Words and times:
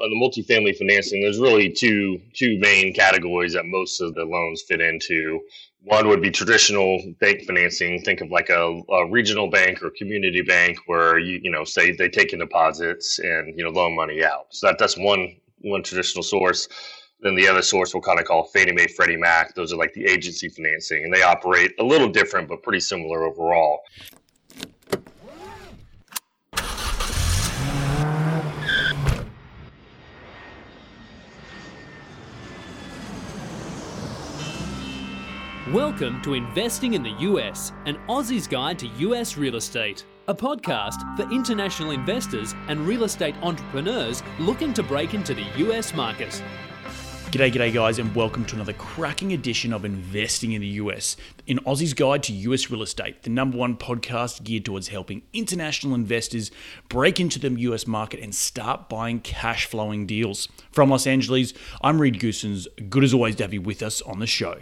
On 0.00 0.10
the 0.10 0.16
multifamily 0.16 0.76
financing, 0.76 1.20
there's 1.20 1.40
really 1.40 1.70
two 1.70 2.20
two 2.32 2.58
main 2.60 2.94
categories 2.94 3.54
that 3.54 3.66
most 3.66 4.00
of 4.00 4.14
the 4.14 4.24
loans 4.24 4.62
fit 4.62 4.80
into. 4.80 5.40
One 5.82 6.08
would 6.08 6.22
be 6.22 6.30
traditional 6.30 7.02
bank 7.20 7.44
financing. 7.44 8.00
Think 8.02 8.20
of 8.20 8.30
like 8.30 8.48
a, 8.48 8.80
a, 8.90 9.10
regional 9.10 9.48
bank 9.48 9.82
or 9.82 9.90
community 9.90 10.42
bank 10.42 10.78
where 10.86 11.18
you 11.18 11.40
you 11.42 11.50
know 11.50 11.64
say 11.64 11.90
they 11.90 12.08
take 12.08 12.32
in 12.32 12.38
deposits 12.38 13.18
and 13.18 13.58
you 13.58 13.64
know 13.64 13.70
loan 13.70 13.96
money 13.96 14.22
out. 14.24 14.46
So 14.50 14.68
that 14.68 14.78
that's 14.78 14.96
one 14.96 15.36
one 15.62 15.82
traditional 15.82 16.22
source. 16.22 16.68
Then 17.20 17.34
the 17.34 17.48
other 17.48 17.62
source 17.62 17.92
we'll 17.92 18.02
kind 18.02 18.20
of 18.20 18.26
call 18.26 18.44
Fannie 18.44 18.72
Mae, 18.72 18.86
Freddie 18.86 19.16
Mac. 19.16 19.56
Those 19.56 19.72
are 19.72 19.76
like 19.76 19.94
the 19.94 20.04
agency 20.04 20.48
financing, 20.48 21.04
and 21.04 21.12
they 21.12 21.22
operate 21.22 21.74
a 21.80 21.84
little 21.84 22.08
different 22.08 22.48
but 22.48 22.62
pretty 22.62 22.80
similar 22.80 23.24
overall. 23.24 23.80
Welcome 35.72 36.22
to 36.22 36.32
Investing 36.32 36.94
in 36.94 37.02
the 37.02 37.10
US, 37.10 37.72
an 37.84 37.98
Aussie's 38.08 38.46
Guide 38.46 38.78
to 38.78 38.86
US 38.86 39.36
Real 39.36 39.56
Estate, 39.56 40.06
a 40.26 40.34
podcast 40.34 41.14
for 41.14 41.30
international 41.30 41.90
investors 41.90 42.54
and 42.68 42.86
real 42.86 43.04
estate 43.04 43.34
entrepreneurs 43.42 44.22
looking 44.38 44.72
to 44.72 44.82
break 44.82 45.12
into 45.12 45.34
the 45.34 45.44
US 45.66 45.92
market. 45.92 46.42
G'day, 47.32 47.52
g'day, 47.52 47.70
guys, 47.70 47.98
and 47.98 48.14
welcome 48.14 48.46
to 48.46 48.54
another 48.54 48.72
cracking 48.72 49.34
edition 49.34 49.74
of 49.74 49.84
Investing 49.84 50.52
in 50.52 50.62
the 50.62 50.68
US, 50.68 51.18
in 51.46 51.58
Aussie's 51.66 51.92
Guide 51.92 52.22
to 52.22 52.32
US 52.32 52.70
Real 52.70 52.80
Estate, 52.80 53.24
the 53.24 53.28
number 53.28 53.58
one 53.58 53.76
podcast 53.76 54.44
geared 54.44 54.64
towards 54.64 54.88
helping 54.88 55.20
international 55.34 55.94
investors 55.94 56.50
break 56.88 57.20
into 57.20 57.38
the 57.38 57.50
US 57.50 57.86
market 57.86 58.20
and 58.20 58.34
start 58.34 58.88
buying 58.88 59.20
cash 59.20 59.66
flowing 59.66 60.06
deals. 60.06 60.48
From 60.72 60.88
Los 60.88 61.06
Angeles, 61.06 61.52
I'm 61.82 62.00
Reed 62.00 62.18
Goossens. 62.18 62.66
Good 62.88 63.04
as 63.04 63.12
always 63.12 63.36
to 63.36 63.44
have 63.44 63.52
you 63.52 63.60
with 63.60 63.82
us 63.82 64.00
on 64.00 64.18
the 64.18 64.26
show. 64.26 64.60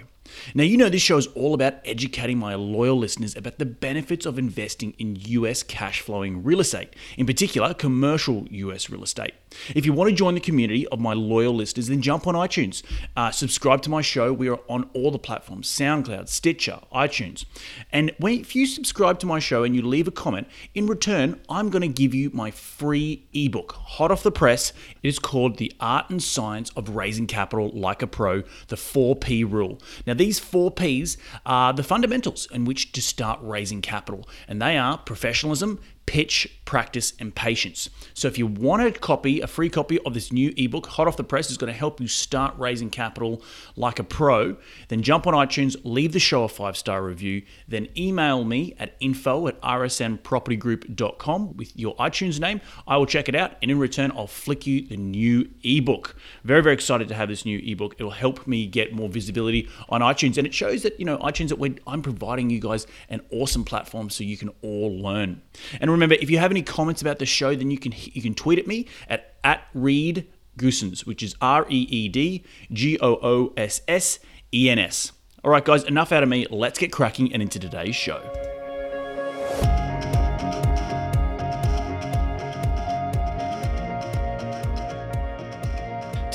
Now, 0.54 0.64
you 0.64 0.76
know, 0.76 0.88
this 0.88 1.02
show 1.02 1.16
is 1.16 1.26
all 1.28 1.54
about 1.54 1.74
educating 1.84 2.38
my 2.38 2.54
loyal 2.54 2.98
listeners 2.98 3.36
about 3.36 3.58
the 3.58 3.66
benefits 3.66 4.26
of 4.26 4.38
investing 4.38 4.94
in 4.98 5.16
US 5.16 5.62
cash 5.62 6.00
flowing 6.00 6.42
real 6.42 6.60
estate, 6.60 6.94
in 7.16 7.26
particular, 7.26 7.74
commercial 7.74 8.46
US 8.50 8.90
real 8.90 9.02
estate. 9.02 9.34
If 9.74 9.86
you 9.86 9.92
want 9.92 10.10
to 10.10 10.16
join 10.16 10.34
the 10.34 10.40
community 10.40 10.86
of 10.88 11.00
my 11.00 11.12
loyal 11.12 11.54
listeners, 11.54 11.88
then 11.88 12.02
jump 12.02 12.26
on 12.26 12.34
iTunes. 12.34 12.82
Uh, 13.16 13.30
subscribe 13.30 13.82
to 13.82 13.90
my 13.90 14.02
show. 14.02 14.32
We 14.32 14.48
are 14.48 14.60
on 14.68 14.90
all 14.92 15.10
the 15.10 15.18
platforms 15.18 15.68
SoundCloud, 15.68 16.28
Stitcher, 16.28 16.80
iTunes. 16.94 17.44
And 17.92 18.12
when, 18.18 18.40
if 18.40 18.54
you 18.54 18.66
subscribe 18.66 19.18
to 19.20 19.26
my 19.26 19.38
show 19.38 19.64
and 19.64 19.74
you 19.74 19.82
leave 19.82 20.08
a 20.08 20.12
comment, 20.12 20.48
in 20.74 20.86
return, 20.86 21.40
I'm 21.48 21.70
going 21.70 21.82
to 21.82 21.88
give 21.88 22.14
you 22.14 22.30
my 22.32 22.50
free 22.50 23.26
ebook, 23.32 23.72
hot 23.72 24.10
off 24.10 24.22
the 24.22 24.32
press. 24.32 24.72
It 25.02 25.08
is 25.08 25.18
called 25.18 25.58
The 25.58 25.72
Art 25.80 26.10
and 26.10 26.22
Science 26.22 26.70
of 26.76 26.90
Raising 26.90 27.26
Capital 27.26 27.70
Like 27.70 28.02
a 28.02 28.06
Pro, 28.06 28.42
the 28.68 28.76
4P 28.76 29.50
Rule. 29.50 29.80
Now, 30.06 30.14
these 30.14 30.40
4Ps 30.40 31.16
are 31.44 31.72
the 31.72 31.82
fundamentals 31.82 32.48
in 32.50 32.64
which 32.64 32.92
to 32.92 33.02
start 33.02 33.38
raising 33.42 33.82
capital, 33.82 34.28
and 34.48 34.60
they 34.60 34.76
are 34.76 34.98
professionalism, 34.98 35.80
pitch, 36.06 36.60
practice, 36.64 37.12
and 37.18 37.34
patience. 37.34 37.90
So 38.14 38.28
if 38.28 38.38
you 38.38 38.46
want 38.46 38.82
a 38.82 38.92
copy, 38.92 39.40
a 39.40 39.46
free 39.46 39.68
copy 39.68 39.98
of 40.00 40.14
this 40.14 40.32
new 40.32 40.54
ebook, 40.56 40.86
hot 40.86 41.08
off 41.08 41.16
the 41.16 41.24
press, 41.24 41.50
is 41.50 41.56
going 41.56 41.72
to 41.72 41.78
help 41.78 42.00
you 42.00 42.06
start 42.08 42.54
raising 42.58 42.90
capital 42.90 43.42
like 43.74 43.98
a 43.98 44.04
pro, 44.04 44.56
then 44.88 45.02
jump 45.02 45.26
on 45.26 45.34
iTunes, 45.34 45.76
leave 45.84 46.12
the 46.12 46.20
show 46.20 46.44
a 46.44 46.48
five 46.48 46.76
star 46.76 47.02
review, 47.02 47.42
then 47.66 47.88
email 47.96 48.44
me 48.44 48.74
at 48.78 48.96
info 49.00 49.48
at 49.48 49.60
rsnpropertygroup.com 49.62 51.56
with 51.56 51.76
your 51.76 51.96
iTunes 51.96 52.40
name. 52.40 52.60
I 52.86 52.96
will 52.96 53.06
check 53.06 53.28
it 53.28 53.34
out, 53.34 53.56
and 53.60 53.70
in 53.70 53.78
return, 53.78 54.12
I'll 54.16 54.26
flick 54.26 54.66
you 54.66 54.86
the 54.86 54.96
new 54.96 55.48
ebook. 55.64 56.14
Very, 56.44 56.62
very 56.62 56.74
excited 56.74 57.08
to 57.08 57.14
have 57.14 57.28
this 57.28 57.44
new 57.44 57.58
ebook. 57.58 57.96
It'll 57.98 58.12
help 58.12 58.46
me 58.46 58.66
get 58.66 58.92
more 58.94 59.08
visibility 59.08 59.68
on 59.88 60.00
iTunes, 60.02 60.38
and 60.38 60.46
it 60.46 60.54
shows 60.54 60.82
that, 60.84 60.98
you 61.00 61.04
know, 61.04 61.18
iTunes, 61.18 61.48
that 61.48 61.80
I'm 61.86 62.02
providing 62.02 62.50
you 62.50 62.60
guys 62.60 62.86
an 63.08 63.20
awesome 63.32 63.64
platform 63.64 64.10
so 64.10 64.22
you 64.24 64.36
can 64.36 64.50
all 64.62 64.96
learn. 64.96 65.42
And 65.80 65.90
remember, 65.96 66.16
if 66.20 66.30
you 66.30 66.38
have 66.38 66.50
any 66.50 66.62
comments 66.62 67.00
about 67.00 67.18
the 67.18 67.26
show, 67.26 67.54
then 67.54 67.70
you 67.70 67.78
can 67.78 67.92
you 67.96 68.22
can 68.22 68.34
tweet 68.34 68.58
at 68.58 68.66
me 68.66 68.86
at 69.08 69.34
at 69.42 69.62
Reed 69.74 70.26
Goossens, 70.58 71.06
which 71.06 71.22
is 71.22 71.34
R 71.40 71.66
E 71.68 71.86
E 71.90 72.08
D 72.08 72.44
G 72.72 72.98
O 73.00 73.14
O 73.22 73.52
S 73.56 73.82
S 73.88 74.18
E 74.52 74.70
N 74.70 74.78
S. 74.78 75.12
All 75.44 75.50
right, 75.50 75.64
guys, 75.64 75.84
enough 75.84 76.12
out 76.12 76.22
of 76.22 76.28
me. 76.28 76.46
Let's 76.50 76.78
get 76.78 76.92
cracking 76.92 77.32
and 77.32 77.40
into 77.42 77.58
today's 77.58 77.94
show. 77.94 78.55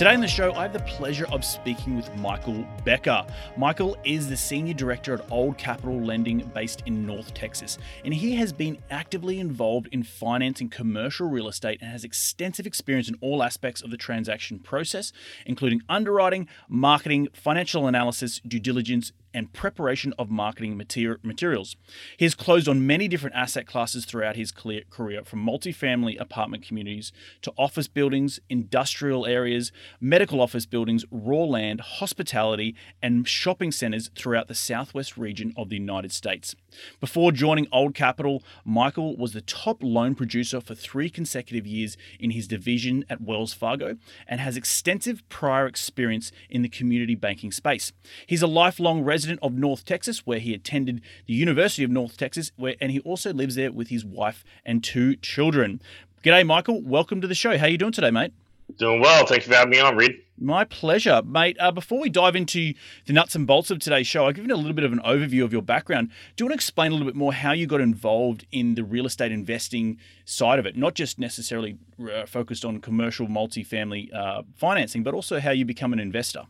Today 0.01 0.15
on 0.15 0.19
the 0.21 0.27
show, 0.27 0.51
I 0.53 0.63
have 0.63 0.73
the 0.73 0.79
pleasure 0.79 1.27
of 1.31 1.45
speaking 1.45 1.95
with 1.95 2.11
Michael 2.15 2.65
Becker. 2.83 3.23
Michael 3.55 3.95
is 4.03 4.27
the 4.27 4.35
Senior 4.35 4.73
Director 4.73 5.13
at 5.13 5.31
Old 5.31 5.59
Capital 5.59 6.01
Lending 6.01 6.39
based 6.55 6.81
in 6.87 7.05
North 7.05 7.35
Texas, 7.35 7.77
and 8.03 8.11
he 8.11 8.33
has 8.37 8.51
been 8.51 8.79
actively 8.89 9.39
involved 9.39 9.89
in 9.91 10.01
financing 10.01 10.69
commercial 10.69 11.29
real 11.29 11.47
estate 11.47 11.77
and 11.83 11.91
has 11.91 12.03
extensive 12.03 12.65
experience 12.65 13.09
in 13.09 13.15
all 13.21 13.43
aspects 13.43 13.83
of 13.83 13.91
the 13.91 13.95
transaction 13.95 14.57
process, 14.57 15.13
including 15.45 15.83
underwriting, 15.87 16.47
marketing, 16.67 17.27
financial 17.31 17.85
analysis, 17.85 18.39
due 18.39 18.59
diligence, 18.59 19.11
and 19.33 19.53
preparation 19.53 20.13
of 20.19 20.29
marketing 20.29 20.77
materials. 21.23 21.75
He 22.17 22.25
has 22.25 22.35
closed 22.35 22.67
on 22.67 22.85
many 22.85 23.07
different 23.07 23.35
asset 23.35 23.65
classes 23.67 24.05
throughout 24.05 24.35
his 24.35 24.51
career, 24.51 24.83
from 25.23 25.45
multifamily 25.45 26.19
apartment 26.19 26.65
communities 26.65 27.11
to 27.41 27.53
office 27.57 27.87
buildings, 27.87 28.39
industrial 28.49 29.25
areas, 29.25 29.71
medical 29.99 30.41
office 30.41 30.65
buildings, 30.65 31.05
raw 31.11 31.43
land, 31.43 31.81
hospitality, 31.81 32.75
and 33.01 33.27
shopping 33.27 33.71
centers 33.71 34.09
throughout 34.15 34.47
the 34.47 34.55
southwest 34.55 35.17
region 35.17 35.53
of 35.55 35.69
the 35.69 35.77
United 35.77 36.11
States. 36.11 36.55
Before 36.99 37.31
joining 37.31 37.67
Old 37.71 37.95
Capital, 37.95 38.43
Michael 38.65 39.15
was 39.17 39.33
the 39.33 39.41
top 39.41 39.81
loan 39.81 40.15
producer 40.15 40.61
for 40.61 40.75
three 40.75 41.09
consecutive 41.09 41.65
years 41.65 41.97
in 42.19 42.31
his 42.31 42.47
division 42.47 43.05
at 43.09 43.21
Wells 43.21 43.53
Fargo 43.53 43.97
and 44.27 44.39
has 44.39 44.57
extensive 44.57 45.27
prior 45.29 45.67
experience 45.67 46.31
in 46.49 46.61
the 46.61 46.69
community 46.69 47.15
banking 47.15 47.51
space. 47.51 47.91
He's 48.27 48.41
a 48.41 48.47
lifelong 48.47 49.01
resident 49.01 49.39
of 49.41 49.53
North 49.53 49.85
Texas, 49.85 50.25
where 50.25 50.39
he 50.39 50.53
attended 50.53 51.01
the 51.27 51.33
University 51.33 51.83
of 51.83 51.91
North 51.91 52.17
Texas, 52.17 52.51
where 52.55 52.75
and 52.79 52.91
he 52.91 52.99
also 53.01 53.33
lives 53.33 53.55
there 53.55 53.71
with 53.71 53.89
his 53.89 54.05
wife 54.05 54.43
and 54.65 54.83
two 54.83 55.15
children. 55.15 55.81
G'day, 56.23 56.45
Michael. 56.45 56.81
Welcome 56.81 57.21
to 57.21 57.27
the 57.27 57.35
show. 57.35 57.57
How 57.57 57.65
are 57.65 57.69
you 57.69 57.77
doing 57.77 57.91
today, 57.91 58.11
mate? 58.11 58.33
Doing 58.77 59.01
well. 59.01 59.25
Thank 59.25 59.45
you 59.45 59.51
for 59.51 59.57
having 59.57 59.71
me 59.71 59.79
on, 59.79 59.95
Reed. 59.95 60.13
My 60.37 60.63
pleasure, 60.63 61.21
mate. 61.23 61.55
Uh, 61.59 61.71
before 61.71 61.99
we 61.99 62.09
dive 62.09 62.35
into 62.35 62.73
the 63.05 63.13
nuts 63.13 63.35
and 63.35 63.45
bolts 63.45 63.69
of 63.69 63.77
today's 63.77 64.07
show, 64.07 64.25
I've 64.25 64.35
given 64.35 64.49
a 64.49 64.55
little 64.55 64.73
bit 64.73 64.83
of 64.83 64.91
an 64.91 64.99
overview 65.05 65.43
of 65.43 65.53
your 65.53 65.61
background. 65.61 66.09
Do 66.35 66.43
you 66.43 66.45
want 66.47 66.53
to 66.53 66.55
explain 66.55 66.91
a 66.91 66.95
little 66.95 67.07
bit 67.07 67.15
more 67.15 67.31
how 67.31 67.51
you 67.51 67.67
got 67.67 67.79
involved 67.79 68.47
in 68.51 68.73
the 68.73 68.83
real 68.83 69.05
estate 69.05 69.31
investing 69.31 69.99
side 70.25 70.57
of 70.57 70.65
it? 70.65 70.75
Not 70.75 70.95
just 70.95 71.19
necessarily 71.19 71.77
uh, 72.01 72.25
focused 72.25 72.65
on 72.65 72.79
commercial 72.79 73.27
multifamily 73.27 74.13
uh, 74.15 74.41
financing, 74.55 75.03
but 75.03 75.13
also 75.13 75.39
how 75.39 75.51
you 75.51 75.63
become 75.63 75.93
an 75.93 75.99
investor. 75.99 76.47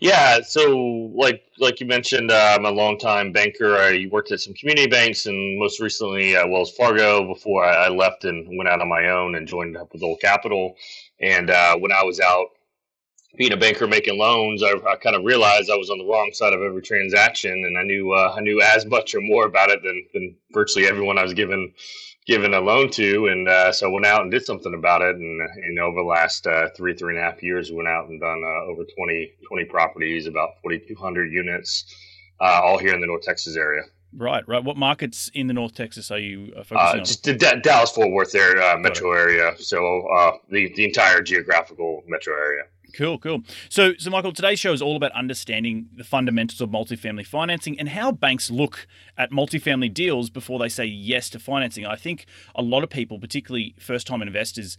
Yeah, 0.00 0.40
so 0.42 0.76
like 1.14 1.42
like 1.58 1.80
you 1.80 1.86
mentioned, 1.86 2.30
uh, 2.30 2.56
I'm 2.56 2.64
a 2.64 2.70
longtime 2.70 3.32
banker. 3.32 3.76
I 3.76 4.06
worked 4.10 4.30
at 4.30 4.40
some 4.40 4.54
community 4.54 4.86
banks, 4.86 5.26
and 5.26 5.58
most 5.58 5.80
recently 5.80 6.36
at 6.36 6.48
Wells 6.48 6.74
Fargo. 6.76 7.26
Before 7.26 7.64
I, 7.64 7.86
I 7.86 7.88
left 7.88 8.24
and 8.24 8.46
went 8.56 8.68
out 8.68 8.80
on 8.80 8.88
my 8.88 9.08
own 9.08 9.34
and 9.34 9.46
joined 9.46 9.76
up 9.76 9.92
with 9.92 10.02
Old 10.02 10.20
Capital. 10.20 10.76
And 11.20 11.50
uh, 11.50 11.76
when 11.78 11.92
I 11.92 12.04
was 12.04 12.20
out 12.20 12.48
being 13.36 13.52
a 13.52 13.56
banker 13.56 13.86
making 13.86 14.18
loans, 14.18 14.62
I, 14.62 14.72
I, 14.88 14.96
kind 14.96 15.14
of 15.14 15.24
realized 15.24 15.70
I 15.70 15.76
was 15.76 15.90
on 15.90 15.98
the 15.98 16.04
wrong 16.04 16.30
side 16.32 16.52
of 16.52 16.62
every 16.62 16.82
transaction, 16.82 17.52
and 17.52 17.78
I 17.78 17.82
knew 17.82 18.12
uh, 18.12 18.34
I 18.36 18.40
knew 18.40 18.60
as 18.60 18.86
much 18.86 19.14
or 19.14 19.20
more 19.20 19.46
about 19.46 19.70
it 19.70 19.80
than, 19.82 20.04
than 20.14 20.36
virtually 20.52 20.86
everyone 20.86 21.18
I 21.18 21.22
was 21.22 21.34
given 21.34 21.72
given 22.26 22.52
a 22.52 22.60
loan 22.60 22.90
to, 22.90 23.28
and 23.28 23.48
uh, 23.48 23.72
so 23.72 23.88
I 23.88 23.92
went 23.92 24.06
out 24.06 24.22
and 24.22 24.30
did 24.30 24.44
something 24.44 24.74
about 24.74 25.00
it. 25.00 25.16
And, 25.16 25.40
and 25.40 25.78
over 25.78 26.02
the 26.02 26.06
last 26.06 26.46
uh, 26.46 26.68
three, 26.76 26.94
three 26.94 27.16
and 27.16 27.24
a 27.24 27.30
half 27.30 27.42
years, 27.42 27.72
went 27.72 27.88
out 27.88 28.08
and 28.08 28.20
done 28.20 28.42
uh, 28.44 28.70
over 28.70 28.84
20, 28.84 29.32
20 29.48 29.64
properties, 29.64 30.26
about 30.26 30.50
4,200 30.62 31.32
units, 31.32 31.86
uh, 32.40 32.60
all 32.62 32.76
here 32.76 32.92
in 32.94 33.00
the 33.00 33.06
North 33.06 33.22
Texas 33.22 33.56
area. 33.56 33.82
Right, 34.16 34.46
right. 34.48 34.64
What 34.64 34.76
markets 34.76 35.30
in 35.34 35.48
the 35.48 35.54
North 35.54 35.74
Texas 35.74 36.10
are 36.10 36.18
you 36.18 36.52
uh, 36.56 36.60
uh 36.60 36.64
focusing 36.64 37.00
on? 37.00 37.04
Just 37.04 37.24
the 37.24 37.34
D- 37.34 37.60
Dallas 37.62 37.90
Fort 37.90 38.10
Worth 38.10 38.32
there, 38.32 38.60
uh, 38.62 38.78
metro 38.78 39.12
area. 39.12 39.54
So 39.58 40.06
uh, 40.08 40.32
the, 40.50 40.72
the 40.74 40.84
entire 40.84 41.20
geographical 41.20 42.02
metro 42.06 42.34
area. 42.34 42.64
Cool, 42.94 43.18
cool. 43.18 43.42
So, 43.68 43.92
so 43.98 44.10
Michael, 44.10 44.32
today's 44.32 44.58
show 44.58 44.72
is 44.72 44.80
all 44.80 44.96
about 44.96 45.12
understanding 45.12 45.88
the 45.94 46.04
fundamentals 46.04 46.60
of 46.60 46.70
multifamily 46.70 47.26
financing 47.26 47.78
and 47.78 47.90
how 47.90 48.12
banks 48.12 48.50
look 48.50 48.86
at 49.16 49.30
multifamily 49.30 49.92
deals 49.92 50.30
before 50.30 50.58
they 50.58 50.70
say 50.70 50.86
yes 50.86 51.28
to 51.30 51.38
financing. 51.38 51.84
I 51.84 51.96
think 51.96 52.24
a 52.54 52.62
lot 52.62 52.82
of 52.82 52.90
people, 52.90 53.18
particularly 53.18 53.74
first-time 53.78 54.22
investors, 54.22 54.78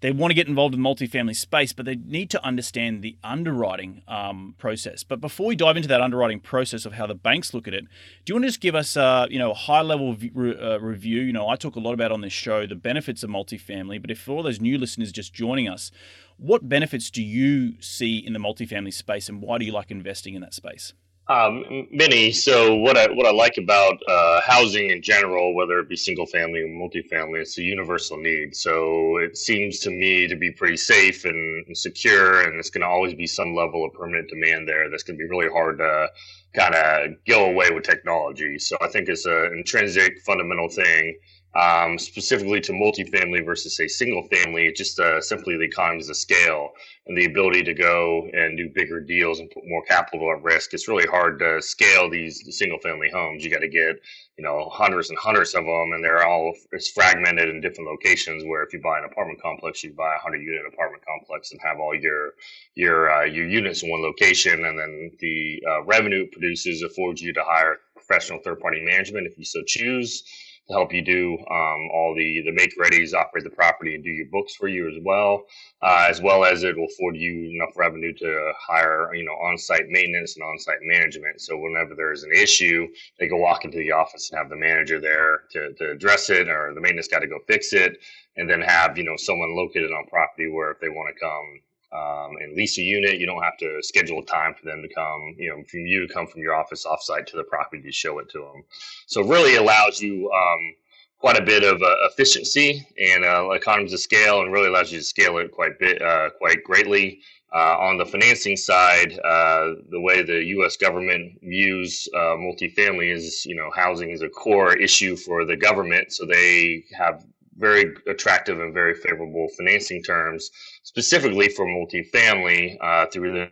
they 0.00 0.12
want 0.12 0.30
to 0.30 0.34
get 0.34 0.48
involved 0.48 0.74
in 0.74 0.82
the 0.82 0.88
multifamily 0.88 1.34
space, 1.34 1.72
but 1.72 1.84
they 1.86 1.96
need 1.96 2.30
to 2.30 2.44
understand 2.44 3.02
the 3.02 3.16
underwriting 3.24 4.02
um, 4.06 4.54
process. 4.58 5.02
But 5.02 5.20
before 5.20 5.46
we 5.46 5.56
dive 5.56 5.76
into 5.76 5.88
that 5.88 6.00
underwriting 6.00 6.40
process 6.40 6.86
of 6.86 6.92
how 6.92 7.06
the 7.06 7.14
banks 7.14 7.52
look 7.52 7.66
at 7.66 7.74
it, 7.74 7.84
do 8.24 8.30
you 8.30 8.34
want 8.34 8.44
to 8.44 8.48
just 8.48 8.60
give 8.60 8.74
us, 8.74 8.96
a 8.96 9.26
you 9.30 9.38
know, 9.38 9.50
a 9.50 9.54
high-level 9.54 10.14
v- 10.14 10.30
uh, 10.36 10.78
review? 10.78 11.20
You 11.22 11.32
know, 11.32 11.48
I 11.48 11.56
talk 11.56 11.76
a 11.76 11.80
lot 11.80 11.94
about 11.94 12.12
on 12.12 12.20
this 12.20 12.32
show 12.32 12.66
the 12.66 12.76
benefits 12.76 13.22
of 13.24 13.30
multifamily, 13.30 14.00
but 14.00 14.10
if 14.10 14.20
for 14.20 14.32
all 14.32 14.42
those 14.42 14.60
new 14.60 14.78
listeners 14.78 15.10
just 15.10 15.34
joining 15.34 15.68
us, 15.68 15.90
What 16.38 16.68
benefits 16.68 17.10
do 17.10 17.20
you 17.20 17.74
see 17.82 18.18
in 18.18 18.32
the 18.32 18.38
multifamily 18.38 18.94
space, 18.94 19.28
and 19.28 19.42
why 19.42 19.58
do 19.58 19.64
you 19.64 19.72
like 19.72 19.90
investing 19.90 20.34
in 20.34 20.40
that 20.42 20.54
space? 20.54 20.94
Um, 21.30 21.86
many. 21.90 22.32
So 22.32 22.74
what 22.76 22.96
I 22.96 23.06
what 23.12 23.26
I 23.26 23.32
like 23.32 23.58
about 23.58 23.98
uh, 24.08 24.40
housing 24.40 24.90
in 24.90 25.02
general, 25.02 25.54
whether 25.54 25.78
it 25.78 25.88
be 25.88 25.96
single 25.96 26.24
family 26.24 26.60
or 26.60 26.68
multifamily, 26.68 27.40
it's 27.40 27.58
a 27.58 27.62
universal 27.62 28.16
need. 28.16 28.56
So 28.56 29.18
it 29.18 29.36
seems 29.36 29.80
to 29.80 29.90
me 29.90 30.26
to 30.26 30.36
be 30.36 30.50
pretty 30.52 30.78
safe 30.78 31.26
and, 31.26 31.66
and 31.66 31.76
secure, 31.76 32.40
and 32.40 32.58
it's 32.58 32.70
going 32.70 32.80
to 32.80 32.88
always 32.88 33.12
be 33.12 33.26
some 33.26 33.54
level 33.54 33.84
of 33.84 33.92
permanent 33.92 34.30
demand 34.30 34.66
there. 34.66 34.88
That's 34.88 35.02
going 35.02 35.18
to 35.18 35.22
be 35.22 35.28
really 35.28 35.50
hard 35.52 35.78
to 35.78 36.08
kind 36.54 36.74
of 36.74 37.10
go 37.26 37.44
away 37.44 37.70
with 37.72 37.84
technology. 37.84 38.58
So 38.58 38.78
I 38.80 38.88
think 38.88 39.10
it's 39.10 39.26
an 39.26 39.52
intrinsic, 39.54 40.20
fundamental 40.24 40.70
thing 40.70 41.18
um, 41.58 41.98
specifically 41.98 42.60
to 42.60 42.72
multifamily 42.72 43.44
versus 43.44 43.76
say 43.76 43.88
single 43.88 44.22
family, 44.28 44.72
just 44.76 45.00
uh, 45.00 45.20
simply 45.20 45.56
the 45.56 45.64
economies 45.64 46.08
of 46.08 46.16
scale 46.16 46.70
and 47.06 47.18
the 47.18 47.24
ability 47.24 47.64
to 47.64 47.74
go 47.74 48.28
and 48.32 48.56
do 48.56 48.70
bigger 48.72 49.00
deals 49.00 49.40
and 49.40 49.50
put 49.50 49.64
more 49.66 49.82
capital 49.82 50.30
at 50.30 50.42
risk. 50.42 50.72
It's 50.72 50.86
really 50.86 51.06
hard 51.08 51.40
to 51.40 51.60
scale 51.60 52.08
these 52.08 52.44
single 52.56 52.78
family 52.78 53.10
homes. 53.12 53.44
You 53.44 53.50
got 53.50 53.60
to 53.60 53.68
get 53.68 53.96
you 54.36 54.44
know 54.44 54.68
hundreds 54.72 55.10
and 55.10 55.18
hundreds 55.18 55.54
of 55.54 55.64
them, 55.64 55.92
and 55.94 56.04
they're 56.04 56.24
all 56.24 56.52
it's 56.70 56.90
fragmented 56.90 57.48
in 57.48 57.60
different 57.60 57.90
locations. 57.90 58.44
Where 58.44 58.62
if 58.62 58.72
you 58.72 58.80
buy 58.80 58.98
an 58.98 59.04
apartment 59.10 59.42
complex, 59.42 59.82
you 59.82 59.92
buy 59.94 60.14
a 60.14 60.22
hundred 60.22 60.42
unit 60.42 60.62
apartment 60.72 61.02
complex 61.04 61.50
and 61.50 61.60
have 61.64 61.80
all 61.80 61.94
your 61.94 62.34
your 62.76 63.10
uh, 63.10 63.24
your 63.24 63.48
units 63.48 63.82
in 63.82 63.90
one 63.90 64.02
location, 64.02 64.64
and 64.64 64.78
then 64.78 65.10
the 65.18 65.60
uh, 65.68 65.82
revenue 65.82 66.22
it 66.22 66.32
produces 66.32 66.82
affords 66.82 67.20
you 67.20 67.32
to 67.32 67.42
hire 67.44 67.78
professional 67.96 68.38
third 68.44 68.60
party 68.60 68.80
management 68.84 69.26
if 69.26 69.36
you 69.36 69.44
so 69.44 69.60
choose 69.66 70.22
help 70.70 70.92
you 70.92 71.02
do 71.02 71.38
um, 71.50 71.88
all 71.92 72.14
the 72.16 72.42
the 72.42 72.52
make 72.52 72.76
readies, 72.78 73.14
operate 73.14 73.44
the 73.44 73.50
property, 73.50 73.94
and 73.94 74.04
do 74.04 74.10
your 74.10 74.26
books 74.26 74.54
for 74.54 74.68
you 74.68 74.88
as 74.88 74.96
well, 75.02 75.44
uh, 75.82 76.06
as 76.08 76.20
well 76.20 76.44
as 76.44 76.64
it 76.64 76.76
will 76.76 76.86
afford 76.86 77.16
you 77.16 77.50
enough 77.54 77.76
revenue 77.76 78.12
to 78.14 78.52
hire 78.58 79.14
you 79.14 79.24
know 79.24 79.32
on-site 79.32 79.88
maintenance 79.88 80.36
and 80.36 80.44
on-site 80.44 80.78
management. 80.82 81.40
So 81.40 81.56
whenever 81.58 81.94
there's 81.94 82.24
an 82.24 82.32
issue, 82.32 82.86
they 83.18 83.28
go 83.28 83.36
walk 83.36 83.64
into 83.64 83.78
the 83.78 83.92
office 83.92 84.30
and 84.30 84.38
have 84.38 84.50
the 84.50 84.56
manager 84.56 85.00
there 85.00 85.42
to, 85.52 85.72
to 85.74 85.90
address 85.92 86.30
it, 86.30 86.48
or 86.48 86.72
the 86.74 86.80
maintenance 86.80 87.08
got 87.08 87.20
to 87.20 87.26
go 87.28 87.38
fix 87.46 87.72
it, 87.72 87.98
and 88.36 88.48
then 88.48 88.60
have 88.60 88.98
you 88.98 89.04
know 89.04 89.16
someone 89.16 89.56
located 89.56 89.92
on 89.92 90.06
property 90.06 90.50
where 90.50 90.70
if 90.72 90.80
they 90.80 90.88
want 90.88 91.14
to 91.14 91.20
come 91.20 91.60
um, 91.92 92.36
and 92.40 92.54
lease 92.56 92.78
a 92.78 92.82
unit. 92.82 93.18
You 93.18 93.26
don't 93.26 93.42
have 93.42 93.56
to 93.58 93.78
schedule 93.82 94.20
a 94.20 94.24
time 94.24 94.54
for 94.54 94.66
them 94.66 94.82
to 94.82 94.94
come, 94.94 95.34
you 95.38 95.50
know, 95.50 95.62
from 95.64 95.80
you 95.80 96.06
to 96.06 96.12
come 96.12 96.26
from 96.26 96.42
your 96.42 96.54
office 96.54 96.84
offsite 96.86 97.26
to 97.26 97.36
the 97.36 97.44
property 97.44 97.82
to 97.82 97.92
show 97.92 98.18
it 98.18 98.28
to 98.30 98.38
them. 98.38 98.64
So 99.06 99.22
really 99.22 99.56
allows 99.56 100.00
you 100.00 100.30
um, 100.30 100.74
quite 101.18 101.38
a 101.38 101.44
bit 101.44 101.64
of 101.64 101.82
uh, 101.82 101.96
efficiency 102.10 102.86
and 102.98 103.24
uh, 103.24 103.50
economies 103.50 103.92
of 103.92 104.00
scale, 104.00 104.42
and 104.42 104.52
really 104.52 104.68
allows 104.68 104.92
you 104.92 104.98
to 104.98 105.04
scale 105.04 105.38
it 105.38 105.50
quite 105.50 105.78
bit, 105.78 106.00
uh, 106.02 106.30
quite 106.38 106.62
greatly. 106.64 107.20
Uh, 107.50 107.78
on 107.78 107.96
the 107.96 108.04
financing 108.04 108.58
side, 108.58 109.18
uh, 109.20 109.72
the 109.88 109.98
way 109.98 110.22
the 110.22 110.44
U.S. 110.44 110.76
government 110.76 111.32
views 111.42 112.06
uh, 112.14 112.36
multifamily 112.36 113.10
is, 113.10 113.46
you 113.46 113.56
know, 113.56 113.70
housing 113.74 114.10
is 114.10 114.20
a 114.20 114.28
core 114.28 114.76
issue 114.76 115.16
for 115.16 115.46
the 115.46 115.56
government, 115.56 116.12
so 116.12 116.26
they 116.26 116.84
have 116.92 117.24
very 117.58 117.94
attractive 118.06 118.60
and 118.60 118.72
very 118.72 118.94
favorable 118.94 119.48
financing 119.56 120.02
terms, 120.02 120.50
specifically 120.82 121.48
for 121.48 121.66
multifamily 121.66 122.76
uh, 122.80 123.06
through 123.12 123.32
the, 123.32 123.50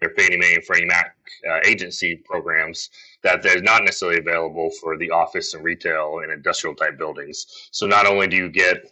their 0.00 0.10
Fannie 0.16 0.36
Mae 0.38 0.54
and 0.54 0.64
Freddie 0.64 0.86
Mac 0.86 1.16
uh, 1.48 1.58
agency 1.64 2.16
programs 2.24 2.90
that 3.22 3.42
they're 3.42 3.60
not 3.62 3.84
necessarily 3.84 4.18
available 4.18 4.70
for 4.80 4.96
the 4.96 5.10
office 5.10 5.52
and 5.54 5.64
retail 5.64 6.20
and 6.22 6.32
industrial 6.32 6.74
type 6.74 6.96
buildings. 6.96 7.68
So 7.70 7.86
not 7.86 8.06
only 8.06 8.26
do 8.28 8.36
you 8.36 8.48
get 8.48 8.90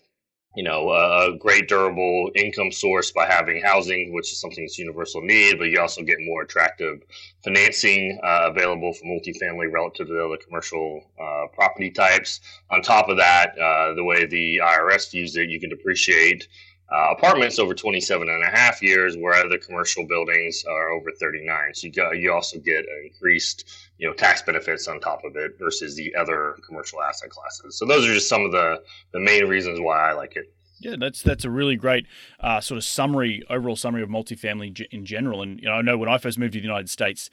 you 0.59 0.65
know, 0.65 0.91
a 0.91 1.39
great 1.39 1.69
durable 1.69 2.33
income 2.35 2.73
source 2.73 3.13
by 3.13 3.25
having 3.25 3.63
housing, 3.63 4.13
which 4.13 4.33
is 4.33 4.41
something 4.41 4.65
that's 4.65 4.77
universal 4.77 5.21
need, 5.23 5.57
but 5.57 5.69
you 5.69 5.81
also 5.81 6.03
get 6.03 6.17
more 6.19 6.43
attractive 6.43 7.01
financing 7.45 8.19
uh, 8.25 8.51
available 8.51 8.93
for 8.93 9.05
multifamily 9.05 9.73
relative 9.73 10.09
to 10.09 10.13
the 10.13 10.25
other 10.25 10.37
commercial 10.37 11.05
uh, 11.17 11.47
property 11.55 11.93
types. 11.93 12.41
On 12.73 12.83
top 12.83 13.09
of 13.09 13.19
that, 13.19 13.57
uh, 13.57 13.95
the 13.95 14.03
way 14.03 14.27
the 14.27 14.57
IRS 14.57 15.13
views 15.13 15.37
it, 15.37 15.49
you 15.49 15.61
can 15.61 15.71
depreciate 15.71 16.49
uh, 16.91 17.15
apartments 17.17 17.59
over 17.59 17.75
27 17.75 18.29
and 18.29 18.45
a 18.45 18.51
half 18.51 18.83
years, 18.83 19.17
where 19.17 19.35
other 19.35 19.59
commercial 19.59 20.07
buildings 20.07 20.65
are 20.65 20.91
over 20.91 21.11
39. 21.13 21.75
So 21.75 21.87
you, 21.87 21.93
got, 21.93 22.19
you 22.19 22.33
also 22.33 22.59
get 22.59 22.85
increased 23.05 23.89
you 23.99 24.09
know 24.09 24.15
tax 24.15 24.43
benefits 24.43 24.89
on 24.89 25.01
top 25.01 25.25
of 25.25 25.37
it 25.37 25.59
versus 25.59 25.97
the 25.97 26.15
other 26.15 26.57
commercial 26.67 27.03
asset 27.03 27.31
classes. 27.31 27.77
So 27.79 27.85
those 27.85 28.07
are 28.07 28.15
just 28.15 28.29
some 28.29 28.45
of 28.45 28.53
the 28.53 28.83
the 29.13 29.21
main 29.21 29.47
reasons 29.47 29.81
why 29.81 30.11
I 30.11 30.13
like 30.13 30.37
it. 30.37 30.53
Yeah, 30.81 30.95
that's 30.99 31.23
that's 31.23 31.45
a 31.45 31.51
really 31.51 31.77
great 31.77 32.07
uh, 32.41 32.61
sort 32.61 32.79
of 32.79 32.85
summary, 32.85 33.45
overall 33.51 33.77
summary 33.77 34.03
of 34.03 34.09
multifamily 34.09 34.81
in 34.93 35.05
general. 35.05 35.43
And 35.43 35.59
you 35.59 35.67
know, 35.67 35.75
I 35.75 35.83
know 35.83 35.99
when 35.99 36.09
I 36.09 36.19
first 36.19 36.39
moved 36.39 36.53
to 36.53 36.61
the 36.61 36.65
United 36.65 36.89
States, 36.89 37.31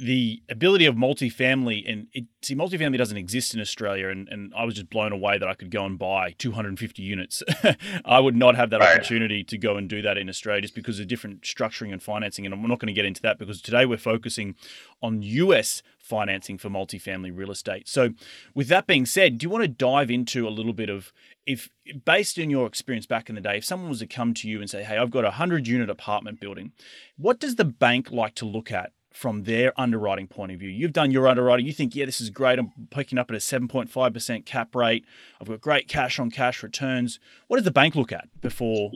the 0.00 0.42
ability 0.48 0.86
of 0.86 0.94
multifamily 0.94 1.82
and 1.90 2.06
it, 2.12 2.26
see 2.42 2.54
multifamily 2.54 2.98
doesn't 2.98 3.16
exist 3.16 3.54
in 3.54 3.60
Australia 3.60 4.08
and, 4.08 4.28
and 4.28 4.52
I 4.56 4.64
was 4.64 4.74
just 4.74 4.90
blown 4.90 5.12
away 5.12 5.38
that 5.38 5.48
I 5.48 5.54
could 5.54 5.70
go 5.70 5.84
and 5.84 5.98
buy 5.98 6.34
250 6.38 7.02
units. 7.02 7.42
I 8.04 8.20
would 8.20 8.36
not 8.36 8.54
have 8.54 8.70
that 8.70 8.80
right. 8.80 8.96
opportunity 8.96 9.42
to 9.44 9.58
go 9.58 9.76
and 9.76 9.88
do 9.88 10.02
that 10.02 10.16
in 10.16 10.28
Australia 10.28 10.62
just 10.62 10.74
because 10.74 11.00
of 11.00 11.08
different 11.08 11.42
structuring 11.42 11.92
and 11.92 12.02
financing 12.02 12.44
and 12.44 12.54
I'm 12.54 12.62
not 12.62 12.78
going 12.78 12.88
to 12.88 12.92
get 12.92 13.06
into 13.06 13.22
that 13.22 13.38
because 13.38 13.60
today 13.60 13.86
we're 13.86 13.98
focusing 13.98 14.54
on 15.02 15.22
US 15.22 15.82
financing 15.98 16.58
for 16.58 16.68
multifamily 16.68 17.36
real 17.36 17.50
estate. 17.50 17.88
So 17.88 18.10
with 18.54 18.68
that 18.68 18.86
being 18.86 19.06
said, 19.06 19.38
do 19.38 19.44
you 19.44 19.50
want 19.50 19.64
to 19.64 19.68
dive 19.68 20.10
into 20.10 20.46
a 20.46 20.50
little 20.50 20.72
bit 20.72 20.90
of 20.90 21.12
if 21.44 21.70
based 22.04 22.38
on 22.38 22.50
your 22.50 22.66
experience 22.66 23.06
back 23.06 23.30
in 23.30 23.34
the 23.34 23.40
day, 23.40 23.56
if 23.56 23.64
someone 23.64 23.88
was 23.88 24.00
to 24.00 24.06
come 24.06 24.34
to 24.34 24.48
you 24.48 24.60
and 24.60 24.68
say, 24.68 24.84
"Hey, 24.84 24.98
I've 24.98 25.10
got 25.10 25.24
a 25.24 25.28
100 25.28 25.66
unit 25.66 25.88
apartment 25.88 26.40
building." 26.40 26.72
What 27.16 27.40
does 27.40 27.56
the 27.56 27.64
bank 27.64 28.10
like 28.10 28.34
to 28.36 28.44
look 28.44 28.70
at 28.70 28.92
from 29.18 29.42
their 29.42 29.72
underwriting 29.78 30.28
point 30.28 30.52
of 30.52 30.60
view. 30.60 30.68
You've 30.68 30.92
done 30.92 31.10
your 31.10 31.26
underwriting. 31.26 31.66
You 31.66 31.72
think, 31.72 31.96
yeah, 31.96 32.04
this 32.04 32.20
is 32.20 32.30
great. 32.30 32.56
I'm 32.56 32.70
picking 32.90 33.18
up 33.18 33.28
at 33.32 33.34
a 33.34 33.40
7.5% 33.40 34.46
cap 34.46 34.76
rate. 34.76 35.04
I've 35.40 35.48
got 35.48 35.60
great 35.60 35.88
cash 35.88 36.20
on 36.20 36.30
cash 36.30 36.62
returns. 36.62 37.18
What 37.48 37.56
does 37.56 37.64
the 37.64 37.72
bank 37.72 37.96
look 37.96 38.12
at 38.12 38.28
before 38.40 38.92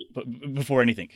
before 0.55 0.81
anything? 0.81 1.09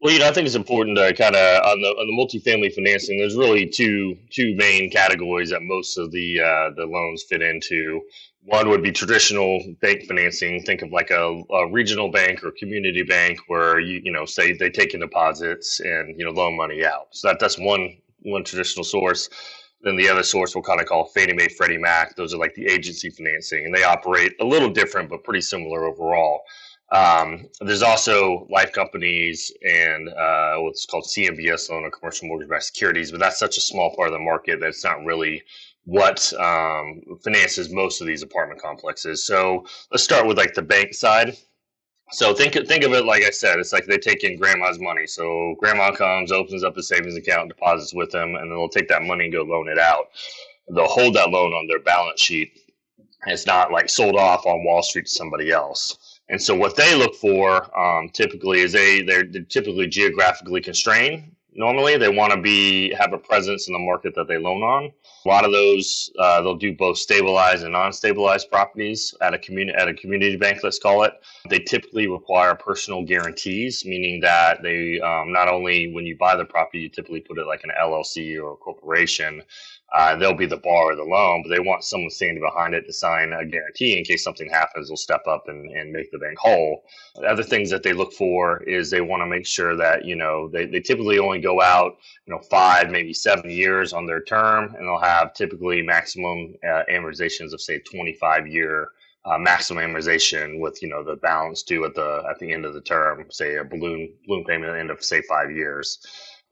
Well, 0.00 0.12
you 0.12 0.18
know, 0.18 0.26
I 0.26 0.32
think 0.32 0.46
it's 0.46 0.56
important 0.56 0.96
to 0.96 1.14
kind 1.14 1.36
of 1.36 1.64
on 1.66 1.82
the 1.82 1.88
on 1.88 2.06
the 2.08 2.12
multifamily 2.12 2.74
financing. 2.74 3.18
There's 3.18 3.36
really 3.36 3.64
two 3.66 4.16
two 4.30 4.56
main 4.56 4.90
categories 4.90 5.50
that 5.50 5.62
most 5.62 5.96
of 5.96 6.10
the 6.10 6.40
uh, 6.40 6.70
the 6.74 6.86
loans 6.86 7.24
fit 7.28 7.42
into. 7.42 8.00
One 8.42 8.68
would 8.70 8.82
be 8.82 8.90
traditional 8.90 9.62
bank 9.80 10.04
financing. 10.08 10.62
Think 10.62 10.82
of 10.82 10.90
like 10.90 11.10
a, 11.10 11.42
a, 11.52 11.70
regional 11.70 12.10
bank 12.10 12.42
or 12.42 12.50
community 12.58 13.02
bank 13.04 13.38
where 13.46 13.78
you 13.78 14.00
you 14.02 14.10
know 14.10 14.24
say 14.24 14.52
they 14.52 14.70
take 14.70 14.94
in 14.94 15.00
deposits 15.00 15.78
and 15.78 16.18
you 16.18 16.24
know 16.24 16.32
loan 16.32 16.56
money 16.56 16.84
out. 16.84 17.08
So 17.12 17.28
that 17.28 17.38
that's 17.38 17.58
one 17.58 17.98
one 18.22 18.44
traditional 18.44 18.84
source. 18.84 19.28
Then 19.82 19.96
the 19.96 20.08
other 20.08 20.24
source 20.24 20.54
we'll 20.54 20.62
kind 20.62 20.80
of 20.80 20.86
call 20.86 21.06
Fannie 21.06 21.34
Mae, 21.34 21.48
Freddie 21.48 21.78
Mac. 21.78 22.16
Those 22.16 22.34
are 22.34 22.38
like 22.38 22.54
the 22.54 22.66
agency 22.66 23.10
financing, 23.10 23.64
and 23.64 23.74
they 23.74 23.84
operate 23.84 24.34
a 24.40 24.44
little 24.44 24.70
different, 24.70 25.08
but 25.08 25.24
pretty 25.24 25.40
similar 25.40 25.84
overall. 25.84 26.40
Um, 26.90 27.46
there's 27.60 27.82
also 27.82 28.46
life 28.50 28.72
companies 28.72 29.52
and 29.62 30.08
uh, 30.08 30.56
what's 30.56 30.86
called 30.86 31.04
CMBS 31.04 31.68
loan 31.70 31.84
or 31.84 31.90
commercial 31.90 32.28
mortgage-backed 32.28 32.64
securities, 32.64 33.10
but 33.10 33.20
that's 33.20 33.38
such 33.38 33.58
a 33.58 33.60
small 33.60 33.94
part 33.94 34.08
of 34.08 34.14
the 34.14 34.24
market 34.24 34.58
that's 34.60 34.84
not 34.84 35.04
really 35.04 35.42
what 35.84 36.32
um, 36.34 37.00
finances 37.22 37.70
most 37.70 38.00
of 38.00 38.06
these 38.06 38.22
apartment 38.22 38.60
complexes. 38.60 39.26
So 39.26 39.66
let's 39.90 40.02
start 40.02 40.26
with 40.26 40.38
like 40.38 40.54
the 40.54 40.62
bank 40.62 40.94
side. 40.94 41.36
So 42.10 42.34
think 42.34 42.54
think 42.66 42.84
of 42.84 42.92
it 42.92 43.04
like 43.04 43.22
I 43.22 43.30
said, 43.30 43.58
it's 43.58 43.72
like 43.72 43.86
they 43.86 43.98
take 43.98 44.24
in 44.24 44.38
grandma's 44.38 44.78
money. 44.78 45.06
So 45.06 45.54
grandma 45.58 45.92
comes, 45.92 46.32
opens 46.32 46.64
up 46.64 46.76
a 46.76 46.82
savings 46.82 47.16
account, 47.16 47.48
deposits 47.48 47.92
with 47.94 48.10
them, 48.10 48.34
and 48.34 48.50
then 48.50 48.58
they'll 48.58 48.68
take 48.68 48.88
that 48.88 49.02
money 49.02 49.24
and 49.24 49.32
go 49.32 49.42
loan 49.42 49.68
it 49.68 49.78
out. 49.78 50.08
They'll 50.74 50.86
hold 50.86 51.14
that 51.14 51.30
loan 51.30 51.52
on 51.52 51.66
their 51.66 51.80
balance 51.80 52.20
sheet. 52.20 52.60
It's 53.26 53.46
not 53.46 53.72
like 53.72 53.88
sold 53.88 54.16
off 54.16 54.46
on 54.46 54.64
Wall 54.64 54.82
Street 54.82 55.06
to 55.06 55.10
somebody 55.10 55.50
else. 55.50 56.20
And 56.30 56.40
so 56.40 56.54
what 56.54 56.76
they 56.76 56.94
look 56.94 57.14
for 57.14 57.78
um, 57.78 58.10
typically 58.10 58.60
is 58.60 58.72
they 58.72 59.02
they're 59.02 59.24
typically 59.24 59.86
geographically 59.86 60.60
constrained 60.60 61.32
normally 61.54 61.96
they 61.96 62.08
want 62.08 62.32
to 62.32 62.40
be 62.40 62.92
have 62.94 63.12
a 63.12 63.18
presence 63.18 63.68
in 63.68 63.72
the 63.72 63.78
market 63.78 64.14
that 64.14 64.28
they 64.28 64.38
loan 64.38 64.62
on. 64.62 64.92
A 65.24 65.28
lot 65.28 65.44
of 65.44 65.52
those 65.52 66.10
uh, 66.18 66.40
they'll 66.42 66.56
do 66.56 66.74
both 66.74 66.98
stabilized 66.98 67.64
and 67.64 67.72
non-stabilized 67.72 68.50
properties 68.50 69.14
at 69.20 69.34
a 69.34 69.38
community 69.38 69.76
at 69.78 69.88
a 69.88 69.94
community 69.94 70.36
bank 70.36 70.60
let's 70.62 70.78
call 70.78 71.04
it. 71.04 71.12
They 71.48 71.58
typically 71.58 72.06
require 72.06 72.54
personal 72.54 73.04
guarantees 73.04 73.84
meaning 73.84 74.20
that 74.20 74.62
they 74.62 75.00
um, 75.00 75.32
not 75.32 75.48
only 75.48 75.92
when 75.92 76.06
you 76.06 76.16
buy 76.16 76.36
the 76.36 76.44
property 76.44 76.80
you 76.80 76.88
typically 76.88 77.20
put 77.20 77.38
it 77.38 77.46
like 77.46 77.64
an 77.64 77.70
llc 77.80 78.42
or 78.42 78.52
a 78.52 78.56
corporation 78.56 79.42
uh, 79.94 80.16
they'll 80.16 80.34
be 80.34 80.46
the 80.46 80.56
borrower 80.58 80.92
of 80.92 80.98
the 80.98 81.04
loan, 81.04 81.42
but 81.42 81.48
they 81.48 81.60
want 81.60 81.82
someone 81.84 82.10
standing 82.10 82.42
behind 82.42 82.74
it 82.74 82.86
to 82.86 82.92
sign 82.92 83.32
a 83.32 83.44
guarantee 83.44 83.96
in 83.96 84.04
case 84.04 84.22
something 84.22 84.48
happens. 84.50 84.88
They'll 84.88 84.96
step 84.96 85.26
up 85.26 85.48
and, 85.48 85.70
and 85.70 85.92
make 85.92 86.10
the 86.12 86.18
bank 86.18 86.38
whole. 86.38 86.84
The 87.16 87.22
other 87.26 87.42
things 87.42 87.70
that 87.70 87.82
they 87.82 87.94
look 87.94 88.12
for 88.12 88.62
is 88.64 88.90
they 88.90 89.00
want 89.00 89.22
to 89.22 89.26
make 89.26 89.46
sure 89.46 89.76
that, 89.76 90.04
you 90.04 90.16
know, 90.16 90.48
they, 90.48 90.66
they 90.66 90.80
typically 90.80 91.18
only 91.18 91.40
go 91.40 91.62
out, 91.62 91.96
you 92.26 92.34
know, 92.34 92.40
five, 92.50 92.90
maybe 92.90 93.14
seven 93.14 93.50
years 93.50 93.94
on 93.94 94.06
their 94.06 94.22
term, 94.22 94.74
and 94.74 94.86
they'll 94.86 94.98
have 95.00 95.32
typically 95.32 95.80
maximum 95.82 96.54
uh, 96.64 96.82
amortizations 96.90 97.54
of, 97.54 97.60
say, 97.60 97.78
25 97.78 98.46
year 98.46 98.90
uh, 99.24 99.38
maximum 99.38 99.84
amortization 99.84 100.58
with 100.60 100.80
you 100.82 100.88
know 100.88 101.04
the 101.04 101.16
balance 101.16 101.62
due 101.62 101.84
at 101.84 101.94
the 101.94 102.22
at 102.30 102.38
the 102.38 102.50
end 102.52 102.64
of 102.64 102.72
the 102.72 102.80
term, 102.80 103.26
say 103.30 103.56
a 103.56 103.64
balloon 103.64 104.10
balloon 104.26 104.44
payment 104.44 104.70
at 104.70 104.74
the 104.74 104.80
end 104.80 104.90
of 104.90 105.02
say 105.04 105.20
five 105.22 105.50
years. 105.50 105.98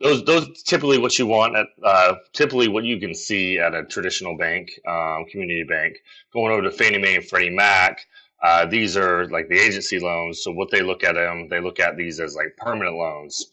Those 0.00 0.24
those 0.24 0.62
typically 0.62 0.98
what 0.98 1.18
you 1.18 1.26
want 1.26 1.56
at 1.56 1.68
uh, 1.82 2.14
typically 2.32 2.68
what 2.68 2.84
you 2.84 3.00
can 3.00 3.14
see 3.14 3.58
at 3.58 3.74
a 3.74 3.84
traditional 3.84 4.36
bank, 4.36 4.70
um, 4.86 5.24
community 5.30 5.64
bank. 5.64 5.96
Going 6.32 6.52
over 6.52 6.62
to 6.62 6.70
Fannie 6.70 6.98
Mae 6.98 7.16
and 7.16 7.26
Freddie 7.26 7.50
Mac, 7.50 8.06
uh, 8.42 8.66
these 8.66 8.96
are 8.96 9.26
like 9.28 9.48
the 9.48 9.58
agency 9.58 9.98
loans. 9.98 10.42
So 10.42 10.52
what 10.52 10.70
they 10.70 10.82
look 10.82 11.02
at 11.02 11.14
them, 11.14 11.48
they 11.48 11.60
look 11.60 11.80
at 11.80 11.96
these 11.96 12.20
as 12.20 12.36
like 12.36 12.56
permanent 12.58 12.96
loans. 12.96 13.52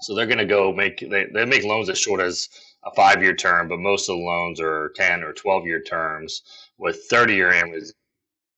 So 0.00 0.14
they're 0.14 0.26
going 0.26 0.38
to 0.38 0.44
go 0.44 0.72
make 0.72 0.98
they, 0.98 1.26
they 1.32 1.44
make 1.44 1.64
loans 1.64 1.88
as 1.88 1.98
short 1.98 2.20
as 2.20 2.48
a 2.84 2.90
five 2.94 3.22
year 3.22 3.34
term, 3.34 3.68
but 3.68 3.78
most 3.78 4.08
of 4.08 4.16
the 4.16 4.22
loans 4.22 4.60
are 4.60 4.92
10 4.96 5.22
or 5.22 5.32
12 5.32 5.66
year 5.66 5.82
terms 5.82 6.42
with 6.78 7.04
30 7.08 7.34
year 7.34 7.52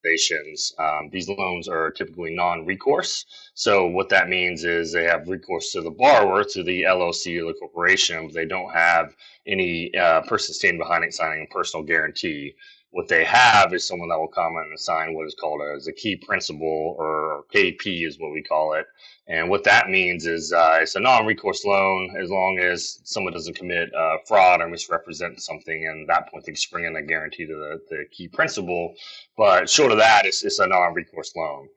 amortizations. 0.05 0.79
Um, 0.79 1.11
these 1.11 1.29
loans 1.29 1.69
are 1.69 1.91
typically 1.91 2.35
non 2.35 2.67
recourse. 2.67 3.25
So, 3.55 3.87
what 3.87 4.09
that 4.11 4.29
means 4.29 4.65
is 4.65 4.93
they 4.93 5.05
have 5.05 5.29
recourse 5.29 5.73
to 5.73 5.83
the 5.83 5.91
borrower, 5.91 6.45
to 6.45 6.63
the 6.63 6.83
LLC 6.83 7.41
or 7.41 7.47
the 7.47 7.59
corporation, 7.59 8.27
but 8.27 8.35
they 8.35 8.47
don't 8.47 8.73
have 8.73 9.15
any 9.47 9.95
uh, 9.95 10.23
person 10.23 10.55
standing 10.55 10.79
behind 10.79 11.05
it 11.05 11.15
signing 11.15 11.47
a 11.51 11.55
personal 11.55 11.85
guarantee. 11.85 12.55
What 12.93 13.09
they 13.09 13.25
have 13.25 13.73
is 13.73 13.87
someone 13.87 14.09
that 14.09 14.19
will 14.19 14.29
come 14.29 14.57
and 14.57 14.75
assign 14.75 15.15
what 15.15 15.27
is 15.27 15.37
called 15.41 15.63
as 15.77 15.87
a 15.87 15.93
key 15.93 16.17
principal 16.17 16.97
or 16.99 17.45
KP 17.55 18.07
is 18.07 18.19
what 18.19 18.33
we 18.33 18.43
call 18.43 18.75
it. 18.75 18.87
And 19.29 19.49
what 19.49 19.63
that 19.65 19.89
means 19.89 20.27
is 20.27 20.53
uh, 20.53 20.79
it's 20.83 20.97
a 20.97 21.01
non-recourse 21.01 21.65
loan 21.65 22.17
as 22.21 22.31
long 22.31 22.59
as 22.59 23.01
someone 23.05 23.33
doesn't 23.33 23.55
commit 23.55 23.95
uh, 23.95 24.17
fraud 24.27 24.61
or 24.61 24.69
misrepresent 24.69 25.41
something. 25.41 25.87
And 25.87 26.03
at 26.03 26.15
that 26.15 26.33
point, 26.33 26.45
they 26.45 26.55
spring 26.55 26.85
in 26.85 26.97
a 26.97 27.03
guarantee 27.03 27.47
to 27.47 27.55
the, 27.55 27.81
the 27.89 28.05
key 28.11 28.27
principal. 28.27 28.95
But 29.37 29.71
short 29.71 29.93
of 29.93 29.99
that, 29.99 30.27
it's, 30.27 30.45
it's 30.45 30.59
a 30.59 30.67
non-recourse 30.67 31.33
loan. 31.37 31.69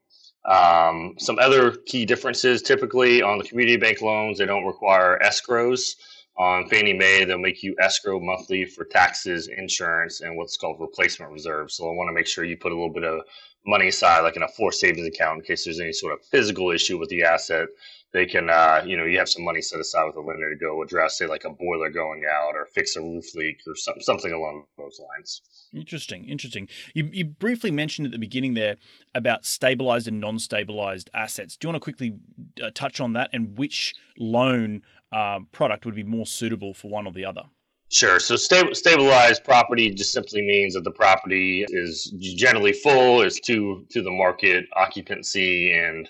Um, 0.45 1.13
some 1.19 1.37
other 1.39 1.71
key 1.85 2.05
differences 2.05 2.61
typically 2.63 3.21
on 3.21 3.37
the 3.37 3.43
community 3.43 3.77
bank 3.77 4.01
loans, 4.01 4.39
they 4.39 4.45
don't 4.45 4.65
require 4.65 5.19
escrows. 5.23 5.91
On 6.35 6.67
Fannie 6.67 6.93
Mae, 6.93 7.25
they'll 7.25 7.37
make 7.37 7.61
you 7.61 7.75
escrow 7.79 8.19
monthly 8.19 8.65
for 8.65 8.85
taxes, 8.85 9.47
insurance, 9.47 10.21
and 10.21 10.35
what's 10.35 10.57
called 10.57 10.79
replacement 10.79 11.31
reserve. 11.31 11.71
So 11.71 11.87
I 11.87 11.93
want 11.93 12.09
to 12.09 12.13
make 12.13 12.25
sure 12.25 12.43
you 12.43 12.57
put 12.57 12.71
a 12.71 12.75
little 12.75 12.93
bit 12.93 13.03
of 13.03 13.21
money 13.65 13.87
aside, 13.87 14.21
like 14.21 14.35
in 14.35 14.43
a 14.43 14.47
forced 14.47 14.79
savings 14.79 15.07
account, 15.07 15.39
in 15.39 15.45
case 15.45 15.65
there's 15.65 15.79
any 15.79 15.93
sort 15.93 16.13
of 16.13 16.25
physical 16.25 16.71
issue 16.71 16.97
with 16.97 17.09
the 17.09 17.23
asset. 17.23 17.67
They 18.13 18.27
can, 18.27 18.49
uh, 18.49 18.83
you 18.85 18.95
know, 18.95 19.05
you 19.05 19.17
have 19.17 19.29
some 19.29 19.43
money 19.43 19.61
set 19.61 19.79
aside 19.79 20.05
with 20.05 20.15
a 20.15 20.21
lender 20.21 20.51
to 20.51 20.55
go 20.55 20.83
address, 20.83 21.17
say, 21.17 21.25
like 21.25 21.45
a 21.45 21.49
boiler 21.49 21.89
going 21.89 22.23
out 22.31 22.53
or 22.55 22.67
fix 22.67 22.95
a 22.95 23.01
roof 23.01 23.25
leak 23.33 23.57
or 23.65 23.75
some, 23.75 23.95
something 24.01 24.31
along 24.31 24.65
those 24.77 24.99
lines. 24.99 25.41
Interesting, 25.73 26.25
interesting. 26.25 26.67
You, 26.93 27.09
you 27.11 27.25
briefly 27.25 27.71
mentioned 27.71 28.05
at 28.05 28.11
the 28.11 28.19
beginning 28.19 28.53
there 28.53 28.75
about 29.15 29.45
stabilized 29.45 30.07
and 30.07 30.19
non 30.19 30.37
stabilized 30.37 31.09
assets. 31.15 31.57
Do 31.57 31.65
you 31.65 31.69
want 31.71 31.81
to 31.81 31.83
quickly 31.83 32.13
uh, 32.61 32.69
touch 32.75 32.99
on 32.99 33.13
that 33.13 33.31
and 33.33 33.57
which 33.57 33.95
loan 34.19 34.83
um, 35.13 35.47
product 35.51 35.85
would 35.85 35.95
be 35.95 36.03
more 36.03 36.25
suitable 36.25 36.73
for 36.73 36.89
one 36.89 37.05
or 37.05 37.13
the 37.13 37.25
other? 37.25 37.43
Sure. 37.89 38.19
So 38.19 38.35
sta- 38.35 38.73
stabilized 38.73 39.43
property 39.43 39.91
just 39.91 40.13
simply 40.13 40.41
means 40.41 40.73
that 40.73 40.83
the 40.83 40.91
property 40.91 41.63
is 41.69 42.11
generally 42.17 42.73
full, 42.73 43.21
is 43.21 43.39
to 43.41 43.85
to 43.91 44.01
the 44.01 44.09
market 44.09 44.65
occupancy, 44.75 45.71
and 45.71 46.09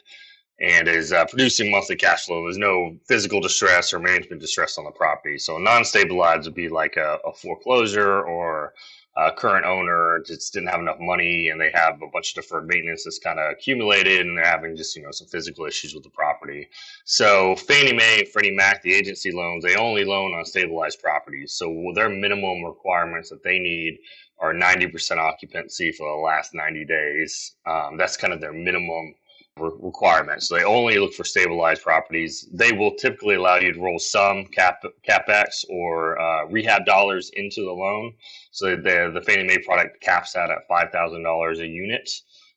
and 0.61 0.87
is 0.87 1.11
uh, 1.11 1.25
producing 1.25 1.71
monthly 1.71 1.97
cash 1.97 2.25
flow. 2.25 2.43
There's 2.43 2.57
no 2.57 2.95
physical 3.07 3.41
distress 3.41 3.91
or 3.91 3.99
management 3.99 4.39
distress 4.39 4.77
on 4.77 4.85
the 4.85 4.91
property. 4.91 5.37
So 5.37 5.57
non-stabilized 5.57 6.45
would 6.45 6.55
be 6.55 6.69
like 6.69 6.95
a, 6.95 7.17
a 7.25 7.33
foreclosure 7.33 8.21
or 8.21 8.73
uh, 9.15 9.31
current 9.31 9.65
owner 9.65 10.23
just 10.25 10.53
didn't 10.53 10.69
have 10.69 10.79
enough 10.79 10.97
money 10.99 11.49
and 11.49 11.61
they 11.61 11.69
have 11.73 12.01
a 12.01 12.07
bunch 12.07 12.31
of 12.31 12.43
deferred 12.43 12.67
maintenance 12.67 13.03
that's 13.03 13.19
kind 13.19 13.39
of 13.39 13.51
accumulated 13.51 14.25
and 14.25 14.37
they're 14.37 14.45
having 14.45 14.75
just 14.75 14.95
you 14.95 15.03
know 15.03 15.11
some 15.11 15.27
physical 15.27 15.65
issues 15.65 15.93
with 15.93 16.03
the 16.03 16.09
property. 16.09 16.67
So 17.05 17.55
fannie 17.55 17.93
mae 17.93 18.25
freddie 18.25 18.55
mac 18.55 18.81
the 18.81 18.93
agency 18.93 19.31
loans 19.31 19.63
they 19.63 19.75
only 19.75 20.03
loan 20.03 20.33
on 20.33 20.45
stabilized 20.45 21.01
properties. 21.01 21.53
So 21.53 21.91
their 21.93 22.09
minimum 22.09 22.63
requirements 22.63 23.29
that 23.29 23.43
they 23.43 23.59
need 23.59 23.99
are 24.39 24.53
90% 24.53 25.17
occupancy 25.17 25.91
for 25.91 26.09
the 26.09 26.21
last 26.21 26.53
90 26.53 26.85
days. 26.85 27.55
Um, 27.65 27.97
that's 27.97 28.17
kind 28.17 28.33
of 28.33 28.41
their 28.41 28.51
minimum 28.51 29.15
requirements. 29.57 30.47
So 30.47 30.55
they 30.55 30.63
only 30.63 30.97
look 30.97 31.13
for 31.13 31.23
stabilized 31.23 31.83
properties. 31.83 32.47
They 32.51 32.71
will 32.71 32.95
typically 32.95 33.35
allow 33.35 33.57
you 33.57 33.73
to 33.73 33.79
roll 33.79 33.99
some 33.99 34.45
cap 34.45 34.83
capex 35.07 35.65
or 35.69 36.19
uh, 36.19 36.45
rehab 36.47 36.85
dollars 36.85 37.29
into 37.35 37.61
the 37.63 37.71
loan. 37.71 38.13
So 38.51 38.75
the 38.75 39.11
the 39.13 39.21
Fannie 39.21 39.43
Mae 39.43 39.59
product 39.59 40.01
caps 40.01 40.35
out 40.35 40.51
at 40.51 40.67
five 40.67 40.91
thousand 40.91 41.23
dollars 41.23 41.59
a 41.59 41.67
unit. 41.67 42.09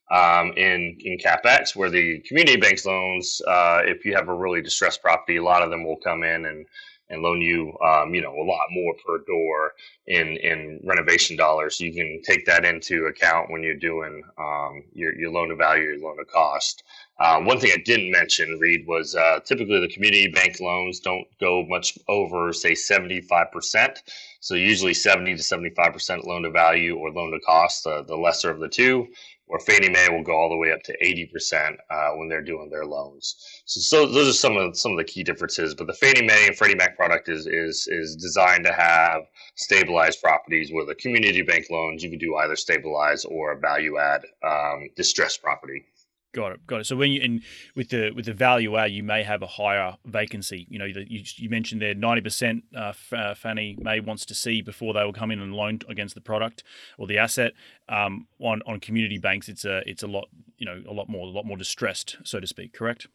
Um, 0.09 0.53
in 0.55 0.97
in 1.01 1.17
capex, 1.17 1.75
where 1.75 1.89
the 1.89 2.19
community 2.21 2.57
banks 2.57 2.85
loans, 2.85 3.41
uh, 3.45 3.81
if 3.83 4.05
you 4.05 4.15
have 4.15 4.29
a 4.29 4.33
really 4.33 4.61
distressed 4.61 5.01
property, 5.01 5.35
a 5.35 5.43
lot 5.43 5.61
of 5.61 5.69
them 5.69 5.83
will 5.83 5.97
come 5.97 6.23
in 6.23 6.45
and 6.45 6.65
and 7.09 7.21
loan 7.21 7.41
you, 7.41 7.77
um, 7.85 8.13
you 8.13 8.21
know, 8.21 8.33
a 8.33 8.43
lot 8.43 8.67
more 8.71 8.93
per 9.05 9.19
door 9.25 9.73
in 10.07 10.37
in 10.37 10.79
renovation 10.83 11.37
dollars. 11.37 11.79
You 11.79 11.93
can 11.93 12.21
take 12.23 12.45
that 12.45 12.65
into 12.65 13.05
account 13.05 13.49
when 13.51 13.63
you're 13.63 13.75
doing 13.75 14.23
um, 14.37 14.83
your 14.93 15.17
your 15.17 15.31
loan 15.31 15.49
to 15.49 15.55
value, 15.55 15.83
your 15.83 15.99
loan 15.99 16.17
to 16.17 16.25
cost. 16.25 16.83
Um, 17.19 17.45
one 17.45 17.59
thing 17.59 17.71
I 17.73 17.81
didn't 17.83 18.11
mention, 18.11 18.59
Reed, 18.59 18.85
was 18.87 19.15
uh, 19.15 19.39
typically 19.43 19.79
the 19.79 19.87
community 19.87 20.27
bank 20.27 20.59
loans 20.59 20.99
don't 20.99 21.25
go 21.39 21.65
much 21.67 21.97
over, 22.07 22.53
say, 22.53 22.73
75%. 22.73 23.97
So 24.39 24.53
usually 24.53 24.93
70 24.93 25.35
to 25.35 25.41
75% 25.41 26.25
loan 26.25 26.43
to 26.43 26.51
value 26.51 26.95
or 26.95 27.09
loan 27.11 27.31
to 27.31 27.39
cost, 27.39 27.87
uh, 27.87 28.03
the 28.03 28.15
lesser 28.15 28.51
of 28.51 28.59
the 28.59 28.69
two 28.69 29.07
or 29.47 29.59
Fannie 29.59 29.89
Mae 29.89 30.09
will 30.09 30.23
go 30.23 30.33
all 30.33 30.49
the 30.49 30.57
way 30.57 30.71
up 30.71 30.83
to 30.83 30.97
80% 31.03 31.77
uh, 31.89 32.09
when 32.15 32.27
they're 32.27 32.41
doing 32.41 32.69
their 32.69 32.85
loans. 32.85 33.35
So, 33.65 33.79
so, 33.79 34.05
those 34.05 34.27
are 34.27 34.33
some 34.33 34.57
of 34.57 34.77
some 34.77 34.91
of 34.91 34.97
the 34.97 35.03
key 35.03 35.23
differences. 35.23 35.73
But 35.73 35.87
the 35.87 35.93
Fannie 35.93 36.25
Mae 36.25 36.47
and 36.47 36.57
Freddie 36.57 36.75
Mac 36.75 36.97
product 36.97 37.29
is 37.29 37.47
is 37.47 37.87
is 37.87 38.15
designed 38.15 38.65
to 38.65 38.73
have 38.73 39.23
stabilized 39.55 40.21
properties. 40.21 40.71
Where 40.71 40.85
the 40.85 40.95
community 40.95 41.41
bank 41.41 41.67
loans, 41.69 42.03
you 42.03 42.09
can 42.09 42.19
do 42.19 42.35
either 42.35 42.55
stabilized 42.55 43.25
or 43.29 43.57
value 43.57 43.97
add 43.97 44.21
um, 44.43 44.89
distressed 44.95 45.41
property. 45.41 45.85
Got 46.33 46.51
it. 46.51 46.67
Got 46.67 46.81
it. 46.81 46.85
So 46.85 46.95
when 46.95 47.11
you 47.11 47.21
and 47.21 47.41
with 47.75 47.89
the 47.89 48.11
with 48.11 48.25
the 48.25 48.33
value 48.33 48.77
add, 48.77 48.91
you 48.91 49.01
may 49.01 49.23
have 49.23 49.41
a 49.41 49.47
higher 49.47 49.97
vacancy. 50.05 50.67
You 50.69 50.77
know, 50.77 50.85
you, 50.85 51.23
you 51.35 51.49
mentioned 51.49 51.81
there 51.81 51.95
ninety 51.95 52.21
percent 52.21 52.63
uh, 52.75 52.93
uh, 53.11 53.33
Fannie 53.33 53.77
Mae 53.79 54.01
wants 54.01 54.25
to 54.25 54.35
see 54.35 54.61
before 54.61 54.93
they 54.93 55.03
will 55.03 55.13
come 55.13 55.31
in 55.31 55.39
and 55.39 55.53
loan 55.53 55.79
against 55.87 56.15
the 56.15 56.21
product 56.21 56.63
or 56.97 57.07
the 57.07 57.17
asset. 57.17 57.53
Um, 57.89 58.27
on 58.39 58.61
on 58.67 58.79
community 58.79 59.17
banks, 59.17 59.47
it's 59.47 59.65
a 59.65 59.81
it's 59.89 60.03
a 60.03 60.07
lot 60.07 60.27
you 60.57 60.65
know 60.65 60.83
a 60.87 60.93
lot 60.93 61.09
more 61.09 61.25
a 61.25 61.29
lot 61.29 61.45
more 61.45 61.57
distressed, 61.57 62.17
so 62.23 62.39
to 62.39 62.47
speak. 62.47 62.73
Correct. 62.73 63.07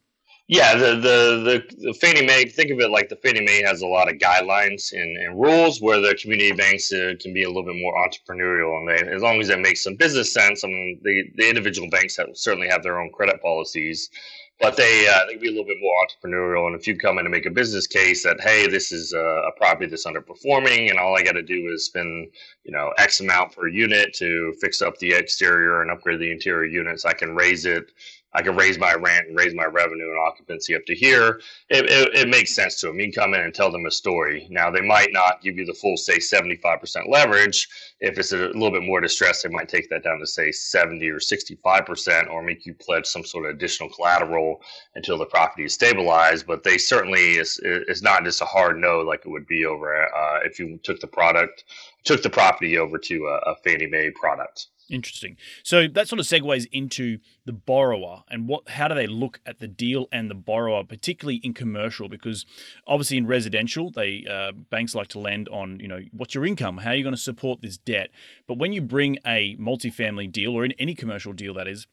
Yeah, 0.53 0.75
the, 0.77 0.97
the, 0.97 1.65
the, 1.73 1.77
the 1.79 1.95
Fannie 1.95 2.27
Mae, 2.27 2.45
think 2.45 2.71
of 2.71 2.79
it 2.79 2.91
like 2.91 3.09
the 3.09 3.17
Fannie 3.17 3.41
Mae 3.41 3.63
has 3.63 3.81
a 3.81 3.87
lot 3.87 4.13
of 4.13 4.19
guidelines 4.19 4.93
and, 4.93 5.17
and 5.17 5.41
rules 5.41 5.81
where 5.81 5.99
the 5.99 6.15
community 6.21 6.53
banks 6.53 6.93
uh, 6.93 7.15
can 7.19 7.33
be 7.33 7.45
a 7.45 7.49
little 7.49 7.65
bit 7.65 7.77
more 7.77 7.95
entrepreneurial. 8.07 8.77
And 8.77 8.87
they, 8.87 9.15
as 9.17 9.23
long 9.23 9.41
as 9.41 9.49
it 9.49 9.61
makes 9.61 9.83
some 9.83 9.97
business 9.97 10.35
sense, 10.35 10.63
I 10.63 10.69
mean, 10.69 11.01
the, 11.03 11.25
the 11.37 11.49
individual 11.49 11.89
banks 11.89 12.19
have, 12.19 12.29
certainly 12.35 12.69
have 12.69 12.83
their 12.83 13.01
own 13.01 13.11
credit 13.15 13.41
policies, 13.41 14.11
but 14.61 14.77
they, 14.77 15.09
uh, 15.09 15.21
they 15.27 15.33
can 15.33 15.41
be 15.41 15.49
a 15.49 15.53
little 15.53 15.65
bit 15.65 15.79
more 15.81 15.95
entrepreneurial. 16.05 16.67
And 16.67 16.79
if 16.79 16.87
you 16.87 16.99
come 16.99 17.19
in 17.19 17.25
and 17.25 17.33
make 17.33 17.47
a 17.47 17.51
business 17.51 17.87
case 17.87 18.23
that, 18.25 18.39
hey, 18.43 18.67
this 18.67 18.93
is 18.93 19.15
a, 19.15 19.25
a 19.25 19.53
property 19.57 19.87
that's 19.89 20.07
underperforming 20.07 20.91
and 20.91 20.99
all 20.99 21.17
I 21.17 21.23
got 21.23 21.33
to 21.33 21.43
do 21.43 21.73
is 21.73 21.87
spend, 21.87 22.29
you 22.65 22.73
know, 22.73 22.93
X 22.99 23.21
amount 23.21 23.57
per 23.57 23.69
unit 23.69 24.13
to 24.17 24.53
fix 24.61 24.83
up 24.83 24.99
the 24.99 25.15
exterior 25.15 25.81
and 25.81 25.91
upgrade 25.91 26.21
the 26.21 26.31
interior 26.31 26.67
units, 26.67 27.07
I 27.07 27.15
can 27.15 27.35
raise 27.35 27.65
it 27.65 27.91
I 28.35 28.43
can 28.43 28.57
raise 28.57 28.79
my 28.79 28.95
rent 28.95 29.29
and 29.29 29.37
raise 29.37 29.55
my 29.55 29.65
revenue 29.65 30.09
and 30.09 30.19
occupancy 30.19 30.75
up 30.75 30.85
to 30.87 30.95
here. 30.95 31.41
It, 31.69 31.85
it, 31.91 32.15
it, 32.15 32.29
makes 32.29 32.55
sense 32.55 32.81
to 32.81 32.87
them. 32.87 32.99
You 32.99 33.13
can 33.13 33.23
come 33.23 33.35
in 33.35 33.41
and 33.41 33.55
tell 33.55 33.71
them 33.71 33.85
a 33.85 33.91
story. 33.91 34.47
Now, 34.51 34.71
they 34.71 34.81
might 34.81 35.13
not 35.13 35.43
give 35.43 35.59
you 35.59 35.67
the 35.67 35.75
full, 35.75 35.97
say, 35.97 36.17
75% 36.17 37.09
leverage. 37.09 37.69
If 38.01 38.19
it's 38.19 38.33
a 38.33 38.49
little 38.49 38.71
bit 38.71 38.85
more 38.85 39.01
distressed, 39.01 39.43
they 39.43 39.51
might 39.51 39.69
take 39.69 39.91
that 39.91 40.03
down 40.03 40.19
to, 40.19 40.27
say, 40.27 40.51
70 40.51 41.09
or 41.11 41.19
65% 41.19 42.31
or 42.31 42.43
make 42.43 42.65
you 42.65 42.75
pledge 42.75 43.07
some 43.07 43.25
sort 43.25 43.45
of 43.45 43.55
additional 43.55 43.91
collateral 43.91 44.63
until 44.95 45.19
the 45.19 45.27
property 45.27 45.65
is 45.65 45.75
stabilized. 45.75 46.47
But 46.47 46.63
they 46.63 46.79
certainly, 46.79 47.37
is 47.37 47.61
it's 47.63 48.03
not 48.03 48.25
just 48.25 48.41
a 48.41 48.47
hard 48.47 48.79
no 48.79 49.01
like 49.01 49.27
it 49.27 49.31
would 49.31 49.47
be 49.47 49.67
over 49.67 50.05
uh, 50.05 50.41
if 50.45 50.59
you 50.59 50.79
took 50.83 51.01
the 51.01 51.07
product, 51.07 51.65
took 52.05 52.23
the 52.23 52.31
property 52.31 52.79
over 52.79 52.97
to 52.99 53.27
a, 53.27 53.51
a 53.51 53.57
Fannie 53.57 53.87
Mae 53.87 54.11
product. 54.11 54.69
Interesting. 54.93 55.39
So 55.63 55.89
that 55.89 56.07
sort 56.07 56.21
of 56.21 56.27
segues 56.27 56.67
into 56.71 57.19
the 57.47 57.53
borrower 57.53 58.25
and 58.29 58.47
what 58.47 58.69
how 58.69 58.89
do 58.89 58.95
they 58.95 59.07
look 59.07 59.41
at 59.47 59.59
the 59.59 59.67
deal 59.67 60.07
and 60.13 60.31
the 60.31 60.35
borrower, 60.35 60.85
particularly 60.85 61.41
in 61.43 61.55
commercial, 61.55 62.11
because 62.11 62.45
obviously 62.87 63.17
in 63.17 63.27
residential, 63.27 63.91
they 63.91 64.27
uh, 64.31 64.53
banks 64.53 64.95
like 64.95 65.09
to 65.09 65.19
lend 65.19 65.49
on 65.49 65.81
you 65.81 65.89
know 65.89 66.01
what's 66.13 66.35
your 66.35 66.45
income, 66.45 66.77
how 66.77 66.91
are 66.91 66.95
you 66.95 67.03
going 67.03 67.15
to 67.15 67.21
support 67.21 67.63
this 67.63 67.79
debt. 67.79 68.11
But 68.47 68.59
when 68.59 68.75
you 68.75 68.83
bring 68.83 69.17
a 69.27 69.57
multifamily 69.57 70.31
deal 70.31 70.53
or 70.53 70.63
in 70.63 70.73
any 70.73 70.95
commercial 70.95 71.33
deal 71.33 71.55
that 71.55 71.67
is, 71.67 71.87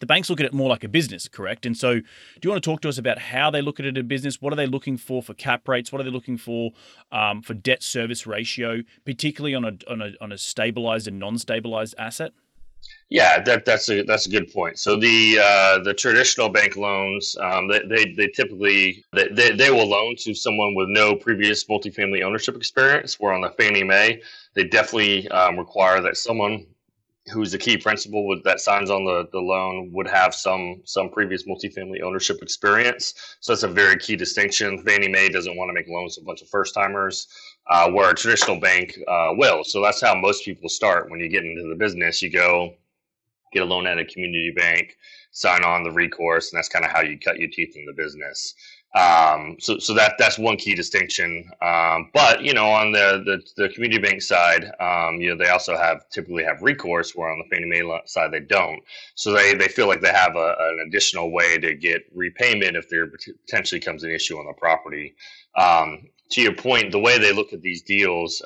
the 0.00 0.06
banks 0.06 0.30
look 0.30 0.40
at 0.40 0.46
it 0.46 0.54
more 0.54 0.68
like 0.68 0.84
a 0.84 0.88
business, 0.88 1.28
correct? 1.28 1.66
And 1.66 1.76
so, 1.76 1.94
do 1.94 2.04
you 2.42 2.50
want 2.50 2.62
to 2.62 2.70
talk 2.70 2.80
to 2.82 2.88
us 2.88 2.98
about 2.98 3.18
how 3.18 3.50
they 3.50 3.62
look 3.62 3.80
at 3.80 3.86
it 3.86 3.98
a 3.98 4.02
business? 4.02 4.40
What 4.40 4.52
are 4.52 4.56
they 4.56 4.66
looking 4.66 4.96
for 4.96 5.22
for 5.22 5.34
cap 5.34 5.68
rates? 5.68 5.92
What 5.92 6.00
are 6.00 6.04
they 6.04 6.10
looking 6.10 6.36
for 6.36 6.72
um, 7.12 7.42
for 7.42 7.54
debt 7.54 7.82
service 7.82 8.26
ratio, 8.26 8.82
particularly 9.04 9.54
on 9.54 9.64
a 9.64 9.72
on 9.90 10.02
a 10.02 10.12
on 10.20 10.32
a 10.32 10.38
stabilized 10.38 11.08
and 11.08 11.18
non-stabilized 11.18 11.94
asset? 11.98 12.32
Yeah, 13.10 13.42
that, 13.42 13.64
that's 13.64 13.88
a 13.88 14.02
that's 14.02 14.26
a 14.26 14.30
good 14.30 14.52
point. 14.52 14.78
So 14.78 14.96
the 14.96 15.38
uh, 15.42 15.78
the 15.82 15.94
traditional 15.94 16.50
bank 16.50 16.76
loans, 16.76 17.36
um, 17.40 17.68
they, 17.68 17.80
they, 17.88 18.12
they 18.12 18.28
typically 18.28 19.04
they, 19.14 19.28
they, 19.28 19.50
they 19.52 19.70
will 19.70 19.88
loan 19.88 20.14
to 20.18 20.34
someone 20.34 20.74
with 20.74 20.88
no 20.90 21.16
previous 21.16 21.64
multifamily 21.64 22.22
ownership 22.22 22.54
experience. 22.54 23.18
Where 23.18 23.32
on 23.32 23.40
the 23.40 23.50
Fannie 23.50 23.84
Mae, 23.84 24.20
they 24.54 24.64
definitely 24.64 25.26
um, 25.28 25.58
require 25.58 26.02
that 26.02 26.18
someone 26.18 26.66
who's 27.32 27.52
the 27.52 27.58
key 27.58 27.76
principal 27.76 28.26
with, 28.26 28.42
that 28.44 28.60
signs 28.60 28.90
on 28.90 29.04
the, 29.04 29.28
the 29.32 29.38
loan 29.38 29.90
would 29.92 30.08
have 30.08 30.34
some 30.34 30.82
some 30.84 31.10
previous 31.10 31.44
multifamily 31.44 32.02
ownership 32.02 32.38
experience. 32.42 33.14
So 33.40 33.52
that's 33.52 33.62
a 33.62 33.68
very 33.68 33.96
key 33.98 34.16
distinction. 34.16 34.82
Fannie 34.84 35.08
Mae 35.08 35.28
doesn't 35.28 35.56
want 35.56 35.68
to 35.68 35.74
make 35.74 35.88
loans 35.88 36.16
to 36.16 36.22
a 36.22 36.24
bunch 36.24 36.42
of 36.42 36.48
first 36.48 36.74
timers, 36.74 37.28
uh, 37.70 37.90
where 37.90 38.10
a 38.10 38.14
traditional 38.14 38.58
bank 38.60 38.98
uh, 39.08 39.30
will. 39.32 39.64
So 39.64 39.82
that's 39.82 40.00
how 40.00 40.14
most 40.14 40.44
people 40.44 40.68
start 40.68 41.10
when 41.10 41.20
you 41.20 41.28
get 41.28 41.44
into 41.44 41.68
the 41.68 41.76
business. 41.76 42.22
You 42.22 42.30
go 42.30 42.74
get 43.52 43.62
a 43.62 43.66
loan 43.66 43.86
at 43.86 43.98
a 43.98 44.04
community 44.04 44.52
bank, 44.54 44.96
sign 45.30 45.64
on 45.64 45.82
the 45.82 45.90
recourse, 45.90 46.52
and 46.52 46.58
that's 46.58 46.68
kind 46.68 46.84
of 46.84 46.90
how 46.90 47.00
you 47.00 47.18
cut 47.18 47.38
your 47.38 47.48
teeth 47.48 47.74
in 47.76 47.86
the 47.86 47.94
business. 47.94 48.54
Um, 48.94 49.56
so, 49.60 49.78
so 49.78 49.94
that 49.94 50.14
that's 50.18 50.38
one 50.38 50.56
key 50.56 50.74
distinction. 50.74 51.50
Um, 51.62 52.10
but 52.14 52.42
you 52.42 52.54
know, 52.54 52.68
on 52.68 52.92
the, 52.92 53.22
the, 53.24 53.62
the 53.62 53.68
community 53.74 54.00
bank 54.00 54.22
side, 54.22 54.64
um, 54.80 55.20
you 55.20 55.28
know, 55.30 55.36
they 55.36 55.50
also 55.50 55.76
have 55.76 56.08
typically 56.10 56.44
have 56.44 56.62
recourse, 56.62 57.14
where 57.14 57.30
on 57.30 57.38
the 57.38 57.54
Fannie 57.54 57.68
Mae 57.68 58.00
side 58.06 58.32
they 58.32 58.40
don't. 58.40 58.80
So 59.14 59.32
they, 59.32 59.54
they 59.54 59.68
feel 59.68 59.88
like 59.88 60.00
they 60.00 60.12
have 60.12 60.36
a, 60.36 60.54
an 60.58 60.84
additional 60.88 61.30
way 61.30 61.58
to 61.58 61.74
get 61.74 62.02
repayment 62.14 62.76
if 62.76 62.88
there 62.88 63.10
potentially 63.46 63.80
comes 63.80 64.04
an 64.04 64.10
issue 64.10 64.38
on 64.38 64.46
the 64.46 64.54
property. 64.54 65.14
Um, 65.56 66.08
to 66.30 66.42
your 66.42 66.54
point, 66.54 66.92
the 66.92 66.98
way 66.98 67.18
they 67.18 67.32
look 67.32 67.52
at 67.52 67.62
these 67.62 67.82
deals. 67.82 68.42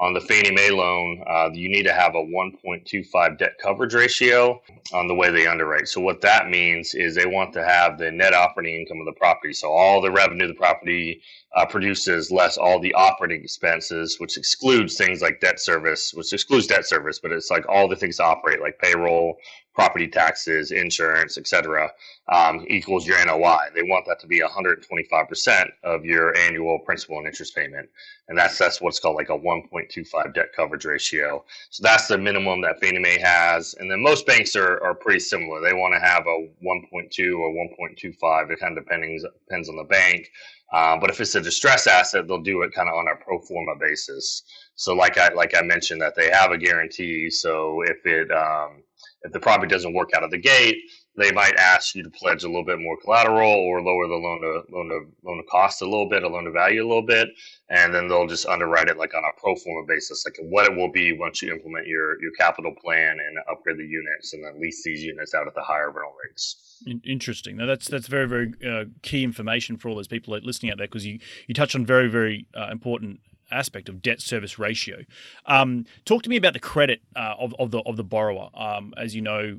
On 0.00 0.14
the 0.14 0.20
Fannie 0.20 0.52
Mae 0.52 0.70
loan, 0.70 1.22
uh, 1.28 1.50
you 1.52 1.68
need 1.68 1.84
to 1.84 1.92
have 1.92 2.14
a 2.16 2.24
1.25 2.24 3.38
debt 3.38 3.52
coverage 3.62 3.94
ratio 3.94 4.62
on 4.94 5.08
the 5.08 5.14
way 5.14 5.30
they 5.30 5.46
underwrite. 5.46 5.88
So 5.88 6.00
what 6.00 6.22
that 6.22 6.48
means 6.48 6.94
is 6.94 7.14
they 7.14 7.26
want 7.26 7.52
to 7.54 7.64
have 7.64 7.98
the 7.98 8.10
net 8.10 8.34
operating 8.34 8.80
income 8.80 9.00
of 9.00 9.06
the 9.06 9.18
property. 9.20 9.52
So 9.52 9.70
all 9.70 10.00
the 10.00 10.10
revenue 10.10 10.48
the 10.48 10.54
property 10.54 11.22
uh, 11.56 11.66
produces 11.66 12.30
less 12.30 12.56
all 12.58 12.80
the 12.80 12.94
operating 12.94 13.42
expenses, 13.42 14.18
which 14.20 14.38
excludes 14.38 14.96
things 14.96 15.22
like 15.22 15.40
debt 15.40 15.60
service, 15.60 16.14
which 16.14 16.32
excludes 16.32 16.66
debt 16.66 16.86
service, 16.86 17.20
but 17.20 17.32
it's 17.32 17.50
like 17.50 17.68
all 17.68 17.88
the 17.88 17.96
things 17.96 18.16
to 18.18 18.24
operate, 18.24 18.60
like 18.60 18.78
payroll, 18.78 19.36
property 19.74 20.08
taxes, 20.08 20.72
insurance, 20.72 21.38
etc., 21.38 21.90
um, 22.32 22.64
equals 22.68 23.06
your 23.06 23.24
NOI. 23.24 23.58
They 23.74 23.82
want 23.82 24.06
that 24.06 24.20
to 24.20 24.26
be 24.26 24.40
125% 24.40 25.70
of 25.84 26.04
your 26.04 26.36
annual 26.36 26.78
principal 26.80 27.18
and 27.18 27.26
interest 27.26 27.56
payment, 27.56 27.88
and 28.28 28.38
that's 28.38 28.58
that's 28.58 28.80
what's 28.80 29.00
called 29.00 29.16
like 29.16 29.30
a 29.30 29.38
1.25 29.38 29.89
debt 30.34 30.52
coverage 30.54 30.84
ratio. 30.84 31.44
So 31.70 31.82
that's 31.82 32.08
the 32.08 32.18
minimum 32.18 32.60
that 32.62 32.80
Fannie 32.80 32.98
Mae 32.98 33.18
has, 33.18 33.74
and 33.78 33.90
then 33.90 34.02
most 34.02 34.26
banks 34.26 34.56
are, 34.56 34.82
are 34.82 34.94
pretty 34.94 35.20
similar. 35.20 35.60
They 35.60 35.74
want 35.74 35.94
to 35.94 36.00
have 36.00 36.26
a 36.26 36.48
1.2 36.64 37.38
or 37.38 37.50
1.25. 37.52 38.50
It 38.50 38.60
kind 38.60 38.76
of 38.76 38.84
depends 38.84 39.24
depends 39.48 39.68
on 39.68 39.76
the 39.76 39.84
bank. 39.84 40.30
Uh, 40.72 40.96
but 41.00 41.10
if 41.10 41.20
it's 41.20 41.34
a 41.34 41.40
distress 41.40 41.86
asset, 41.86 42.28
they'll 42.28 42.42
do 42.42 42.62
it 42.62 42.72
kind 42.72 42.88
of 42.88 42.94
on 42.94 43.06
a 43.08 43.24
pro 43.24 43.40
forma 43.40 43.72
basis. 43.80 44.42
So 44.76 44.94
like 44.94 45.18
I 45.18 45.32
like 45.34 45.54
I 45.56 45.62
mentioned 45.62 46.00
that 46.00 46.14
they 46.16 46.30
have 46.30 46.52
a 46.52 46.58
guarantee. 46.58 47.28
So 47.30 47.82
if 47.82 47.98
it 48.04 48.30
um, 48.30 48.82
if 49.22 49.32
the 49.32 49.40
property 49.40 49.68
doesn't 49.68 49.94
work 49.94 50.10
out 50.14 50.22
of 50.22 50.30
the 50.30 50.38
gate, 50.38 50.76
they 51.20 51.32
might 51.32 51.54
ask 51.56 51.94
you 51.94 52.02
to 52.02 52.10
pledge 52.10 52.44
a 52.44 52.46
little 52.46 52.64
bit 52.64 52.78
more 52.78 52.96
collateral 53.02 53.52
or 53.52 53.82
lower 53.82 54.08
the 54.08 54.14
loan 54.14 54.40
to 54.40 54.74
loan 54.74 54.88
to 54.88 55.00
loan 55.22 55.36
to 55.36 55.42
cost 55.44 55.82
a 55.82 55.84
little 55.84 56.08
bit, 56.08 56.22
a 56.22 56.28
loan 56.28 56.44
to 56.44 56.50
value 56.50 56.84
a 56.84 56.88
little 56.88 57.06
bit, 57.06 57.28
and 57.68 57.94
then 57.94 58.08
they'll 58.08 58.26
just 58.26 58.46
underwrite 58.46 58.88
it 58.88 58.96
like 58.96 59.14
on 59.14 59.22
a 59.22 59.40
pro 59.40 59.54
forma 59.54 59.86
basis, 59.86 60.24
like 60.24 60.36
what 60.42 60.66
it 60.66 60.74
will 60.74 60.90
be 60.90 61.16
once 61.18 61.42
you 61.42 61.52
implement 61.52 61.86
your 61.86 62.20
your 62.22 62.32
capital 62.32 62.74
plan 62.82 63.18
and 63.20 63.38
upgrade 63.50 63.78
the 63.78 63.84
units 63.84 64.32
and 64.32 64.44
then 64.44 64.60
lease 64.60 64.82
these 64.82 65.02
units 65.02 65.34
out 65.34 65.46
at 65.46 65.54
the 65.54 65.62
higher 65.62 65.90
rental 65.90 66.14
rates. 66.24 66.82
Interesting. 67.04 67.56
Now 67.56 67.66
that's 67.66 67.88
that's 67.88 68.06
very 68.06 68.26
very 68.26 68.52
uh, 68.66 68.84
key 69.02 69.22
information 69.22 69.76
for 69.76 69.88
all 69.88 69.96
those 69.96 70.08
people 70.08 70.38
listening 70.42 70.72
out 70.72 70.78
there 70.78 70.86
because 70.86 71.04
you 71.04 71.18
you 71.46 71.54
touch 71.54 71.74
on 71.74 71.84
very 71.84 72.08
very 72.08 72.46
uh, 72.56 72.68
important 72.70 73.20
aspect 73.50 73.88
of 73.88 74.02
debt 74.02 74.20
service 74.20 74.58
ratio. 74.58 75.04
Um, 75.46 75.86
talk 76.04 76.22
to 76.22 76.30
me 76.30 76.36
about 76.36 76.52
the 76.52 76.60
credit 76.60 77.02
uh, 77.16 77.34
of, 77.38 77.54
of 77.58 77.70
the 77.70 77.80
of 77.80 77.96
the 77.96 78.04
borrower. 78.04 78.50
Um, 78.54 78.94
as 78.96 79.14
you 79.14 79.22
know, 79.22 79.58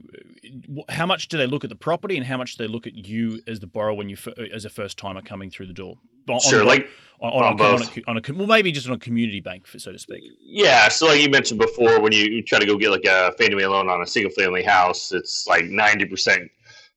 how 0.89 1.05
much 1.05 1.27
do 1.27 1.37
they 1.37 1.47
look 1.47 1.63
at 1.63 1.69
the 1.69 1.75
property, 1.75 2.17
and 2.17 2.25
how 2.25 2.37
much 2.37 2.57
do 2.57 2.65
they 2.65 2.71
look 2.71 2.87
at 2.87 2.95
you 2.95 3.41
as 3.47 3.59
the 3.59 3.67
borrower 3.67 3.93
when 3.93 4.09
you 4.09 4.17
as 4.53 4.65
a 4.65 4.69
first 4.69 4.97
timer 4.97 5.21
coming 5.21 5.49
through 5.49 5.67
the 5.67 5.73
door? 5.73 5.95
On, 6.29 6.39
sure, 6.39 6.63
like 6.63 6.87
on, 7.19 7.33
on, 7.33 7.43
on, 7.43 7.57
both. 7.57 7.97
A, 7.97 8.01
on, 8.07 8.17
a, 8.17 8.33
well, 8.33 8.47
maybe 8.47 8.71
just 8.71 8.87
on 8.87 8.93
a 8.93 8.99
community 8.99 9.41
bank, 9.41 9.67
so 9.67 9.91
to 9.91 9.99
speak. 9.99 10.23
Yeah, 10.39 10.87
so 10.87 11.07
like 11.07 11.19
you 11.19 11.29
mentioned 11.29 11.59
before, 11.59 11.99
when 11.99 12.11
you, 12.11 12.25
you 12.25 12.43
try 12.43 12.59
to 12.59 12.65
go 12.65 12.77
get 12.77 12.91
like 12.91 13.05
a 13.05 13.33
Fannie 13.37 13.55
Mae 13.55 13.65
loan 13.65 13.89
on 13.89 14.01
a 14.01 14.07
single 14.07 14.31
family 14.31 14.63
house, 14.63 15.11
it's 15.11 15.47
like 15.47 15.65
ninety 15.65 16.05
percent 16.05 16.49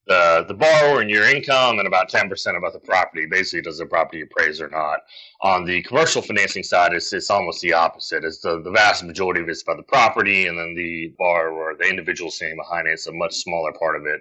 the 0.07 0.45
the 0.49 0.55
borrower 0.55 1.01
and 1.01 1.11
your 1.11 1.25
income 1.25 1.79
and 1.79 1.87
about 1.87 2.11
10% 2.11 2.57
about 2.57 2.73
the 2.73 2.79
property. 2.79 3.27
Basically 3.27 3.63
does 3.63 3.79
the 3.79 3.87
property 3.87 4.23
appraise 4.23 4.61
or 4.61 4.69
not? 4.69 5.01
On 5.43 5.65
the 5.65 5.83
commercial 5.83 6.23
financing 6.23 6.63
side 6.63 6.93
it's, 6.93 7.13
it's 7.13 7.31
almost 7.31 7.61
the 7.63 7.73
opposite. 7.73 8.25
It's 8.25 8.41
the, 8.41 8.61
the 8.63 8.71
vast 8.71 9.05
majority 9.05 9.41
of 9.41 9.49
it's 9.49 9.63
about 9.63 9.79
the 9.79 9.85
property 9.85 10.47
and 10.47 10.59
then 10.59 10.75
the 10.77 11.15
borrower 11.19 11.75
the 11.79 11.89
individual 11.89 12.31
sitting 12.31 12.57
behind 12.57 12.89
it. 12.89 12.93
Is 12.95 13.07
a 13.07 13.13
much 13.13 13.35
smaller 13.35 13.73
part 13.73 13.97
of 13.97 14.07
it. 14.07 14.21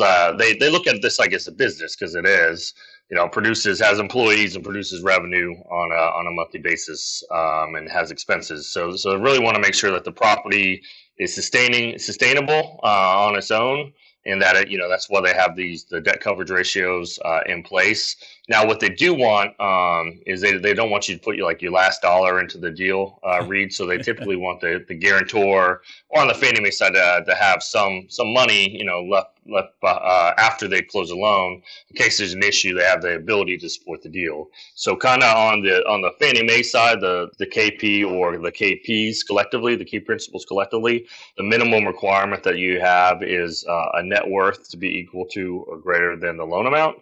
Uh, 0.00 0.32
they, 0.36 0.54
they 0.54 0.70
look 0.70 0.86
at 0.86 1.02
this 1.02 1.18
like 1.18 1.32
it's 1.32 1.48
a 1.48 1.52
business 1.52 1.96
because 1.96 2.14
it 2.14 2.26
is 2.26 2.74
you 3.10 3.16
know 3.16 3.28
produces 3.28 3.80
has 3.80 3.98
employees 3.98 4.56
and 4.56 4.64
produces 4.64 5.02
revenue 5.02 5.52
on 5.52 5.92
a, 5.92 6.18
on 6.18 6.26
a 6.26 6.30
monthly 6.30 6.60
basis 6.60 7.22
um, 7.32 7.74
and 7.76 7.90
has 7.90 8.10
expenses. 8.10 8.72
So 8.72 8.92
so 8.96 9.10
they 9.10 9.16
really 9.16 9.40
want 9.40 9.56
to 9.56 9.60
make 9.60 9.74
sure 9.74 9.90
that 9.92 10.04
the 10.04 10.12
property 10.12 10.82
is 11.18 11.34
sustaining 11.34 11.98
sustainable 11.98 12.78
uh, 12.84 13.26
on 13.26 13.36
its 13.36 13.50
own 13.50 13.92
and 14.26 14.42
that 14.42 14.56
it, 14.56 14.68
you 14.68 14.76
know 14.76 14.88
that's 14.88 15.08
why 15.08 15.20
they 15.20 15.32
have 15.32 15.56
these 15.56 15.84
the 15.84 16.00
debt 16.00 16.20
coverage 16.20 16.50
ratios 16.50 17.18
uh, 17.24 17.40
in 17.46 17.62
place. 17.62 18.16
Now, 18.48 18.66
what 18.66 18.78
they 18.78 18.90
do 18.90 19.14
want 19.14 19.58
um, 19.60 20.20
is 20.26 20.40
they, 20.40 20.56
they 20.56 20.72
don't 20.72 20.90
want 20.90 21.08
you 21.08 21.16
to 21.16 21.20
put 21.20 21.36
your 21.36 21.46
like 21.46 21.62
your 21.62 21.72
last 21.72 22.02
dollar 22.02 22.40
into 22.40 22.58
the 22.58 22.70
deal, 22.70 23.18
uh, 23.24 23.44
Reed. 23.46 23.72
So 23.72 23.86
they 23.86 23.98
typically 23.98 24.36
want 24.36 24.60
the, 24.60 24.84
the 24.86 24.94
guarantor 24.94 25.82
or 26.08 26.20
on 26.20 26.28
the 26.28 26.34
Fannie 26.34 26.60
Mae 26.60 26.70
side 26.70 26.94
to, 26.94 27.24
to 27.26 27.34
have 27.34 27.62
some 27.62 28.06
some 28.08 28.32
money, 28.32 28.70
you 28.70 28.84
know, 28.84 29.02
left 29.02 29.35
left 29.48 29.74
uh, 29.82 30.32
after 30.38 30.68
they 30.68 30.82
close 30.82 31.10
a 31.10 31.16
loan 31.16 31.62
in 31.90 31.96
case 31.96 32.18
there's 32.18 32.34
an 32.34 32.42
issue. 32.42 32.74
They 32.74 32.84
have 32.84 33.02
the 33.02 33.16
ability 33.16 33.58
to 33.58 33.68
support 33.68 34.02
the 34.02 34.08
deal. 34.08 34.48
So 34.74 34.96
kind 34.96 35.22
of 35.22 35.36
on 35.36 35.62
the 35.62 35.86
on 35.88 36.02
the 36.02 36.12
Fannie 36.18 36.44
Mae 36.44 36.62
side, 36.62 37.00
the 37.00 37.30
the 37.38 37.46
KP 37.46 38.10
or 38.10 38.38
the 38.38 38.52
KPs 38.52 39.26
collectively, 39.26 39.76
the 39.76 39.84
key 39.84 40.00
principals 40.00 40.44
collectively, 40.44 41.06
the 41.36 41.42
minimum 41.42 41.84
requirement 41.84 42.42
that 42.44 42.58
you 42.58 42.80
have 42.80 43.22
is 43.22 43.64
uh, 43.68 43.88
a 43.94 44.02
net 44.02 44.28
worth 44.28 44.68
to 44.70 44.76
be 44.76 44.88
equal 44.88 45.26
to 45.32 45.64
or 45.68 45.78
greater 45.78 46.16
than 46.16 46.36
the 46.36 46.44
loan 46.44 46.66
amount 46.66 46.96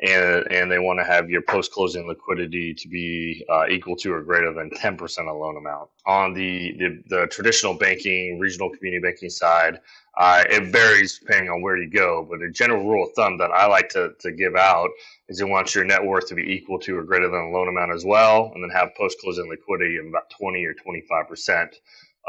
and 0.00 0.46
and 0.52 0.70
they 0.70 0.78
want 0.78 1.00
to 1.00 1.04
have 1.04 1.30
your 1.30 1.42
post 1.42 1.72
closing 1.72 2.06
liquidity 2.08 2.74
to 2.74 2.88
be 2.88 3.44
uh, 3.50 3.66
equal 3.68 3.96
to 3.96 4.12
or 4.12 4.22
greater 4.22 4.52
than 4.54 4.70
10% 4.70 5.02
of 5.28 5.36
loan 5.36 5.56
amount. 5.56 5.90
On 6.06 6.34
the, 6.34 6.74
the, 6.78 7.02
the 7.08 7.26
traditional 7.28 7.74
banking, 7.74 8.38
regional 8.38 8.70
community 8.70 9.02
banking 9.02 9.30
side, 9.30 9.80
uh, 10.18 10.44
it 10.50 10.66
varies 10.72 11.18
depending 11.18 11.50
on 11.50 11.62
where 11.62 11.76
you 11.78 11.90
go, 11.90 12.26
but 12.30 12.42
a 12.42 12.50
general 12.50 12.84
rule 12.88 13.06
of 13.06 13.12
thumb 13.14 13.38
that 13.38 13.50
I 13.52 13.66
like 13.66 13.88
to, 13.90 14.12
to 14.20 14.32
give 14.32 14.56
out 14.56 14.90
is 15.28 15.40
you 15.40 15.48
want 15.48 15.74
your 15.74 15.84
net 15.84 16.04
worth 16.04 16.28
to 16.28 16.34
be 16.36 16.42
equal 16.42 16.78
to 16.80 16.96
or 16.98 17.04
greater 17.04 17.28
than 17.30 17.50
the 17.52 17.58
loan 17.58 17.68
amount 17.68 17.92
as 17.94 18.04
well, 18.04 18.52
and 18.54 18.62
then 18.62 18.70
have 18.70 18.94
post 18.96 19.18
closing 19.22 19.48
liquidity 19.48 19.98
of 19.98 20.06
about 20.06 20.30
20 20.30 20.64
or 20.66 20.74
25% 20.74 21.68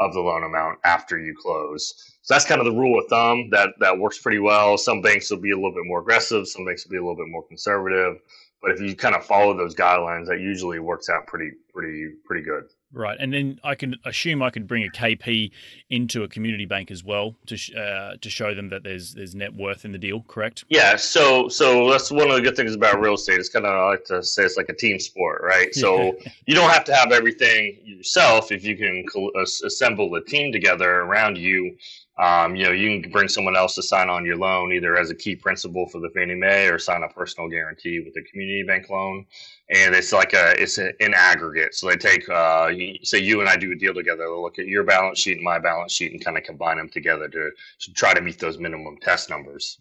of 0.00 0.14
the 0.14 0.20
loan 0.20 0.44
amount 0.44 0.78
after 0.84 1.18
you 1.18 1.34
close. 1.40 2.09
So 2.22 2.34
that's 2.34 2.44
kind 2.44 2.60
of 2.60 2.66
the 2.66 2.78
rule 2.78 2.98
of 2.98 3.06
thumb 3.06 3.48
that 3.50 3.70
that 3.80 3.98
works 3.98 4.18
pretty 4.18 4.38
well. 4.38 4.76
Some 4.76 5.00
banks 5.00 5.30
will 5.30 5.40
be 5.40 5.52
a 5.52 5.56
little 5.56 5.72
bit 5.72 5.84
more 5.84 6.00
aggressive, 6.00 6.46
some 6.46 6.64
banks 6.64 6.84
will 6.84 6.90
be 6.90 6.98
a 6.98 7.02
little 7.02 7.16
bit 7.16 7.28
more 7.28 7.46
conservative. 7.46 8.18
But 8.62 8.72
if 8.72 8.80
you 8.80 8.94
kind 8.94 9.14
of 9.14 9.24
follow 9.24 9.56
those 9.56 9.74
guidelines, 9.74 10.26
that 10.26 10.40
usually 10.40 10.80
works 10.80 11.08
out 11.08 11.26
pretty 11.26 11.52
pretty 11.72 12.10
pretty 12.26 12.44
good. 12.44 12.64
Right, 12.92 13.16
and 13.20 13.32
then 13.32 13.60
I 13.62 13.76
can 13.76 13.96
assume 14.04 14.42
I 14.42 14.50
could 14.50 14.66
bring 14.66 14.84
a 14.84 14.88
KP 14.88 15.52
into 15.90 16.24
a 16.24 16.28
community 16.28 16.66
bank 16.66 16.90
as 16.90 17.04
well 17.04 17.36
to 17.46 17.56
sh- 17.56 17.72
uh, 17.74 18.16
to 18.20 18.28
show 18.28 18.52
them 18.52 18.68
that 18.70 18.82
there's 18.82 19.14
there's 19.14 19.34
net 19.34 19.54
worth 19.54 19.84
in 19.84 19.92
the 19.92 19.98
deal. 19.98 20.22
Correct? 20.28 20.64
Yeah. 20.68 20.96
So 20.96 21.48
so 21.48 21.88
that's 21.88 22.10
one 22.10 22.28
of 22.28 22.36
the 22.36 22.42
good 22.42 22.56
things 22.56 22.74
about 22.74 23.00
real 23.00 23.14
estate. 23.14 23.38
It's 23.38 23.48
kind 23.48 23.64
of 23.64 23.72
I 23.72 23.90
like 23.90 24.04
to 24.06 24.22
say 24.22 24.42
it's 24.42 24.56
like 24.56 24.68
a 24.68 24.74
team 24.74 24.98
sport, 24.98 25.40
right? 25.42 25.72
So 25.74 26.16
you 26.46 26.54
don't 26.54 26.70
have 26.70 26.84
to 26.84 26.94
have 26.94 27.12
everything 27.12 27.78
yourself 27.84 28.52
if 28.52 28.64
you 28.64 28.76
can 28.76 29.04
assemble 29.40 30.14
a 30.16 30.24
team 30.24 30.52
together 30.52 30.90
around 31.02 31.38
you 31.38 31.76
um, 32.20 32.54
you 32.54 32.64
know, 32.64 32.72
you 32.72 33.00
can 33.00 33.10
bring 33.10 33.28
someone 33.28 33.56
else 33.56 33.74
to 33.76 33.82
sign 33.82 34.10
on 34.10 34.26
your 34.26 34.36
loan, 34.36 34.74
either 34.74 34.94
as 34.94 35.08
a 35.08 35.14
key 35.14 35.34
principal 35.34 35.88
for 35.88 36.00
the 36.00 36.10
Fannie 36.10 36.34
Mae 36.34 36.68
or 36.68 36.78
sign 36.78 37.02
a 37.02 37.08
personal 37.08 37.48
guarantee 37.48 38.00
with 38.00 38.14
a 38.16 38.22
community 38.30 38.62
bank 38.62 38.90
loan. 38.90 39.24
And 39.70 39.94
it's 39.94 40.12
like 40.12 40.34
a, 40.34 40.60
it's 40.60 40.76
an 40.76 41.14
aggregate. 41.14 41.74
So 41.74 41.88
they 41.88 41.96
take, 41.96 42.28
uh, 42.28 42.70
say 43.02 43.20
you 43.20 43.40
and 43.40 43.48
I 43.48 43.56
do 43.56 43.72
a 43.72 43.74
deal 43.74 43.94
together. 43.94 44.24
They'll 44.24 44.42
look 44.42 44.58
at 44.58 44.66
your 44.66 44.84
balance 44.84 45.18
sheet 45.18 45.38
and 45.38 45.44
my 45.44 45.58
balance 45.58 45.92
sheet 45.92 46.12
and 46.12 46.22
kind 46.22 46.36
of 46.36 46.44
combine 46.44 46.76
them 46.76 46.90
together 46.90 47.26
to, 47.28 47.50
to 47.80 47.92
try 47.94 48.12
to 48.12 48.20
meet 48.20 48.38
those 48.38 48.58
minimum 48.58 48.98
test 48.98 49.30
numbers. 49.30 49.78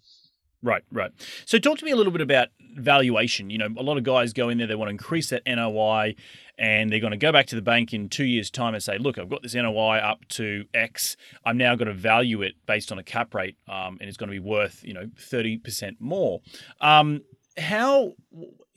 Right, 0.62 0.84
right. 0.92 1.12
So 1.46 1.58
talk 1.58 1.78
to 1.80 1.86
me 1.86 1.92
a 1.92 1.96
little 1.96 2.12
bit 2.12 2.22
about 2.22 2.50
valuation. 2.76 3.50
You 3.50 3.60
know, 3.60 3.70
a 3.78 3.84
lot 3.84 3.98
of 3.98 4.04
guys 4.04 4.34
go 4.34 4.50
in 4.50 4.58
there, 4.58 4.68
they 4.68 4.76
want 4.76 4.88
to 4.90 4.92
increase 4.92 5.30
that 5.30 5.44
NOI, 5.46 6.16
and 6.58 6.92
they're 6.92 7.00
going 7.00 7.12
to 7.12 7.18
go 7.18 7.32
back 7.32 7.48
to 7.48 7.56
the 7.56 7.62
bank 7.62 7.94
in 7.94 8.10
two 8.10 8.26
years' 8.26 8.52
time 8.52 8.74
and 8.74 8.84
say, 8.84 8.98
look, 8.98 9.18
I've 9.18 9.30
got 9.30 9.42
this 9.42 9.56
NOI 9.56 10.00
up 10.00 10.28
to 10.30 10.66
X. 10.74 11.16
I'm 11.46 11.58
now 11.58 11.76
going 11.76 11.88
to 11.88 11.94
value 11.94 12.42
it 12.42 12.56
based 12.66 12.92
on 12.92 13.00
a 13.00 13.04
cap 13.04 13.34
rate, 13.34 13.56
um, 13.68 13.98
and 14.02 14.10
it's 14.10 14.18
going 14.18 14.30
to 14.30 14.34
be 14.34 14.40
worth, 14.40 14.84
you 14.84 14.94
know, 14.94 15.10
30% 15.18 15.96
more. 16.00 16.42
Um, 16.82 17.22
how 17.58 18.14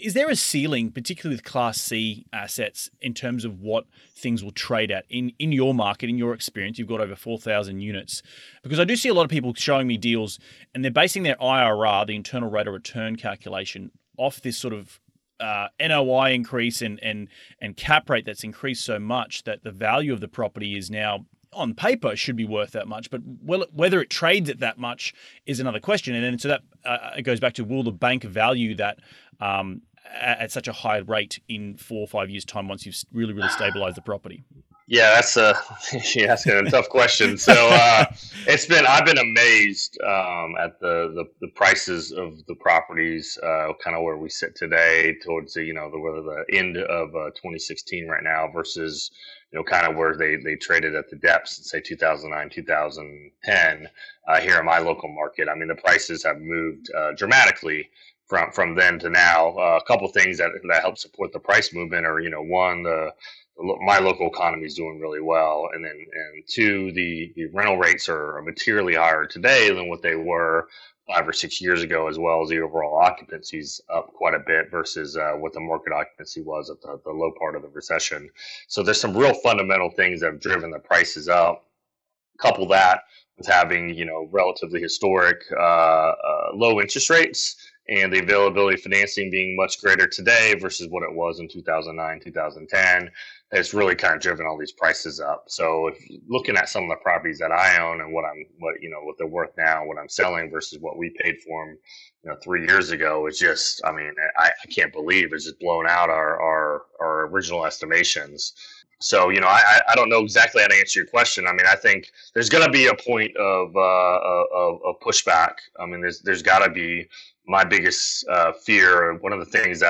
is 0.03 0.15
there 0.15 0.29
a 0.29 0.37
ceiling, 0.37 0.91
particularly 0.91 1.37
with 1.37 1.45
Class 1.45 1.81
C 1.81 2.27
assets, 2.33 2.91
in 3.01 3.15
terms 3.15 3.45
of 3.45 3.61
what 3.61 3.87
things 4.15 4.43
will 4.43 4.51
trade 4.51 4.91
at 4.91 5.05
in, 5.09 5.33
in 5.39 5.53
your 5.53 5.75
market, 5.75 6.11
in 6.11 6.19
your 6.19 6.35
experience? 6.35 6.79
You've 6.79 6.89
got 6.89 7.01
over 7.01 7.15
4,000 7.15 7.81
units. 7.81 8.23
Because 8.63 8.81
I 8.81 8.85
do 8.85 8.97
see 8.97 9.09
a 9.09 9.15
lot 9.15 9.25
of 9.25 9.31
people 9.31 9.55
showing 9.55 9.87
me 9.87 9.97
deals 9.97 10.39
and 10.75 10.85
they're 10.85 10.91
basing 10.91 11.23
their 11.23 11.37
IRR, 11.37 12.07
the 12.07 12.17
internal 12.17 12.51
rate 12.51 12.67
of 12.67 12.75
return 12.75 13.17
calculation, 13.17 13.93
off 14.19 14.43
this 14.43 14.59
sort 14.59 14.75
of 14.75 15.01
uh, 15.41 15.69
NOI 15.81 16.33
increase 16.33 16.83
and, 16.83 17.01
and, 17.03 17.29
and 17.61 17.77
cap 17.77 18.11
rate 18.11 18.25
that's 18.25 18.45
increased 18.45 18.85
so 18.85 18.99
much 18.99 19.45
that 19.45 19.63
the 19.63 19.71
value 19.71 20.13
of 20.13 20.21
the 20.21 20.29
property 20.29 20.77
is 20.77 20.91
now 20.91 21.27
on 21.53 21.75
paper 21.75 22.17
should 22.17 22.37
be 22.37 22.45
worth 22.45 22.71
that 22.73 22.89
much, 22.89 23.11
but 23.11 23.21
whether 23.45 24.01
it 24.01 24.09
trades 24.09 24.49
at 24.49 24.61
that 24.61 24.79
much 24.79 25.13
is 25.45 25.61
another 25.61 25.81
question. 25.81 26.15
And 26.15 26.25
then 26.25 26.39
so 26.39 26.49
that 26.49 26.63
uh, 26.85 27.11
it 27.19 27.23
goes 27.23 27.41
back 27.41 27.53
to 27.55 27.65
will 27.65 27.83
the 27.83 27.93
bank 27.93 28.25
value 28.25 28.75
that 28.77 29.01
um, 29.41 29.83
at, 30.13 30.41
at, 30.41 30.53
such 30.53 30.69
a 30.69 30.73
high 30.73 30.99
rate 30.99 31.41
in 31.49 31.77
four 31.77 32.01
or 32.01 32.07
five 32.07 32.31
years' 32.31 32.45
time 32.45 32.69
once 32.69 32.87
you've 32.87 33.03
really 33.13 33.33
really 33.33 33.49
stabilized 33.49 33.97
the 33.97 34.03
property? 34.03 34.45
Yeah, 34.89 35.15
that's 35.15 35.37
a 35.37 35.55
you're 36.15 36.31
asking 36.31 36.53
a 36.55 36.71
tough 36.71 36.89
question. 36.89 37.39
So 37.39 37.53
uh, 37.53 38.05
it's 38.47 38.67
been 38.67 38.85
I've 38.87 39.07
been 39.07 39.19
amazed 39.19 39.99
um, 40.03 40.55
at 40.61 40.79
the, 40.81 41.13
the, 41.15 41.25
the 41.41 41.49
prices 41.55 42.13
of 42.13 42.45
the 42.47 42.55
properties, 42.57 43.39
uh, 43.43 43.73
kind 43.83 43.97
of 43.97 44.03
where 44.03 44.17
we 44.17 44.29
sit 44.29 44.55
today, 44.55 45.17
towards 45.25 45.55
the 45.55 45.65
you 45.65 45.73
know 45.73 45.91
the 45.91 45.99
whether 45.99 46.23
the 46.23 46.45
end 46.57 46.77
of 46.77 47.09
uh, 47.15 47.31
2016 47.31 48.07
right 48.09 48.23
now 48.23 48.49
versus 48.53 49.11
you 49.53 49.59
know, 49.59 49.65
kind 49.65 49.87
of 49.87 49.97
where 49.97 50.17
they, 50.17 50.37
they 50.37 50.57
traded 50.57 50.95
at 50.95 51.11
the 51.11 51.17
depths, 51.17 51.71
say 51.71 51.81
2009, 51.81 52.49
2010, 52.49 53.89
uh, 54.27 54.41
here 54.41 54.59
in 54.59 54.65
my 54.65 54.79
local 54.79 55.11
market. 55.11 55.49
I 55.49 55.55
mean, 55.55 55.69
the 55.69 55.75
prices 55.75 56.25
have 56.25 56.41
moved 56.41 56.91
uh, 56.97 57.13
dramatically 57.17 57.91
from 58.33 58.51
from 58.51 58.75
then 58.75 58.99
to 58.99 59.11
now. 59.11 59.55
Uh, 59.59 59.79
a 59.79 59.85
couple 59.87 60.09
things 60.09 60.39
that 60.39 60.51
that 60.67 60.81
help 60.81 60.97
support 60.97 61.33
the 61.35 61.39
price 61.39 61.75
movement 61.75 62.07
are, 62.07 62.19
you 62.19 62.31
know, 62.31 62.43
one 62.43 62.83
the 62.83 63.11
my 63.85 63.99
local 63.99 64.29
economy 64.29 64.65
is 64.65 64.75
doing 64.75 64.99
really 64.99 65.21
well, 65.21 65.69
and 65.75 65.85
then 65.85 65.93
and 65.95 66.43
two, 66.49 66.91
the, 66.93 67.31
the 67.37 67.45
rental 67.53 67.77
rates 67.77 68.09
are 68.09 68.41
materially 68.43 68.95
higher 68.95 69.27
today 69.27 69.69
than 69.69 69.91
what 69.91 70.01
they 70.01 70.15
were 70.15 70.69
five 71.07 71.29
or 71.29 71.33
six 71.35 71.61
years 71.61 71.83
ago, 71.83 72.09
as 72.09 72.19
well 72.19 72.43
as 72.43 72.49
the 72.49 72.61
overall 72.61 72.99
occupancy 72.99 73.59
is 73.59 73.83
up 73.93 74.15
quite 74.15 74.35
a 74.35 74.43
bit 74.47 74.71
versus 74.71 75.15
uh, 75.19 75.33
what 75.33 75.53
the 75.53 75.61
market 75.61 75.93
occupancy 75.93 76.41
was 76.41 76.71
at 76.71 76.81
the, 76.81 76.99
the 77.05 77.11
low 77.11 77.33
part 77.39 77.55
of 77.55 77.61
the 77.61 77.69
recession. 77.69 78.31
So 78.69 78.83
there's 78.83 79.01
some 79.01 79.15
real 79.15 79.35
fundamental 79.35 79.91
things 79.91 80.21
that 80.21 80.33
have 80.33 80.41
driven 80.41 80.71
the 80.71 80.79
prices 80.79 81.29
up. 81.29 81.67
Couple 82.39 82.67
that 82.69 83.03
with 83.37 83.47
having 83.47 83.91
you 83.91 84.07
know 84.07 84.29
relatively 84.33 84.81
historic 84.81 85.43
uh, 85.53 85.63
uh, 85.63 86.15
low 86.55 86.81
interest 86.81 87.11
rates 87.11 87.57
and 87.93 88.13
the 88.13 88.21
availability 88.23 88.75
of 88.75 88.81
financing 88.81 89.31
being 89.31 89.55
much 89.55 89.81
greater 89.81 90.07
today 90.07 90.55
versus 90.59 90.89
what 90.89 91.03
it 91.03 91.15
was 91.15 91.41
in 91.41 91.49
2009 91.49 92.21
2010 92.21 93.11
has 93.53 93.75
really 93.75 93.95
kind 93.95 94.15
of 94.15 94.21
driven 94.21 94.47
all 94.47 94.59
these 94.59 94.73
prices 94.73 95.21
up. 95.21 95.45
So 95.49 95.89
if 95.89 95.99
looking 96.27 96.57
at 96.57 96.69
some 96.69 96.85
of 96.85 96.91
the 96.91 96.97
properties 97.03 97.39
that 97.39 97.53
I 97.53 97.79
own 97.83 98.01
and 98.01 98.13
what 98.13 98.25
I'm 98.25 98.45
what 98.59 98.77
you 98.81 98.89
know 98.91 99.01
what 99.03 99.17
they're 99.19 99.27
worth 99.27 99.51
now, 99.59 99.85
what 99.85 99.99
I'm 99.99 100.09
selling 100.09 100.51
versus 100.51 100.79
what 100.81 100.97
we 100.97 101.15
paid 101.21 101.37
for 101.43 101.67
them, 101.67 101.79
you 102.25 102.31
know, 102.31 102.37
three 102.43 102.67
years 102.67 102.91
ago, 102.91 103.27
it's 103.27 103.39
just 103.39 103.83
I 103.85 103.93
mean 103.93 104.13
I, 104.39 104.47
I 104.49 104.67
can't 104.75 104.93
believe 104.93 105.33
it's 105.33 105.45
just 105.45 105.61
blown 105.61 105.87
out 105.87 106.09
our 106.09 106.41
our 106.41 106.83
our 107.01 107.27
original 107.27 107.67
estimations. 107.67 108.55
So 109.01 109.29
you 109.29 109.41
know 109.41 109.49
I 109.49 109.81
I 109.89 109.95
don't 109.97 110.09
know 110.09 110.21
exactly 110.21 110.63
how 110.63 110.69
to 110.69 110.77
answer 110.77 111.01
your 111.01 111.09
question. 111.09 111.47
I 111.47 111.53
mean 111.53 111.67
I 111.67 111.77
think 111.77 112.11
there's 112.33 112.49
going 112.49 112.65
to 112.65 112.71
be 112.71 112.87
a 112.87 112.95
point 112.95 113.37
of 113.37 113.77
uh, 113.77 114.19
of, 114.55 114.81
of 114.87 114.95
pushback. 115.01 115.55
I 115.79 115.85
mean 115.85 116.01
there's 116.01 116.21
there's 116.21 116.43
got 116.43 116.65
to 116.65 116.71
be 116.71 117.07
my 117.47 117.65
biggest 117.65 118.27
uh, 118.31 118.53
fear. 118.53 119.15
One 119.19 119.33
of 119.33 119.41
the 119.41 119.47
things 119.47 119.83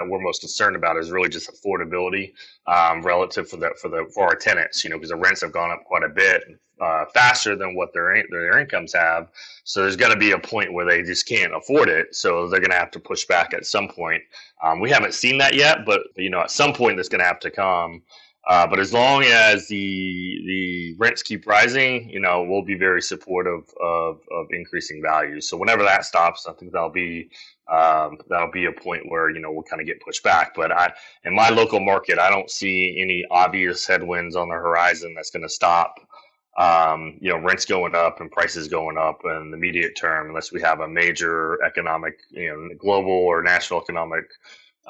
that 0.00 0.08
we're 0.08 0.20
most 0.20 0.40
concerned 0.40 0.76
about 0.76 0.96
is 0.96 1.10
really 1.10 1.28
just 1.28 1.50
affordability 1.52 2.32
um, 2.66 3.02
relative 3.02 3.48
for 3.48 3.56
the 3.56 3.70
for 3.80 3.88
the 3.88 4.10
for 4.14 4.24
our 4.24 4.34
tenants. 4.34 4.82
You 4.82 4.90
know, 4.90 4.96
because 4.96 5.10
the 5.10 5.16
rents 5.16 5.42
have 5.42 5.52
gone 5.52 5.70
up 5.70 5.84
quite 5.84 6.02
a 6.02 6.08
bit 6.08 6.42
uh, 6.80 7.04
faster 7.14 7.54
than 7.54 7.74
what 7.74 7.92
their 7.92 8.14
their 8.30 8.58
incomes 8.58 8.92
have. 8.94 9.28
So 9.64 9.82
there's 9.82 9.96
going 9.96 10.12
to 10.12 10.18
be 10.18 10.32
a 10.32 10.38
point 10.38 10.72
where 10.72 10.86
they 10.86 11.02
just 11.02 11.28
can't 11.28 11.54
afford 11.54 11.88
it. 11.88 12.14
So 12.14 12.48
they're 12.48 12.60
going 12.60 12.70
to 12.70 12.76
have 12.76 12.90
to 12.92 13.00
push 13.00 13.26
back 13.26 13.54
at 13.54 13.66
some 13.66 13.88
point. 13.88 14.22
Um, 14.62 14.80
we 14.80 14.90
haven't 14.90 15.14
seen 15.14 15.38
that 15.38 15.54
yet, 15.54 15.84
but 15.86 16.00
you 16.16 16.30
know, 16.30 16.40
at 16.40 16.50
some 16.50 16.72
point 16.72 16.96
that's 16.96 17.08
going 17.08 17.20
to 17.20 17.26
have 17.26 17.40
to 17.40 17.50
come. 17.50 18.02
Uh, 18.48 18.66
but 18.66 18.80
as 18.80 18.92
long 18.92 19.22
as 19.24 19.68
the 19.68 20.40
the 20.46 20.94
rents 20.98 21.22
keep 21.22 21.46
rising, 21.46 22.08
you 22.08 22.18
know, 22.18 22.42
we'll 22.42 22.62
be 22.62 22.74
very 22.74 23.02
supportive 23.02 23.64
of, 23.80 24.20
of 24.32 24.46
increasing 24.50 25.02
values. 25.02 25.48
So 25.48 25.58
whenever 25.58 25.82
that 25.82 26.06
stops, 26.06 26.46
I 26.48 26.54
think 26.54 26.72
that'll 26.72 26.88
be 26.88 27.30
um, 27.70 28.16
that'll 28.28 28.50
be 28.50 28.64
a 28.64 28.72
point 28.72 29.08
where 29.08 29.30
you 29.30 29.40
know 29.40 29.52
we'll 29.52 29.62
kind 29.64 29.80
of 29.80 29.86
get 29.86 30.00
pushed 30.00 30.24
back. 30.24 30.54
But 30.54 30.72
I, 30.72 30.92
in 31.24 31.34
my 31.34 31.50
local 31.50 31.80
market, 31.80 32.18
I 32.18 32.30
don't 32.30 32.50
see 32.50 32.98
any 33.00 33.24
obvious 33.30 33.86
headwinds 33.86 34.36
on 34.36 34.48
the 34.48 34.54
horizon 34.54 35.14
that's 35.14 35.30
going 35.30 35.42
to 35.42 35.48
stop. 35.48 36.00
Um, 36.58 37.18
you 37.20 37.30
know, 37.30 37.38
rents 37.38 37.64
going 37.64 37.94
up 37.94 38.20
and 38.20 38.30
prices 38.30 38.68
going 38.68 38.98
up 38.98 39.20
in 39.24 39.50
the 39.50 39.56
immediate 39.56 39.96
term, 39.96 40.28
unless 40.28 40.50
we 40.50 40.60
have 40.62 40.80
a 40.80 40.88
major 40.88 41.62
economic, 41.62 42.18
you 42.30 42.48
know, 42.48 42.74
global 42.78 43.12
or 43.12 43.42
national 43.42 43.80
economic 43.82 44.24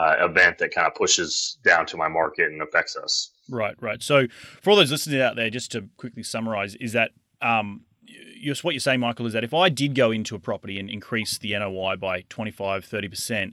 uh, 0.01 0.17
event 0.25 0.59
that 0.59 0.75
kind 0.75 0.87
of 0.87 0.95
pushes 0.95 1.59
down 1.63 1.85
to 1.87 1.97
my 1.97 2.09
market 2.09 2.51
and 2.51 2.63
affects 2.63 2.97
us. 2.97 3.33
Right, 3.51 3.75
right. 3.81 4.03
So, 4.03 4.27
for 4.63 4.71
all 4.71 4.77
those 4.77 4.91
listening 4.91 5.21
out 5.21 5.37
there, 5.37 5.51
just 5.51 5.73
to 5.73 5.89
quickly 5.99 6.23
summarize, 6.23 6.75
is 6.77 6.93
that 6.93 7.11
um, 7.43 7.83
you're, 8.07 8.55
what 8.63 8.73
you're 8.73 8.81
saying, 8.81 9.01
Michael, 9.01 9.27
is 9.27 9.35
that 9.35 9.45
if 9.45 9.53
I 9.53 9.69
did 9.69 9.95
go 9.95 10.11
into 10.11 10.35
a 10.35 10.39
property 10.39 10.79
and 10.79 10.89
increase 10.89 11.37
the 11.37 11.53
NOI 11.59 11.97
by 11.97 12.23
25, 12.29 12.87
30%, 12.87 13.53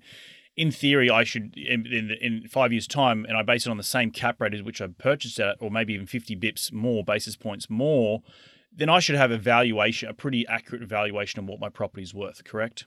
in 0.55 0.71
theory, 0.71 1.09
I 1.09 1.23
should, 1.23 1.55
in, 1.57 1.85
in, 1.85 2.11
in, 2.21 2.47
five 2.47 2.71
years' 2.71 2.87
time, 2.87 3.25
and 3.27 3.37
I 3.37 3.43
base 3.43 3.67
it 3.67 3.69
on 3.69 3.77
the 3.77 3.83
same 3.83 4.11
cap 4.11 4.39
rate 4.39 4.53
as 4.53 4.63
which 4.63 4.81
I 4.81 4.87
purchased 4.87 5.39
at, 5.39 5.57
or 5.59 5.69
maybe 5.69 5.93
even 5.93 6.07
50 6.07 6.35
bips 6.37 6.71
more, 6.71 7.03
basis 7.03 7.35
points 7.35 7.69
more, 7.69 8.23
then 8.71 8.89
I 8.89 8.99
should 8.99 9.15
have 9.15 9.31
a 9.31 9.37
valuation, 9.37 10.09
a 10.09 10.13
pretty 10.13 10.47
accurate 10.47 10.87
valuation 10.87 11.39
of 11.39 11.45
what 11.47 11.59
my 11.59 11.69
property 11.69 12.03
is 12.03 12.13
worth, 12.13 12.43
correct? 12.43 12.85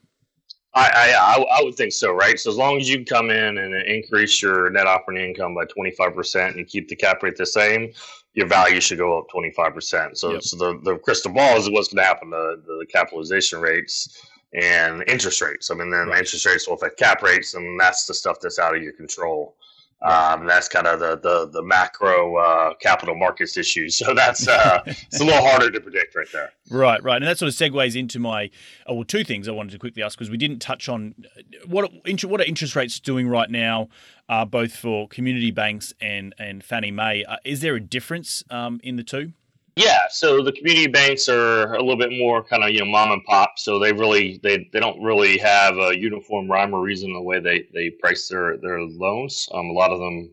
I, 0.73 1.17
I, 1.19 1.59
I 1.59 1.65
would 1.65 1.75
think 1.75 1.93
so, 1.93 2.13
right? 2.13 2.39
So 2.39 2.51
as 2.51 2.57
long 2.57 2.79
as 2.79 2.89
you 2.89 3.05
come 3.05 3.31
in 3.31 3.59
and 3.59 3.75
increase 3.75 4.41
your 4.41 4.71
net 4.71 4.87
operating 4.87 5.31
income 5.31 5.55
by 5.55 5.65
25% 5.65 6.57
and 6.57 6.67
keep 6.67 6.89
the 6.89 6.95
cap 6.95 7.23
rate 7.23 7.37
the 7.37 7.47
same, 7.47 7.93
your 8.35 8.47
value 8.47 8.81
should 8.81 8.99
go 8.99 9.19
up 9.19 9.27
25%. 9.35 10.17
So, 10.17 10.33
yep. 10.33 10.43
so 10.43 10.57
the, 10.57 10.81
the 10.85 10.99
crystal 10.99 11.33
ball 11.33 11.57
is 11.57 11.69
what's 11.69 11.89
going 11.89 12.03
to 12.03 12.07
happen 12.07 12.31
to 12.31 12.57
the 12.67 12.87
capitalization 12.89 13.61
rates 13.61 14.25
and 14.55 15.03
interest 15.09 15.41
rates. 15.41 15.71
I 15.71 15.75
mean, 15.75 15.91
then 15.91 16.09
right. 16.09 16.19
interest 16.19 16.47
rates 16.47 16.69
will 16.69 16.75
affect 16.75 16.99
cap 16.99 17.23
rates, 17.23 17.55
and 17.55 17.79
that's 17.79 18.07
the 18.07 18.15
stuff 18.15 18.39
that's 18.41 18.59
out 18.59 18.77
of 18.77 18.83
your 18.83 18.93
control. 18.93 19.57
Um, 20.03 20.47
that's 20.47 20.69
kind 20.69 20.87
of 20.87 20.99
the 20.99 21.17
the, 21.17 21.51
the 21.51 21.63
macro 21.63 22.37
uh, 22.37 22.75
capital 22.75 23.15
markets 23.15 23.57
issues. 23.57 24.01
So 24.11 24.15
that's 24.15 24.49
uh, 24.49 24.81
it's 24.87 25.21
a 25.21 25.25
little 25.25 25.43
harder 25.43 25.71
to 25.71 25.81
predict 25.81 26.17
right 26.17 26.27
there. 26.33 26.53
Right, 26.71 27.03
right, 27.03 27.17
and 27.17 27.27
that 27.27 27.39
sort 27.39 27.51
of 27.51 27.55
segues 27.55 27.95
into 27.95 28.19
my 28.19 28.51
oh, 28.87 28.95
well, 28.95 29.05
two 29.05 29.25
things 29.25 29.47
I 29.47 29.53
wanted 29.53 29.73
to 29.73 29.79
quickly 29.79 30.03
ask 30.03 30.17
because 30.19 30.31
we 30.31 30.39
didn't 30.39 30.61
touch 30.61 30.89
on 30.89 31.15
uh, 31.37 31.43
what 31.67 31.93
what 32.25 32.41
are 32.41 32.45
interest 32.45 32.75
rates 32.75 32.99
doing 32.99 33.29
right 33.29 33.51
now, 33.51 33.89
uh, 34.29 34.47
both 34.47 34.75
for 34.75 35.07
community 35.09 35.51
banks 35.51 35.93
and 36.01 36.35
and 36.39 36.65
Fannie 36.65 36.91
Mae. 36.91 37.25
Uh, 37.25 37.37
is 37.45 37.61
there 37.61 37.75
a 37.75 37.81
difference 37.81 38.43
um, 38.51 38.81
in 38.83 38.97
the 38.97 39.05
two? 39.05 39.33
Yeah, 39.77 40.01
so 40.11 40.43
the 40.43 40.53
community 40.53 40.89
banks 40.89 41.29
are 41.29 41.75
a 41.75 41.81
little 41.81 41.97
bit 41.97 42.11
more 42.11 42.43
kind 42.43 42.65
of 42.65 42.71
you 42.71 42.81
know 42.81 42.87
mom 42.87 43.13
and 43.13 43.25
pop, 43.25 43.53
so 43.57 43.79
they 43.79 43.93
really 43.93 44.39
they, 44.43 44.69
they 44.73 44.81
don't 44.81 45.03
really 45.03 45.39
have 45.39 45.79
a 45.79 45.97
uniform 45.99 46.51
rhyme 46.51 46.75
or 46.75 46.83
reason 46.83 47.13
the 47.13 47.21
way 47.23 47.41
they 47.41 47.67
they 47.73 47.91
price 47.91 48.29
their 48.29 48.57
their 48.59 48.81
loans. 48.83 49.49
Um, 49.55 49.67
a 49.71 49.73
lot 49.73 49.93
of 49.93 49.99
them, 50.01 50.31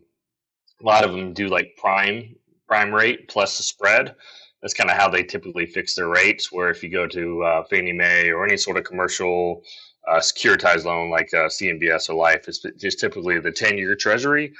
a 0.82 0.86
lot 0.86 1.04
of 1.04 1.12
them 1.12 1.32
do 1.32 1.48
like 1.48 1.76
prime 1.76 2.34
prime 2.66 2.92
rate 2.92 3.28
plus 3.28 3.56
the 3.56 3.62
spread. 3.62 4.14
That's 4.60 4.74
kind 4.74 4.90
of 4.90 4.96
how 4.96 5.08
they 5.08 5.22
typically 5.22 5.66
fix 5.66 5.94
their 5.94 6.08
rates. 6.08 6.50
Where 6.52 6.70
if 6.70 6.82
you 6.82 6.90
go 6.90 7.06
to 7.06 7.42
uh, 7.44 7.64
Fannie 7.64 7.92
Mae 7.92 8.30
or 8.30 8.44
any 8.44 8.56
sort 8.56 8.76
of 8.76 8.84
commercial 8.84 9.62
uh, 10.06 10.18
securitized 10.18 10.84
loan 10.84 11.10
like 11.10 11.32
uh, 11.32 11.46
CMBS 11.48 12.10
or 12.10 12.14
Life, 12.14 12.48
it's 12.48 12.64
just 12.76 12.98
typically 12.98 13.38
the 13.40 13.52
ten 13.52 13.78
year 13.78 13.94
Treasury 13.94 14.52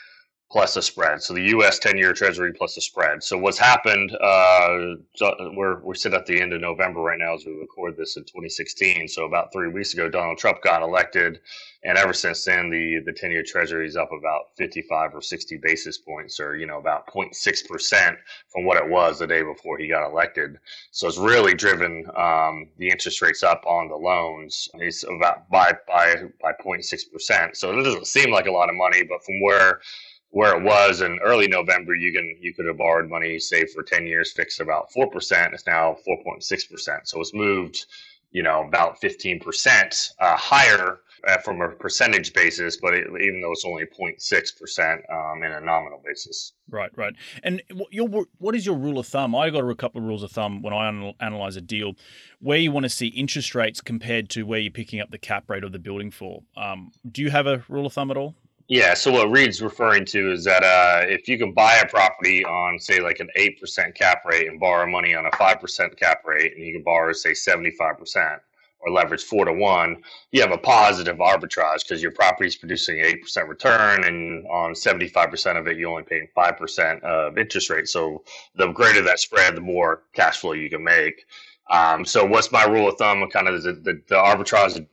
plus 0.51 0.77
a 0.77 0.83
spread. 0.83 1.23
So 1.23 1.35
the 1.35 1.43
U.S. 1.43 1.79
ten-year 1.79 2.13
Treasury 2.15 2.53
plus 2.53 2.77
a 2.77 2.81
spread. 2.81 3.23
So 3.23 3.37
what's 3.37 3.59
happened? 3.59 4.13
Uh, 4.13 4.95
we're 5.55 5.81
we're 5.81 5.95
sitting 5.95 6.19
at 6.19 6.27
the 6.27 6.41
end 6.41 6.53
of 6.55 6.61
November 6.61 7.01
right 7.01 7.19
now 7.19 7.35
as 7.35 7.45
we 7.45 7.53
record 7.53 7.97
this 7.97 8.17
in 8.17 8.25
2016. 8.25 9.09
So 9.09 9.27
about 9.27 9.53
three 9.53 9.69
weeks 9.69 9.93
ago, 9.93 10.09
Donald 10.09 10.39
Trump 10.39 10.63
got 10.63 10.83
elected, 10.83 11.41
and 11.85 11.99
ever 11.99 12.15
since 12.15 12.45
then, 12.45 12.71
the 12.71 13.01
the 13.05 13.13
ten-year 13.13 13.43
Treasury 13.47 13.87
is 13.87 13.97
up 13.97 14.11
about 14.11 14.47
55 14.57 15.15
or 15.15 15.21
60 15.21 15.59
basis 15.59 15.99
points, 15.99 16.41
or 16.41 16.57
you 16.57 16.67
know 16.67 16.79
about 16.79 17.07
0.6 17.09 17.69
percent 17.69 18.17
from 18.51 18.65
what 18.65 18.79
it 18.79 18.89
was 18.89 19.19
the 19.19 19.27
day 19.27 19.43
before 19.43 19.77
he 19.77 19.87
got 19.87 20.09
elected. 20.11 20.57
So 20.93 21.09
it's 21.09 21.19
really 21.19 21.55
driven 21.55 22.07
um, 22.17 22.69
the 22.79 22.89
interest 22.89 23.21
rates 23.21 23.43
up 23.43 23.63
on 23.67 23.89
the 23.89 23.97
loans. 23.97 24.69
It's 24.75 25.05
about 25.05 25.49
by 25.51 25.75
by 25.87 26.15
by 26.41 26.53
0.6 26.65 27.13
percent. 27.13 27.57
So 27.57 27.79
it 27.79 27.83
doesn't 27.83 28.07
seem 28.07 28.31
like 28.31 28.47
a 28.47 28.53
lot 28.53 28.71
of 28.71 28.75
money, 28.77 29.03
but 29.05 29.23
from 29.25 29.43
where 29.43 29.81
where 30.31 30.57
it 30.57 30.63
was 30.63 31.01
in 31.01 31.19
early 31.25 31.49
November, 31.49 31.95
you 31.95 32.13
can 32.13 32.37
you 32.41 32.55
could 32.55 32.67
have 32.67 32.79
borrowed 32.79 33.09
money, 33.09 33.39
say 33.39 33.65
for 33.67 33.83
ten 33.83 34.07
years, 34.07 34.33
fixed 34.33 34.61
about 34.61 34.93
four 34.93 35.11
percent. 35.11 35.55
It's 35.55 35.67
now 35.67 35.97
four 36.05 36.23
point 36.23 36.43
six 36.45 36.65
percent. 36.65 37.09
So 37.09 37.21
it's 37.21 37.35
moved, 37.35 37.87
you 38.31 38.43
know, 38.43 38.67
about 38.67 39.01
fifteen 39.01 39.41
percent 39.41 40.11
uh, 40.21 40.37
higher 40.37 41.01
uh, 41.27 41.39
from 41.39 41.61
a 41.61 41.69
percentage 41.69 42.33
basis, 42.33 42.77
but 42.77 42.95
it, 42.95 43.07
even 43.21 43.41
though 43.41 43.53
it's 43.53 43.65
only 43.65 43.85
0.6 43.85 44.59
percent 44.59 45.01
um, 45.11 45.43
in 45.43 45.53
a 45.53 45.61
nominal 45.61 46.01
basis. 46.05 46.53
Right, 46.71 46.91
right. 46.97 47.15
And 47.43 47.63
your 47.91 48.27
what 48.39 48.55
is 48.55 48.67
your 48.67 48.77
rule 48.77 48.99
of 48.99 49.07
thumb? 49.07 49.35
I 49.35 49.51
got 49.51 49.69
a 49.69 49.75
couple 49.75 50.01
of 50.01 50.07
rules 50.07 50.23
of 50.23 50.31
thumb 50.31 50.63
when 50.63 50.73
I 50.73 51.13
analyze 51.21 51.57
a 51.57 51.61
deal, 51.61 51.95
where 52.41 52.59
you 52.59 52.71
want 52.71 52.85
to 52.85 52.91
see 52.91 53.09
interest 53.09 53.55
rates 53.55 53.81
compared 53.81 54.29
to 54.31 54.45
where 54.45 54.61
you're 54.61 54.71
picking 54.71 55.01
up 55.01 55.11
the 55.11 55.19
cap 55.19 55.49
rate 55.49 55.65
of 55.65 55.73
the 55.73 55.79
building 55.79 56.11
for. 56.11 56.43
Um, 56.57 56.93
do 57.11 57.23
you 57.23 57.31
have 57.31 57.47
a 57.47 57.65
rule 57.69 57.87
of 57.87 57.93
thumb 57.93 58.11
at 58.11 58.17
all? 58.17 58.35
Yeah. 58.69 58.93
So 58.93 59.11
what 59.11 59.31
Reed's 59.31 59.63
referring 59.63 60.05
to 60.07 60.31
is 60.31 60.45
that 60.45 60.63
uh, 60.63 61.07
if 61.07 61.27
you 61.27 61.39
can 61.39 61.53
buy 61.53 61.77
a 61.77 61.89
property 61.89 62.45
on, 62.45 62.79
say, 62.79 63.01
like 63.01 63.19
an 63.19 63.29
eight 63.35 63.59
percent 63.59 63.95
cap 63.95 64.25
rate 64.27 64.47
and 64.47 64.61
borrow 64.61 64.87
money 64.87 65.15
on 65.15 65.25
a 65.25 65.31
five 65.37 65.59
percent 65.61 65.97
cap 65.97 66.23
rate, 66.27 66.55
and 66.55 66.65
you 66.67 66.75
can 66.75 66.83
borrow, 66.83 67.13
say, 67.13 67.33
seventy 67.33 67.71
five 67.71 67.99
percent 67.99 68.43
or 68.81 68.93
leverage 68.93 69.25
four 69.25 69.45
to 69.45 69.53
one, 69.53 69.97
you 70.31 70.41
have 70.41 70.53
a 70.53 70.59
positive 70.59 71.17
arbitrage 71.17 71.83
because 71.83 72.01
your 72.01 72.13
property 72.13 72.47
is 72.47 72.55
producing 72.55 73.01
eight 73.01 73.23
percent 73.23 73.49
return, 73.49 74.05
and 74.05 74.47
on 74.49 74.75
seventy 74.75 75.09
five 75.09 75.31
percent 75.31 75.57
of 75.57 75.67
it, 75.67 75.79
you're 75.79 75.91
only 75.91 76.03
paying 76.03 76.29
five 76.35 76.59
percent 76.59 77.03
of 77.03 77.39
interest 77.39 77.71
rate. 77.71 77.89
So 77.89 78.23
the 78.55 78.71
greater 78.73 79.03
that 79.03 79.19
spread, 79.19 79.57
the 79.57 79.63
more 79.63 80.03
cash 80.13 80.39
flow 80.39 80.53
you 80.53 80.69
can 80.69 80.85
make. 80.85 81.25
Um, 81.71 82.05
so 82.05 82.25
what's 82.25 82.53
my 82.53 82.65
rule 82.65 82.89
of 82.89 82.99
thumb? 82.99 83.29
Kind 83.31 83.49
of 83.49 83.63
the, 83.63 83.73
the, 83.73 84.01
the 84.09 84.15
arbitrage 84.15 84.87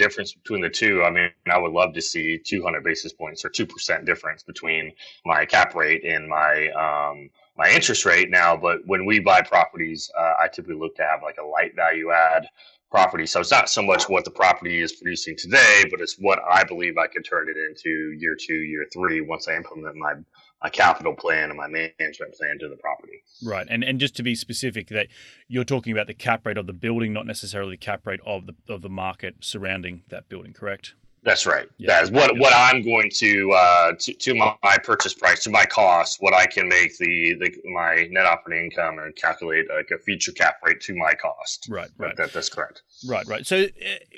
difference 0.00 0.32
between 0.34 0.62
the 0.62 0.70
two, 0.70 1.04
I 1.04 1.10
mean, 1.10 1.30
I 1.52 1.58
would 1.58 1.72
love 1.72 1.94
to 1.94 2.02
see 2.02 2.38
200 2.38 2.84
basis 2.84 3.12
points 3.12 3.44
or 3.44 3.50
2% 3.50 4.06
difference 4.06 4.42
between 4.42 4.92
my 5.26 5.46
cap 5.46 5.74
rate 5.76 6.04
and 6.04 6.28
my 6.28 6.68
um, 6.70 7.30
my 7.58 7.70
interest 7.70 8.06
rate 8.06 8.30
now. 8.30 8.56
But 8.56 8.78
when 8.86 9.06
we 9.06 9.20
buy 9.20 9.42
properties, 9.42 10.10
uh, 10.18 10.34
I 10.42 10.48
typically 10.48 10.78
look 10.80 10.96
to 10.96 11.04
have 11.04 11.22
like 11.22 11.38
a 11.38 11.44
light 11.46 11.76
value 11.76 12.10
add 12.12 12.46
property. 12.90 13.26
So 13.26 13.40
it's 13.40 13.52
not 13.52 13.70
so 13.70 13.82
much 13.82 14.08
what 14.08 14.24
the 14.24 14.32
property 14.32 14.80
is 14.82 14.94
producing 14.94 15.36
today, 15.36 15.84
but 15.90 16.00
it's 16.00 16.16
what 16.18 16.40
I 16.50 16.64
believe 16.64 16.98
I 16.98 17.06
could 17.06 17.24
turn 17.24 17.48
it 17.48 17.56
into 17.58 18.16
year 18.18 18.36
two, 18.40 18.54
year 18.72 18.86
three 18.92 19.20
once 19.20 19.48
I 19.48 19.56
implement 19.56 19.96
my 19.96 20.14
a 20.62 20.70
capital 20.70 21.14
plan 21.14 21.48
and 21.48 21.56
my 21.56 21.66
management 21.66 22.34
plan 22.34 22.58
to 22.60 22.68
the 22.68 22.76
property. 22.76 23.22
Right, 23.42 23.66
and 23.70 23.82
and 23.82 23.98
just 23.98 24.16
to 24.16 24.22
be 24.22 24.34
specific, 24.34 24.88
that 24.88 25.08
you're 25.48 25.64
talking 25.64 25.92
about 25.92 26.06
the 26.06 26.14
cap 26.14 26.46
rate 26.46 26.58
of 26.58 26.66
the 26.66 26.72
building, 26.72 27.12
not 27.12 27.26
necessarily 27.26 27.72
the 27.72 27.78
cap 27.78 28.06
rate 28.06 28.20
of 28.26 28.46
the 28.46 28.54
of 28.68 28.82
the 28.82 28.90
market 28.90 29.36
surrounding 29.40 30.02
that 30.08 30.28
building, 30.28 30.52
correct? 30.52 30.94
That's 31.22 31.44
right. 31.44 31.68
Yeah. 31.76 31.88
That 31.88 32.04
is 32.04 32.10
what 32.10 32.38
what 32.38 32.54
I'm 32.54 32.82
going 32.82 33.10
to 33.16 33.52
uh, 33.52 33.92
to, 33.98 34.14
to 34.14 34.34
my, 34.34 34.54
my, 34.62 34.78
purchase 34.82 35.12
price, 35.12 35.44
to 35.44 35.50
my 35.50 35.66
cost, 35.66 36.16
what 36.20 36.32
I 36.32 36.46
can 36.46 36.66
make 36.66 36.96
the, 36.96 37.34
the 37.34 37.70
my 37.70 38.08
net 38.10 38.24
operating 38.24 38.70
income 38.70 38.98
and 38.98 39.14
calculate 39.16 39.66
like 39.68 39.90
a 39.90 39.98
future 39.98 40.32
cap 40.32 40.56
rate 40.64 40.80
to 40.82 40.94
my 40.94 41.12
cost. 41.14 41.68
Right, 41.70 41.90
right. 41.98 42.16
That, 42.16 42.32
that's 42.32 42.48
correct. 42.48 42.82
Right, 43.06 43.26
right. 43.26 43.46
So 43.46 43.64
uh, 43.64 43.68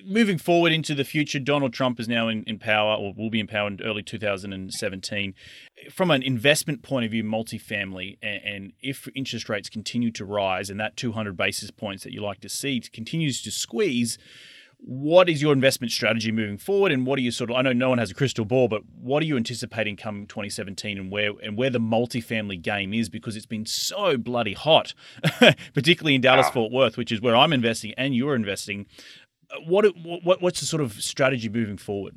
moving 0.07 0.39
forward 0.39 0.71
into 0.71 0.95
the 0.95 1.05
future, 1.05 1.41
Donald 1.41 1.73
Trump 1.73 1.99
is 1.99 2.09
now 2.09 2.29
in, 2.29 2.45
in 2.45 2.61
power, 2.61 2.95
or 2.95 3.13
will 3.17 3.31
be 3.31 3.41
in 3.41 3.49
power 3.49 3.67
in 3.67 3.81
early 3.83 4.05
2017. 4.05 5.35
From 5.91 6.11
an 6.13 6.23
investment 6.23 6.83
point 6.83 7.05
of 7.05 7.11
view, 7.11 7.25
multifamily, 7.25 8.19
and, 8.23 8.43
and 8.45 8.73
if 8.81 9.09
interest 9.17 9.49
rates 9.49 9.69
continue 9.69 10.13
to 10.13 10.25
rise, 10.25 10.71
and 10.71 10.79
that 10.79 10.97
200 10.97 11.37
basis 11.37 11.73
points 11.73 12.05
that 12.05 12.13
you 12.13 12.23
like 12.23 12.41
to 12.41 12.49
see 12.49 12.81
continues 12.81 13.43
to 13.43 13.51
squeeze 13.51 14.19
what 14.85 15.29
is 15.29 15.41
your 15.41 15.53
investment 15.53 15.93
strategy 15.93 16.33
moving 16.33 16.59
forward? 16.59 16.91
And 16.91 17.07
what 17.07 17.19
are 17.19 17.23
you 17.23 17.31
sort 17.31 17.51
of 17.51 17.57
I 17.57 17.63
know 17.63 17.73
no 17.73 17.89
one 17.89 17.99
has 17.99 18.11
a 18.11 18.15
crystal 18.15 18.45
ball 18.45 18.67
but 18.67 18.83
what 19.01 19.23
are 19.23 19.27
you 19.27 19.37
anticipating 19.37 19.97
come 19.97 20.27
2017 20.27 20.99
and 20.99 21.11
where 21.11 21.31
and 21.43 21.57
where 21.57 21.71
the 21.71 21.79
multifamily 21.79 22.61
game 22.61 22.93
is? 22.93 23.09
Because 23.09 23.37
it's 23.37 23.47
been 23.47 23.65
so 23.65 24.17
bloody 24.17 24.55
hot 24.55 24.95
particularly 25.75 26.17
in 26.17 26.21
Dallas 26.21 26.49
Fort 26.51 26.73
Worth 26.73 26.97
which 26.97 27.13
is 27.13 27.21
where 27.21 27.37
I'm 27.37 27.53
investing 27.53 27.95
and 27.97 28.15
you're 28.15 28.35
investing. 28.35 28.87
What 29.67 29.87
what 30.03 30.43
what's 30.43 30.61
the 30.61 30.67
sort 30.67 30.83
of 30.83 31.01
strategy 31.01 31.49
moving 31.49 31.77
forward 31.77 32.17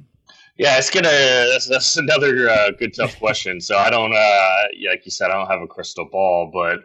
yeah, 0.58 0.78
it's 0.78 0.90
gonna. 0.90 1.10
That's, 1.10 1.68
that's 1.68 1.98
another 1.98 2.50
uh, 2.50 2.72
good 2.78 2.94
tough 2.96 3.18
question. 3.20 3.60
So 3.60 3.78
I 3.78 3.90
don't, 3.90 4.14
uh, 4.14 4.90
like 4.90 5.06
you 5.06 5.12
said, 5.12 5.32
I 5.32 5.36
don't 5.36 5.48
have 5.48 5.62
a 5.62 5.68
crystal 5.68 6.06
ball, 6.06 6.50
but 6.54 6.80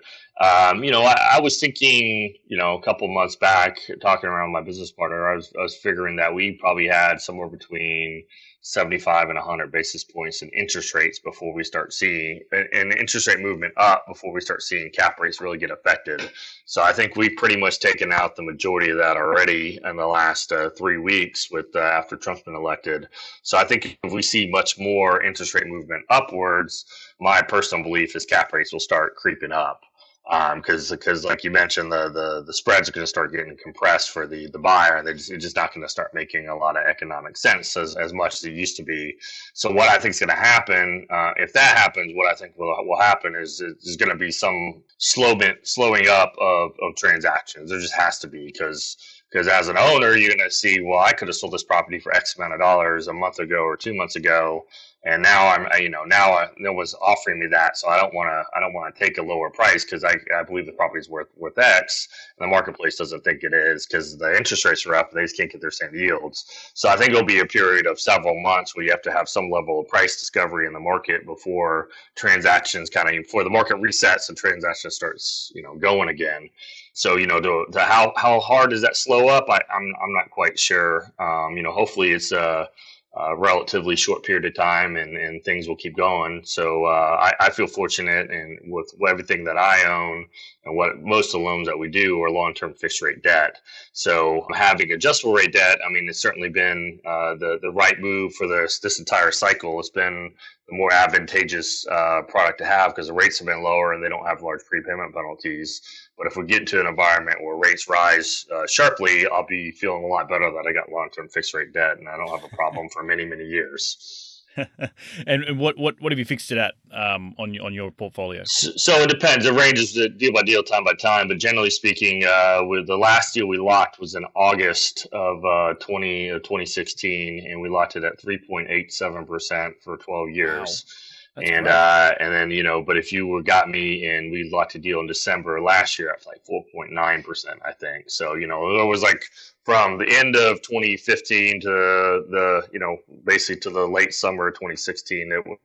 um, 0.45 0.83
you 0.83 0.91
know, 0.91 1.03
I, 1.03 1.35
I, 1.35 1.41
was 1.41 1.61
thinking, 1.61 2.35
you 2.47 2.57
know, 2.57 2.79
a 2.79 2.83
couple 2.83 3.07
months 3.09 3.37
back, 3.37 3.79
talking 4.01 4.31
around 4.31 4.53
my 4.53 4.63
business 4.63 4.91
partner, 4.91 5.31
I 5.31 5.37
was, 5.37 5.53
I 5.59 5.63
was 5.63 5.77
figuring 5.77 6.17
that 6.17 6.35
we 6.35 6.53
probably 6.53 6.89
had 6.89 7.21
somewhere 7.21 7.49
between 7.49 8.25
75 8.63 9.31
and 9.31 9.37
100 9.37 9.73
basis 9.73 10.05
points 10.05 10.43
in 10.43 10.49
interest 10.51 10.95
rates 10.95 11.19
before 11.19 11.55
we 11.55 11.65
start 11.65 11.93
seeing 11.93 12.41
an 12.53 12.93
interest 12.93 13.27
rate 13.27 13.41
movement 13.41 13.73
up 13.77 14.07
before 14.07 14.33
we 14.33 14.41
start 14.41 14.63
seeing 14.63 14.91
cap 14.91 15.19
rates 15.19 15.41
really 15.41 15.59
get 15.59 15.71
affected. 15.71 16.31
So 16.67 16.83
I 16.83 16.93
think 16.93 17.17
we've 17.17 17.37
pretty 17.37 17.57
much 17.57 17.81
taken 17.81 18.13
out 18.13 18.37
the 18.37 18.43
majority 18.43 18.91
of 18.91 18.99
that 18.99 19.17
already 19.17 19.79
in 19.85 19.97
the 19.97 20.07
last 20.07 20.53
uh, 20.53 20.71
three 20.71 20.99
weeks 20.99 21.51
with 21.51 21.75
uh, 21.75 21.81
after 21.81 22.17
Trump's 22.17 22.43
been 22.43 22.55
elected. 22.55 23.09
So 23.43 23.57
I 23.57 23.65
think 23.65 23.99
if 24.03 24.13
we 24.13 24.23
see 24.23 24.51
much 24.51 24.79
more 24.79 25.23
interest 25.23 25.55
rate 25.55 25.67
movement 25.67 26.05
upwards, 26.11 26.85
my 27.19 27.41
personal 27.41 27.83
belief 27.83 28.15
is 28.15 28.27
cap 28.27 28.53
rates 28.53 28.73
will 28.73 28.81
start 28.81 29.17
creeping 29.17 29.53
up 29.53 29.83
because 30.31 30.93
um, 30.93 30.97
because 30.97 31.25
like 31.25 31.43
you 31.43 31.51
mentioned 31.51 31.91
the 31.91 32.09
the 32.09 32.45
the 32.47 32.53
spreads 32.53 32.89
are 32.89 32.93
going 32.93 33.03
to 33.03 33.09
start 33.09 33.33
getting 33.33 33.57
compressed 33.61 34.11
for 34.11 34.29
the 34.29 34.47
the 34.51 34.59
buyer 34.61 34.97
and 34.97 35.07
they're 35.07 35.15
just, 35.15 35.33
just 35.41 35.57
not 35.57 35.75
going 35.75 35.85
to 35.85 35.89
start 35.89 36.15
making 36.15 36.47
a 36.47 36.57
lot 36.57 36.77
of 36.77 36.87
economic 36.87 37.37
sense 37.37 37.77
as, 37.77 37.97
as 37.97 38.13
much 38.13 38.35
as 38.35 38.45
it 38.45 38.53
used 38.53 38.77
to 38.77 38.85
be. 38.85 39.17
So 39.55 39.73
what 39.73 39.89
i 39.89 39.99
think 39.99 40.15
is 40.15 40.21
going 40.21 40.29
to 40.29 40.37
happen 40.37 41.07
uh, 41.11 41.33
if 41.37 41.53
that 41.55 41.77
happens 41.77 42.13
what 42.15 42.31
i 42.31 42.35
think 42.35 42.57
will, 42.57 42.73
will 42.87 43.01
happen 43.01 43.35
is 43.35 43.59
there's 43.59 43.97
going 43.97 44.11
to 44.11 44.17
be 44.17 44.31
some 44.31 44.83
slowing 44.99 45.55
slowing 45.65 46.07
up 46.09 46.33
of, 46.41 46.73
of 46.81 46.95
transactions. 46.97 47.71
There 47.71 47.81
just 47.81 47.95
has 47.95 48.21
to 48.21 48.29
be 48.29 48.47
because 48.47 48.97
because 49.33 49.49
as 49.49 49.67
an 49.69 49.79
owner 49.79 50.15
you're 50.15 50.35
going 50.35 50.49
to 50.49 50.55
see 50.55 50.81
well 50.81 51.01
i 51.01 51.13
could 51.13 51.27
have 51.27 51.37
sold 51.37 51.53
this 51.53 51.65
property 51.65 51.99
for 51.99 52.15
x 52.15 52.37
amount 52.37 52.53
of 52.53 52.61
dollars 52.61 53.09
a 53.09 53.13
month 53.13 53.41
ago 53.41 53.63
or 53.63 53.77
two 53.77 53.95
months 53.95 54.15
ago 54.15 54.65
and 55.05 55.23
now 55.23 55.49
I'm 55.49 55.67
you 55.83 55.89
know 55.89 56.05
now 56.05 56.33
I, 56.33 56.49
no 56.59 56.73
one's 56.73 56.95
offering 57.01 57.41
me 57.41 57.47
that, 57.49 57.79
so 57.79 57.89
I 57.89 57.99
don't 57.99 58.15
want 58.15 58.29
to 58.29 58.45
I 58.57 58.61
don't 58.61 58.75
want 58.75 58.95
to 58.95 59.05
take 59.05 59.19
a 59.19 59.23
lower 59.23 59.51
price 59.51 59.85
because 59.85 60.05
I, 60.05 60.17
I 60.37 60.43
believe 60.43 60.67
the 60.67 60.73
property 60.73 61.01
is 61.01 61.09
worth 61.09 61.29
worth 61.37 61.59
X, 61.59 62.09
and 62.39 62.47
the 62.47 62.51
marketplace 62.51 62.97
doesn't 62.97 63.25
think 63.25 63.43
it 63.43 63.55
is 63.55 63.87
because 63.87 64.19
the 64.19 64.37
interest 64.37 64.65
rates 64.65 64.85
are 64.87 64.95
up 64.95 65.11
and 65.11 65.19
they 65.19 65.25
just 65.25 65.37
can't 65.37 65.51
get 65.51 65.61
their 65.61 65.71
same 65.71 65.95
yields. 65.95 66.73
So 66.75 66.89
I 66.89 66.97
think 66.97 67.11
it'll 67.11 67.25
be 67.25 67.41
a 67.41 67.47
period 67.47 67.87
of 67.87 68.01
several 68.01 68.39
months 68.41 68.77
where 68.77 68.85
you 68.85 68.91
have 68.91 69.03
to 69.03 69.13
have 69.13 69.29
some 69.29 69.51
level 69.51 69.81
of 69.81 69.89
price 69.89 70.19
discovery 70.19 70.67
in 70.67 70.73
the 70.75 70.81
market 70.81 71.27
before 71.27 71.89
transactions 72.15 72.91
kind 72.91 73.09
of 73.09 73.15
before 73.25 73.45
the 73.45 73.51
market 73.51 73.77
resets 73.79 74.29
and 74.29 74.37
transactions 74.37 74.95
starts 74.97 75.51
you 75.55 75.63
know 75.63 75.77
going 75.77 76.11
again. 76.11 76.51
So 76.93 77.17
you 77.17 77.27
know, 77.27 77.41
the, 77.41 77.67
the 77.71 77.81
how 77.81 78.13
how 78.17 78.41
hard 78.41 78.71
does 78.71 78.83
that 78.83 78.97
slow 78.97 79.29
up? 79.29 79.47
I, 79.49 79.61
I'm 79.75 79.95
I'm 80.03 80.13
not 80.13 80.31
quite 80.31 80.59
sure. 80.59 81.11
Um, 81.19 81.57
you 81.57 81.63
know, 81.63 81.73
hopefully 81.73 82.13
it's 82.13 82.33
uh 82.33 82.67
a 83.17 83.37
relatively 83.37 83.97
short 83.97 84.23
period 84.23 84.45
of 84.45 84.55
time 84.55 84.95
and, 84.95 85.17
and 85.17 85.43
things 85.43 85.67
will 85.67 85.77
keep 85.77 85.97
going. 85.97 86.43
So 86.45 86.85
uh, 86.85 87.19
I, 87.21 87.47
I, 87.47 87.51
feel 87.51 87.67
fortunate 87.67 88.31
and 88.31 88.59
with 88.73 88.95
everything 89.09 89.43
that 89.45 89.57
I 89.57 89.85
own 89.85 90.27
and 90.65 90.77
what 90.77 91.01
most 91.01 91.35
of 91.35 91.41
the 91.41 91.47
loans 91.47 91.67
that 91.67 91.79
we 91.79 91.89
do 91.89 92.23
are 92.23 92.31
long-term 92.31 92.75
fixed 92.75 93.03
rate 93.03 93.21
debt. 93.25 93.57
So 93.93 94.47
having 94.55 94.93
adjustable 94.93 95.35
rate 95.35 95.53
debt, 95.53 95.81
I 95.85 95.93
mean, 95.93 96.09
it's 96.09 96.23
certainly 96.23 96.51
been 96.51 97.01
uh, 97.05 97.35
the, 97.35 97.59
the 97.61 97.73
right 97.73 97.99
move 97.99 98.33
for 98.35 98.47
this, 98.47 98.79
this 98.79 99.01
entire 99.01 99.33
cycle. 99.33 99.81
It's 99.81 99.91
been 99.91 100.33
the 100.69 100.77
more 100.77 100.93
advantageous 100.93 101.85
uh, 101.89 102.23
product 102.29 102.59
to 102.59 102.65
have 102.65 102.95
because 102.95 103.09
the 103.09 103.13
rates 103.13 103.41
have 103.41 103.47
been 103.47 103.63
lower 103.63 103.93
and 103.93 104.03
they 104.03 104.09
don't 104.09 104.27
have 104.27 104.43
large 104.43 104.65
prepayment 104.65 105.13
penalties. 105.13 105.83
But 106.21 106.27
if 106.27 106.37
we 106.37 106.45
get 106.45 106.61
into 106.61 106.79
an 106.79 106.87
environment 106.87 107.43
where 107.43 107.57
rates 107.57 107.89
rise 107.89 108.45
uh, 108.55 108.67
sharply, 108.67 109.27
I'll 109.27 109.47
be 109.47 109.71
feeling 109.71 110.05
a 110.05 110.07
lot 110.07 110.29
better 110.29 110.51
that 110.53 110.69
I 110.69 110.73
got 110.75 110.93
long 110.93 111.09
term 111.09 111.31
fixed 111.31 111.55
rate 111.55 111.73
debt 111.73 111.97
and 111.97 112.07
I 112.11 112.19
don't 112.19 112.29
have 112.29 112.45
a 112.45 112.55
problem 112.55 112.91
for 112.91 113.03
many, 113.03 113.25
many 113.25 113.47
years. 113.47 114.43
and 115.27 115.59
what, 115.59 115.79
what 115.79 115.99
what 116.03 116.13
have 116.13 116.19
you 116.19 116.27
fixed 116.27 116.53
it 116.53 116.59
at 116.59 116.75
um, 116.93 117.35
on 117.39 117.59
on 117.61 117.73
your 117.73 117.91
portfolio? 117.91 118.43
So, 118.45 118.73
so, 118.77 118.97
it 118.97 119.09
depends. 119.09 119.47
It 119.47 119.55
ranges 119.55 119.95
deal 120.19 120.33
by 120.33 120.43
deal, 120.43 120.63
time 120.63 120.85
by 120.85 120.93
time. 120.93 121.29
But 121.29 121.39
generally 121.39 121.71
speaking, 121.71 122.25
uh, 122.25 122.65
with 122.65 122.87
the 122.87 122.99
last 122.99 123.33
deal 123.33 123.47
we 123.47 123.57
locked 123.57 123.99
was 123.99 124.15
in 124.15 124.27
August 124.35 125.07
of 125.13 125.43
uh, 125.43 125.75
20, 125.81 126.33
uh, 126.33 126.35
2016, 126.41 127.47
and 127.51 127.63
we 127.63 127.71
locked 127.71 127.97
it 127.97 128.05
at 128.05 128.21
3.87 128.21 129.27
percent 129.27 129.75
for 129.83 129.97
12 129.97 130.31
years. 130.31 130.85
Wow 130.87 131.10
That's 131.41 131.51
and 131.51 131.67
uh, 131.69 132.15
and 132.21 132.35
then 132.35 132.51
you 132.51 132.63
know, 132.63 132.83
but 132.83 132.97
if 132.97 133.13
you 133.13 133.27
were 133.27 133.43
got 133.43 133.69
me 133.69 134.07
and 134.07 134.31
we 134.31 134.51
locked 134.51 134.75
a 134.75 134.79
deal 134.79 135.01
in 135.01 135.07
December 135.07 135.61
last 135.61 135.99
year 135.99 136.11
at 136.11 136.27
like 136.27 136.45
four 136.45 136.65
point 136.73 136.93
nine 136.93 137.23
percent, 137.23 137.61
I 137.65 137.73
think. 137.73 138.11
So 138.11 138.35
you 138.35 138.47
know, 138.47 138.81
it 138.81 138.87
was 138.87 139.03
like 139.03 139.25
from 139.65 139.99
the 139.99 140.09
end 140.09 140.37
of 140.37 140.63
2015 140.63 141.61
to 141.63 141.69
the 141.69 142.69
you 142.73 142.79
know 142.79 142.97
basically 143.25 143.61
to 143.61 143.71
the 143.71 143.87
late 143.87 144.15
summer 144.15 144.49
of 144.49 144.55
2016, 144.55 145.33
it 145.33 145.59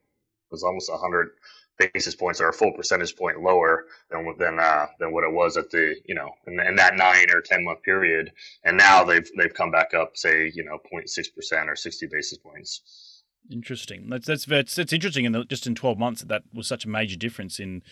was 0.52 0.64
almost 0.64 0.92
100 0.92 1.32
basis 1.78 2.16
points 2.16 2.40
or 2.40 2.50
a 2.50 2.54
full 2.54 2.72
percentage 2.72 3.16
point 3.16 3.42
lower 3.42 3.86
than 4.10 4.34
than 4.38 4.60
uh, 4.60 4.86
than 5.00 5.12
what 5.12 5.24
it 5.24 5.32
was 5.32 5.58
at 5.58 5.70
the 5.70 5.96
you 6.06 6.16
know 6.16 6.32
in, 6.48 6.60
in, 6.60 6.76
that 6.76 6.96
nine 6.96 7.28
or 7.34 7.42
ten 7.42 7.64
month 7.64 7.82
period, 7.84 8.32
and 8.64 8.78
now 8.78 9.04
they've 9.04 9.30
they've 9.38 9.54
come 9.54 9.72
back 9.72 9.94
up, 9.94 10.16
say 10.16 10.52
you 10.54 10.64
know 10.64 10.80
0.6 10.94 11.36
percent 11.36 11.70
or 11.70 11.76
60 11.76 12.08
basis 12.08 12.38
points. 12.38 13.05
Interesting. 13.51 14.10
That's 14.10 14.25
that's 14.25 14.45
that's, 14.45 14.75
that's 14.75 14.93
interesting. 14.93 15.25
And 15.25 15.47
just 15.49 15.67
in 15.67 15.75
twelve 15.75 15.97
months, 15.97 16.23
that 16.23 16.43
was 16.53 16.67
such 16.67 16.86
a 16.86 16.89
major 16.89 17.15
difference 17.15 17.60
in 17.60 17.84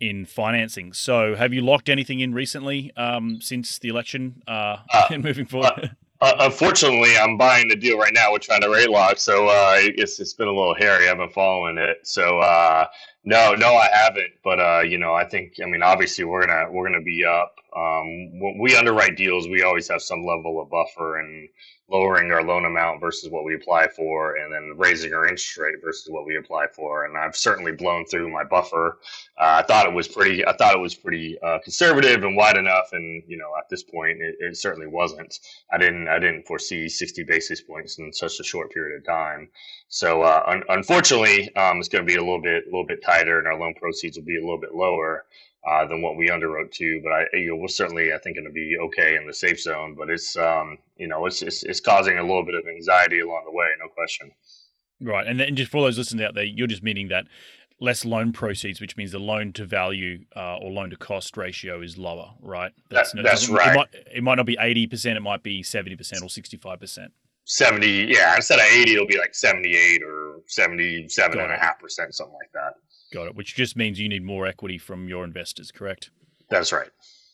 in 0.00 0.26
financing. 0.26 0.92
So, 0.92 1.34
have 1.36 1.52
you 1.52 1.60
locked 1.62 1.88
anything 1.88 2.20
in 2.20 2.34
recently 2.34 2.92
um, 2.96 3.40
since 3.40 3.78
the 3.78 3.88
election 3.88 4.42
uh, 4.48 4.78
uh, 4.92 5.06
and 5.10 5.22
moving 5.22 5.46
forward? 5.46 5.96
Uh, 6.20 6.24
uh, 6.24 6.34
unfortunately, 6.40 7.16
I'm 7.16 7.36
buying 7.36 7.68
the 7.68 7.76
deal 7.76 7.98
right 7.98 8.12
now. 8.14 8.32
We're 8.32 8.38
trying 8.38 8.62
to 8.62 8.70
rate 8.70 8.90
lock, 8.90 9.18
so 9.18 9.48
uh, 9.48 9.74
it's 9.78 10.18
it's 10.18 10.34
been 10.34 10.48
a 10.48 10.52
little 10.52 10.74
hairy. 10.74 11.08
I've 11.08 11.18
been 11.18 11.30
following 11.30 11.78
it, 11.78 11.98
so 12.04 12.38
uh, 12.40 12.86
no, 13.26 13.54
no, 13.54 13.74
I 13.74 13.88
haven't. 13.92 14.34
But 14.44 14.60
uh, 14.60 14.82
you 14.82 14.98
know, 14.98 15.12
I 15.12 15.24
think 15.24 15.54
I 15.62 15.66
mean, 15.66 15.82
obviously, 15.82 16.24
we're 16.24 16.46
gonna 16.46 16.70
we're 16.70 16.86
gonna 16.88 17.02
be 17.02 17.24
up. 17.24 17.56
Um, 17.76 18.40
when 18.40 18.58
we 18.58 18.76
underwrite 18.76 19.16
deals, 19.16 19.48
we 19.48 19.62
always 19.62 19.88
have 19.88 20.00
some 20.00 20.24
level 20.24 20.62
of 20.62 20.70
buffer 20.70 21.18
and 21.18 21.48
lowering 21.88 22.32
our 22.32 22.42
loan 22.42 22.64
amount 22.64 23.00
versus 23.00 23.30
what 23.30 23.44
we 23.44 23.54
apply 23.54 23.86
for, 23.88 24.36
and 24.36 24.52
then 24.52 24.74
raising 24.76 25.12
our 25.12 25.24
interest 25.24 25.56
rate 25.58 25.74
versus 25.84 26.06
what 26.10 26.24
we 26.24 26.36
apply 26.36 26.66
for. 26.74 27.04
And 27.04 27.16
I've 27.16 27.36
certainly 27.36 27.72
blown 27.72 28.04
through 28.06 28.32
my 28.32 28.44
buffer. 28.44 28.98
Uh, 29.38 29.60
I 29.60 29.62
thought 29.62 29.86
it 29.86 29.92
was 29.92 30.06
pretty. 30.06 30.46
I 30.46 30.56
thought 30.56 30.74
it 30.74 30.80
was 30.80 30.94
pretty 30.94 31.36
uh, 31.42 31.58
conservative 31.58 32.22
and 32.22 32.36
wide 32.36 32.56
enough. 32.56 32.90
And 32.92 33.24
you 33.26 33.36
know, 33.36 33.50
at 33.58 33.68
this 33.68 33.82
point, 33.82 34.22
it, 34.22 34.36
it, 34.38 34.56
certainly 34.56 34.86
wasn't. 34.86 35.38
I 35.72 35.78
didn't. 35.78 36.06
I 36.08 36.20
didn't 36.20 36.46
foresee 36.46 36.88
60 36.88 37.24
basis 37.24 37.60
points 37.60 37.98
in 37.98 38.12
such 38.12 38.38
a 38.38 38.44
short 38.44 38.72
period 38.72 38.98
of 38.98 39.04
time. 39.04 39.48
So 39.88 40.22
uh, 40.22 40.42
un- 40.46 40.64
unfortunately, 40.68 41.54
um, 41.56 41.78
it's 41.78 41.88
going 41.88 42.04
to 42.04 42.12
be 42.12 42.16
a 42.16 42.20
little 42.20 42.42
bit, 42.42 42.64
a 42.64 42.66
little 42.66 42.86
bit 42.86 43.02
tighter, 43.16 43.38
and 43.38 43.46
our 43.46 43.58
loan 43.58 43.74
proceeds 43.74 44.16
will 44.16 44.24
be 44.24 44.36
a 44.36 44.40
little 44.40 44.60
bit 44.60 44.74
lower 44.74 45.24
uh, 45.68 45.86
than 45.86 46.02
what 46.02 46.16
we 46.16 46.28
underwrote 46.28 46.70
to. 46.72 47.00
But 47.02 47.12
I, 47.12 47.36
you 47.36 47.48
know, 47.48 47.56
we're 47.56 47.68
certainly, 47.68 48.12
I 48.12 48.18
think, 48.18 48.36
going 48.36 48.46
to 48.46 48.52
be 48.52 48.76
okay 48.86 49.16
in 49.16 49.26
the 49.26 49.34
safe 49.34 49.60
zone. 49.60 49.94
But 49.98 50.10
it's, 50.10 50.36
um, 50.36 50.78
you 50.96 51.08
know, 51.08 51.26
it's, 51.26 51.42
it's, 51.42 51.62
it's 51.62 51.80
causing 51.80 52.18
a 52.18 52.22
little 52.22 52.44
bit 52.44 52.54
of 52.54 52.64
anxiety 52.66 53.20
along 53.20 53.44
the 53.46 53.56
way, 53.56 53.66
no 53.78 53.88
question. 53.88 54.30
Right, 55.00 55.26
and 55.26 55.38
then 55.38 55.56
just 55.56 55.70
for 55.70 55.82
those 55.82 55.98
listening 55.98 56.24
out 56.24 56.34
there, 56.34 56.44
you're 56.44 56.66
just 56.66 56.82
meaning 56.82 57.08
that 57.08 57.26
less 57.78 58.06
loan 58.06 58.32
proceeds, 58.32 58.80
which 58.80 58.96
means 58.96 59.12
the 59.12 59.18
loan 59.18 59.52
to 59.52 59.66
value 59.66 60.24
uh, 60.34 60.56
or 60.56 60.70
loan 60.70 60.88
to 60.88 60.96
cost 60.96 61.36
ratio 61.36 61.82
is 61.82 61.98
lower, 61.98 62.30
right? 62.40 62.72
That's, 62.88 63.12
that, 63.12 63.22
that's 63.22 63.48
right. 63.50 63.72
It 63.72 63.76
might, 63.76 63.88
it 64.16 64.22
might 64.22 64.36
not 64.36 64.46
be 64.46 64.56
eighty 64.58 64.86
percent; 64.86 65.18
it 65.18 65.20
might 65.20 65.42
be 65.42 65.62
seventy 65.62 65.96
percent 65.96 66.22
or 66.22 66.30
sixty-five 66.30 66.80
percent. 66.80 67.12
70 67.48 68.08
yeah 68.08 68.34
instead 68.34 68.58
of 68.58 68.64
80 68.64 68.94
it'll 68.94 69.06
be 69.06 69.18
like 69.18 69.32
78 69.32 70.02
or 70.02 70.40
77 70.46 71.38
and 71.38 71.52
a 71.52 71.56
half 71.56 71.78
percent 71.78 72.12
something 72.12 72.34
like 72.34 72.50
that 72.52 72.74
Got 73.12 73.28
it. 73.28 73.36
Which 73.36 73.54
just 73.54 73.76
means 73.76 74.00
you 74.00 74.08
need 74.08 74.24
more 74.24 74.46
equity 74.46 74.78
from 74.78 75.08
your 75.08 75.24
investors, 75.24 75.70
correct? 75.70 76.10
That's 76.48 76.72
right. 76.72 76.90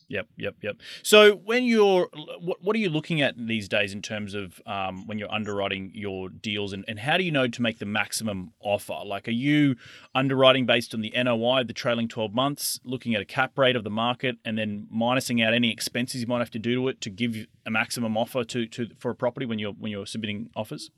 Yep, 0.09 0.27
yep, 0.37 0.55
yep. 0.61 0.77
So 1.01 1.35
when 1.37 1.63
you're, 1.63 2.07
what, 2.39 2.61
what 2.61 2.75
are 2.75 2.79
you 2.79 2.89
looking 2.89 3.21
at 3.21 3.35
these 3.35 3.67
days 3.67 3.93
in 3.93 4.01
terms 4.01 4.33
of 4.33 4.61
um, 4.65 5.07
when 5.07 5.17
you're 5.17 5.31
underwriting 5.31 5.91
your 5.93 6.29
deals, 6.29 6.73
and, 6.73 6.85
and 6.87 6.99
how 6.99 7.17
do 7.17 7.23
you 7.23 7.31
know 7.31 7.47
to 7.47 7.61
make 7.61 7.79
the 7.79 7.85
maximum 7.85 8.53
offer? 8.59 8.97
Like, 9.03 9.27
are 9.27 9.31
you 9.31 9.75
underwriting 10.13 10.65
based 10.65 10.93
on 10.93 11.01
the 11.01 11.11
NOI, 11.15 11.63
the 11.63 11.73
trailing 11.73 12.07
12 12.07 12.33
months, 12.33 12.79
looking 12.83 13.15
at 13.15 13.21
a 13.21 13.25
cap 13.25 13.57
rate 13.57 13.75
of 13.75 13.83
the 13.83 13.89
market, 13.89 14.37
and 14.45 14.57
then 14.57 14.87
minusing 14.93 15.43
out 15.43 15.53
any 15.53 15.71
expenses 15.71 16.21
you 16.21 16.27
might 16.27 16.39
have 16.39 16.51
to 16.51 16.59
do 16.59 16.75
to 16.75 16.87
it 16.89 17.01
to 17.01 17.09
give 17.09 17.47
a 17.65 17.71
maximum 17.71 18.17
offer 18.17 18.43
to, 18.43 18.67
to 18.67 18.89
for 18.99 19.11
a 19.11 19.15
property 19.15 19.45
when 19.45 19.59
you're 19.59 19.73
when 19.73 19.91
you're 19.91 20.05
submitting 20.05 20.49
offers? 20.55 20.91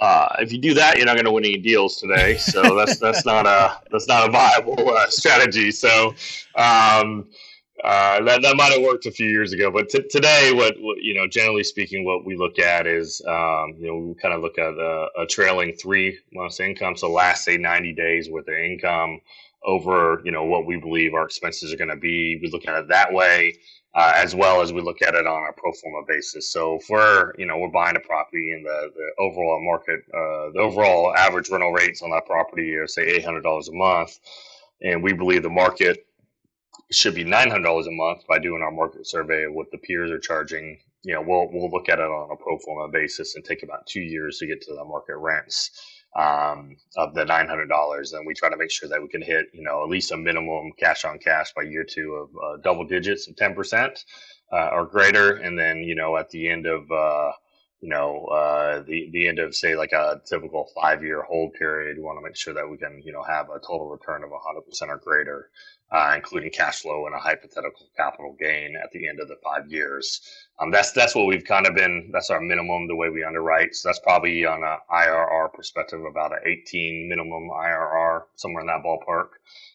Uh, 0.00 0.34
if 0.38 0.50
you 0.50 0.58
do 0.58 0.72
that, 0.72 0.96
you're 0.96 1.06
not 1.06 1.14
going 1.14 1.26
to 1.26 1.32
win 1.32 1.44
any 1.44 1.58
deals 1.58 1.96
today. 1.98 2.36
So 2.38 2.74
that's 2.76 2.98
that's 2.98 3.26
not 3.26 3.46
a 3.46 3.80
that's 3.90 4.08
not 4.08 4.28
a 4.28 4.32
viable 4.32 4.90
uh, 4.96 5.06
strategy. 5.08 5.70
So 5.70 6.14
um, 6.56 7.28
uh, 7.84 8.22
that 8.24 8.42
that 8.42 8.56
might 8.56 8.72
have 8.72 8.82
worked 8.82 9.06
a 9.06 9.10
few 9.10 9.28
years 9.28 9.52
ago, 9.52 9.70
but 9.70 9.88
t- 9.88 10.06
today, 10.10 10.52
what, 10.52 10.74
what, 10.80 10.98
you 10.98 11.14
know, 11.14 11.26
generally 11.26 11.64
speaking, 11.64 12.04
what 12.04 12.24
we 12.24 12.36
look 12.36 12.58
at 12.58 12.86
is 12.86 13.22
um, 13.26 13.74
you 13.78 13.86
know 13.86 13.96
we 13.96 14.14
kind 14.14 14.34
of 14.34 14.42
look 14.42 14.58
at 14.58 14.74
a, 14.74 15.08
a, 15.18 15.26
trailing 15.26 15.72
three 15.74 16.18
months 16.32 16.60
income, 16.60 16.96
so 16.96 17.10
last 17.10 17.44
say 17.44 17.56
90 17.56 17.92
days 17.92 18.30
worth 18.30 18.48
of 18.48 18.54
income 18.54 19.20
over 19.64 20.22
you 20.24 20.32
know 20.32 20.44
what 20.44 20.66
we 20.66 20.76
believe 20.78 21.14
our 21.14 21.24
expenses 21.24 21.72
are 21.72 21.76
going 21.76 21.90
to 21.90 21.96
be. 21.96 22.38
We 22.42 22.50
look 22.50 22.66
at 22.66 22.78
it 22.78 22.88
that 22.88 23.12
way 23.12 23.54
uh, 23.94 24.12
as 24.14 24.34
well 24.34 24.62
as 24.62 24.72
we 24.72 24.80
look 24.80 25.02
at 25.02 25.14
it 25.14 25.26
on 25.26 25.48
a 25.48 25.52
pro 25.52 25.72
forma 25.72 26.06
basis. 26.06 26.52
So 26.52 26.76
if 26.76 26.88
we're, 26.88 27.32
you 27.36 27.46
know, 27.46 27.58
we're 27.58 27.68
buying 27.70 27.96
a 27.96 28.00
property 28.00 28.52
and 28.52 28.64
the, 28.64 28.90
the 28.94 29.22
overall 29.22 29.60
market, 29.64 30.00
uh, 30.14 30.52
the 30.54 30.60
overall 30.60 31.14
average 31.16 31.50
rental 31.50 31.72
rates 31.72 32.02
on 32.02 32.10
that 32.10 32.26
property 32.26 32.74
are 32.76 32.86
say 32.86 33.20
$800 33.20 33.68
a 33.68 33.72
month, 33.72 34.18
and 34.82 35.02
we 35.02 35.12
believe 35.12 35.42
the 35.42 35.50
market 35.50 36.06
should 36.92 37.14
be 37.14 37.24
$900 37.24 37.86
a 37.86 37.90
month 37.90 38.26
by 38.28 38.38
doing 38.38 38.62
our 38.62 38.70
market 38.70 39.06
survey 39.06 39.44
of 39.44 39.54
what 39.54 39.70
the 39.72 39.78
peers 39.78 40.10
are 40.10 40.18
charging. 40.18 40.78
You 41.02 41.14
know, 41.14 41.22
we'll, 41.22 41.48
we'll 41.52 41.70
look 41.70 41.88
at 41.88 41.98
it 41.98 42.02
on 42.02 42.30
a 42.30 42.36
pro 42.36 42.58
forma 42.58 42.92
basis 42.92 43.34
and 43.34 43.44
take 43.44 43.62
about 43.62 43.86
two 43.86 44.02
years 44.02 44.38
to 44.38 44.46
get 44.46 44.60
to 44.62 44.74
the 44.74 44.84
market 44.84 45.16
rents 45.16 45.70
um, 46.16 46.76
of 46.96 47.14
the 47.14 47.24
nine 47.24 47.48
hundred 47.48 47.68
dollars, 47.68 48.12
and 48.12 48.26
we 48.26 48.34
try 48.34 48.50
to 48.50 48.56
make 48.56 48.70
sure 48.70 48.88
that 48.88 49.02
we 49.02 49.08
can 49.08 49.22
hit 49.22 49.46
you 49.52 49.62
know 49.62 49.82
at 49.84 49.88
least 49.90 50.12
a 50.12 50.16
minimum 50.16 50.72
cash 50.78 51.04
on 51.04 51.18
cash 51.18 51.52
by 51.54 51.62
year 51.62 51.84
two 51.84 52.14
of 52.14 52.30
uh, 52.36 52.56
double 52.62 52.84
digits 52.84 53.28
of 53.28 53.36
ten 53.36 53.54
percent 53.54 54.04
uh, 54.52 54.70
or 54.72 54.86
greater, 54.86 55.36
and 55.36 55.58
then 55.58 55.78
you 55.78 55.94
know 55.94 56.16
at 56.16 56.30
the 56.30 56.48
end 56.48 56.66
of 56.66 56.90
uh, 56.90 57.32
you 57.80 57.88
know 57.88 58.24
uh, 58.26 58.82
the 58.82 59.08
the 59.12 59.28
end 59.28 59.38
of 59.38 59.54
say 59.54 59.76
like 59.76 59.92
a 59.92 60.20
typical 60.26 60.68
five 60.80 61.04
year 61.04 61.22
hold 61.22 61.52
period, 61.54 61.96
we 61.96 62.02
want 62.02 62.18
to 62.18 62.24
make 62.24 62.36
sure 62.36 62.54
that 62.54 62.68
we 62.68 62.76
can 62.76 63.00
you 63.04 63.12
know 63.12 63.22
have 63.22 63.48
a 63.50 63.60
total 63.60 63.88
return 63.88 64.24
of 64.24 64.30
hundred 64.44 64.62
percent 64.62 64.90
or 64.90 64.98
greater 64.98 65.50
uh, 65.92 66.12
including 66.14 66.50
cash 66.50 66.82
flow 66.82 67.06
and 67.06 67.14
a 67.14 67.18
hypothetical 67.18 67.88
capital 67.96 68.36
gain 68.38 68.76
at 68.76 68.90
the 68.92 69.08
end 69.08 69.20
of 69.20 69.28
the 69.28 69.36
five 69.42 69.70
years. 69.70 70.20
Um, 70.60 70.70
that's 70.70 70.92
that's 70.92 71.14
what 71.14 71.26
we've 71.26 71.44
kind 71.44 71.66
of 71.66 71.74
been. 71.74 72.10
That's 72.12 72.30
our 72.30 72.40
minimum 72.40 72.86
the 72.86 72.94
way 72.94 73.08
we 73.08 73.24
underwrite. 73.24 73.74
So 73.74 73.88
that's 73.88 73.98
probably 74.00 74.44
on 74.44 74.62
a 74.62 74.76
IRR 74.92 75.52
perspective 75.52 76.04
about 76.04 76.32
an 76.32 76.40
18 76.44 77.08
minimum 77.08 77.48
IRR 77.50 78.22
somewhere 78.36 78.60
in 78.60 78.66
that 78.68 78.82
ballpark 78.84 79.28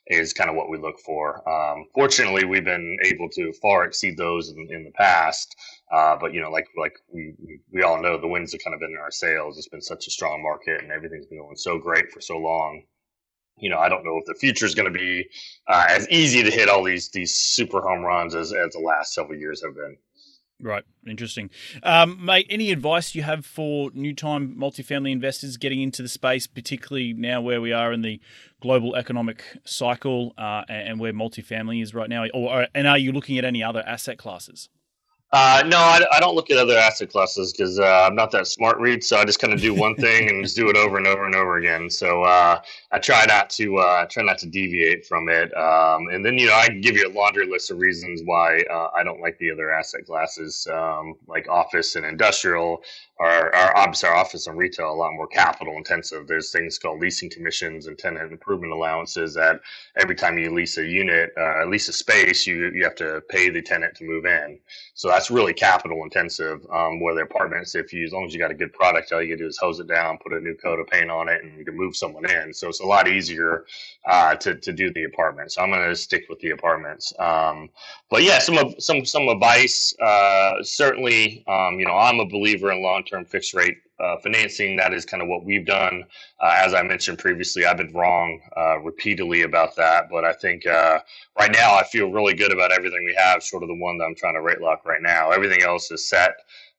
is 0.07 0.33
kind 0.33 0.49
of 0.49 0.55
what 0.55 0.69
we 0.69 0.77
look 0.77 0.99
for. 0.99 1.47
Um, 1.49 1.85
fortunately, 1.93 2.45
we've 2.45 2.63
been 2.63 2.97
able 3.03 3.27
to 3.29 3.51
far 3.53 3.85
exceed 3.85 4.17
those 4.17 4.49
in, 4.49 4.67
in 4.69 4.83
the 4.83 4.91
past. 4.91 5.55
Uh, 5.91 6.15
but 6.19 6.33
you 6.33 6.41
know, 6.41 6.51
like 6.51 6.67
like 6.77 6.93
we 7.11 7.33
we 7.73 7.83
all 7.83 8.01
know, 8.01 8.17
the 8.19 8.27
winds 8.27 8.53
have 8.53 8.61
kind 8.63 8.73
of 8.73 8.79
been 8.79 8.91
in 8.91 8.97
our 8.97 9.11
sails. 9.11 9.57
It's 9.57 9.67
been 9.67 9.81
such 9.81 10.07
a 10.07 10.11
strong 10.11 10.41
market, 10.41 10.81
and 10.81 10.91
everything's 10.91 11.25
been 11.25 11.39
going 11.39 11.57
so 11.57 11.77
great 11.77 12.11
for 12.11 12.21
so 12.21 12.37
long 12.37 12.83
you 13.57 13.69
know, 13.69 13.77
I 13.77 13.89
don't 13.89 14.03
know 14.03 14.17
if 14.17 14.25
the 14.25 14.33
future 14.33 14.65
is 14.65 14.75
going 14.75 14.91
to 14.91 14.97
be 14.97 15.27
uh, 15.67 15.85
as 15.89 16.07
easy 16.09 16.43
to 16.43 16.51
hit 16.51 16.69
all 16.69 16.83
these 16.83 17.09
these 17.09 17.35
super 17.35 17.81
home 17.81 18.03
runs 18.03 18.35
as, 18.35 18.53
as 18.53 18.73
the 18.73 18.79
last 18.79 19.13
several 19.13 19.39
years 19.39 19.63
have 19.63 19.75
been. 19.75 19.97
Right, 20.61 20.85
interesting, 21.05 21.49
um, 21.83 22.23
mate. 22.23 22.47
Any 22.49 22.71
advice 22.71 23.13
you 23.13 23.23
have 23.23 23.45
for 23.45 23.91
new 23.93 24.13
time 24.15 24.55
multifamily 24.57 25.11
investors 25.11 25.57
getting 25.57 25.81
into 25.81 26.01
the 26.01 26.07
space, 26.07 26.47
particularly 26.47 27.11
now 27.11 27.41
where 27.41 27.59
we 27.59 27.73
are 27.73 27.91
in 27.91 28.03
the 28.03 28.21
global 28.61 28.95
economic 28.95 29.43
cycle 29.65 30.33
uh, 30.37 30.63
and 30.69 30.97
where 30.97 31.11
multifamily 31.11 31.83
is 31.83 31.93
right 31.93 32.09
now? 32.09 32.25
Or 32.33 32.67
and 32.73 32.87
are 32.87 32.97
you 32.97 33.11
looking 33.11 33.37
at 33.37 33.43
any 33.43 33.61
other 33.61 33.83
asset 33.85 34.17
classes? 34.17 34.69
Uh, 35.31 35.63
no, 35.67 35.77
I, 35.77 36.01
I, 36.13 36.19
don't 36.19 36.35
look 36.35 36.51
at 36.51 36.57
other 36.57 36.77
asset 36.77 37.09
classes 37.09 37.51
because 37.51 37.79
uh, 37.79 38.05
I'm 38.07 38.15
not 38.15 38.31
that 38.31 38.47
smart, 38.47 38.79
Reed. 38.79 39.03
So 39.03 39.17
I 39.17 39.25
just 39.25 39.39
kind 39.39 39.53
of 39.53 39.59
do 39.59 39.73
one 39.73 39.95
thing 39.95 40.29
and 40.29 40.43
just 40.43 40.55
do 40.55 40.69
it 40.69 40.77
over 40.77 40.97
and 40.97 41.07
over 41.07 41.25
and 41.25 41.35
over 41.35 41.57
again. 41.57 41.89
So 41.89 42.23
uh, 42.23 42.61
I 42.91 42.99
try 42.99 43.25
not 43.25 43.49
to 43.51 43.77
uh, 43.77 44.05
try 44.05 44.23
not 44.23 44.37
to 44.39 44.47
deviate 44.47 45.05
from 45.05 45.27
it. 45.27 45.51
Um, 45.57 46.07
and 46.09 46.23
then 46.23 46.37
you 46.37 46.45
know 46.45 46.53
I 46.53 46.69
give 46.69 46.95
you 46.95 47.07
a 47.07 47.11
laundry 47.11 47.47
list 47.47 47.71
of 47.71 47.79
reasons 47.79 48.21
why 48.23 48.63
uh, 48.71 48.89
I 48.95 49.03
don't 49.03 49.19
like 49.19 49.37
the 49.39 49.51
other 49.51 49.71
asset 49.73 50.05
classes, 50.05 50.67
um, 50.71 51.15
like 51.27 51.49
office 51.49 51.95
and 51.95 52.05
industrial 52.05 52.81
our, 53.19 53.55
our 53.55 53.77
obviously 53.77 54.09
our 54.09 54.15
office 54.15 54.47
and 54.47 54.57
retail 54.57 54.91
a 54.91 54.93
lot 54.93 55.13
more 55.13 55.27
capital 55.27 55.77
intensive. 55.77 56.27
There's 56.27 56.51
things 56.51 56.77
called 56.77 56.99
leasing 56.99 57.29
commissions 57.29 57.87
and 57.87 57.97
tenant 57.97 58.31
improvement 58.31 58.73
allowances 58.73 59.33
that 59.35 59.61
every 59.97 60.15
time 60.15 60.37
you 60.37 60.53
lease 60.53 60.77
a 60.77 60.85
unit, 60.85 61.31
uh, 61.37 61.65
lease 61.65 61.87
a 61.87 61.93
space, 61.93 62.45
you 62.45 62.71
you 62.73 62.83
have 62.83 62.95
to 62.95 63.21
pay 63.29 63.49
the 63.49 63.61
tenant 63.61 63.95
to 63.95 64.03
move 64.03 64.25
in. 64.25 64.59
So 64.95 65.07
that's 65.07 65.31
really 65.31 65.53
capital 65.53 66.03
intensive. 66.03 66.65
Um, 66.71 66.99
where 66.99 67.15
the 67.15 67.21
apartments, 67.21 67.75
if 67.75 67.93
you 67.93 68.05
as 68.05 68.11
long 68.11 68.25
as 68.25 68.33
you 68.33 68.39
got 68.39 68.51
a 68.51 68.55
good 68.55 68.73
product, 68.73 69.11
all 69.13 69.21
you 69.21 69.29
can 69.29 69.39
do 69.39 69.47
is 69.47 69.57
hose 69.57 69.79
it 69.79 69.87
down, 69.87 70.17
put 70.17 70.33
a 70.33 70.39
new 70.39 70.55
coat 70.55 70.79
of 70.79 70.87
paint 70.87 71.09
on 71.09 71.29
it, 71.29 71.43
and 71.43 71.57
you 71.57 71.63
can 71.63 71.77
move 71.77 71.95
someone 71.95 72.29
in. 72.29 72.53
So 72.53 72.67
it's 72.67 72.81
a 72.81 72.85
lot 72.85 73.07
easier 73.07 73.65
uh, 74.05 74.35
to 74.35 74.55
to 74.55 74.73
do 74.73 74.91
the 74.91 75.05
apartments. 75.05 75.55
So 75.55 75.61
I'm 75.61 75.71
going 75.71 75.87
to 75.87 75.95
stick 75.95 76.25
with 76.29 76.39
the 76.39 76.49
apartments. 76.49 77.13
Um, 77.17 77.69
but 78.09 78.23
yeah, 78.23 78.39
some 78.39 78.57
of 78.57 78.75
some 78.79 79.05
some 79.05 79.29
advice. 79.29 79.95
Uh, 80.01 80.61
certainly, 80.63 81.45
um, 81.47 81.79
you 81.79 81.85
know, 81.85 81.95
I'm 81.97 82.19
a 82.19 82.25
believer 82.25 82.71
in 82.71 82.81
long 82.81 83.04
long-term 83.05 83.25
fixed 83.25 83.53
rate 83.53 83.77
uh, 83.99 84.17
financing. 84.17 84.75
That 84.75 84.93
is 84.93 85.05
kind 85.05 85.21
of 85.21 85.29
what 85.29 85.45
we've 85.45 85.65
done. 85.65 86.03
Uh, 86.39 86.55
as 86.57 86.73
I 86.73 86.81
mentioned 86.83 87.17
previously, 87.19 87.65
I've 87.65 87.77
been 87.77 87.93
wrong 87.93 88.39
uh, 88.57 88.79
repeatedly 88.79 89.43
about 89.43 89.75
that, 89.77 90.09
but 90.09 90.25
I 90.25 90.33
think 90.33 90.65
uh, 90.65 90.99
right 91.39 91.51
now 91.51 91.75
I 91.75 91.83
feel 91.83 92.11
really 92.11 92.33
good 92.33 92.51
about 92.51 92.71
everything 92.71 93.03
we 93.05 93.15
have, 93.17 93.43
Sort 93.43 93.63
of 93.63 93.69
the 93.69 93.75
one 93.75 93.97
that 93.97 94.05
I'm 94.05 94.15
trying 94.15 94.35
to 94.35 94.41
rate 94.41 94.61
lock 94.61 94.85
right 94.85 95.01
now. 95.01 95.31
Everything 95.31 95.61
else 95.63 95.91
is 95.91 96.07
set 96.09 96.31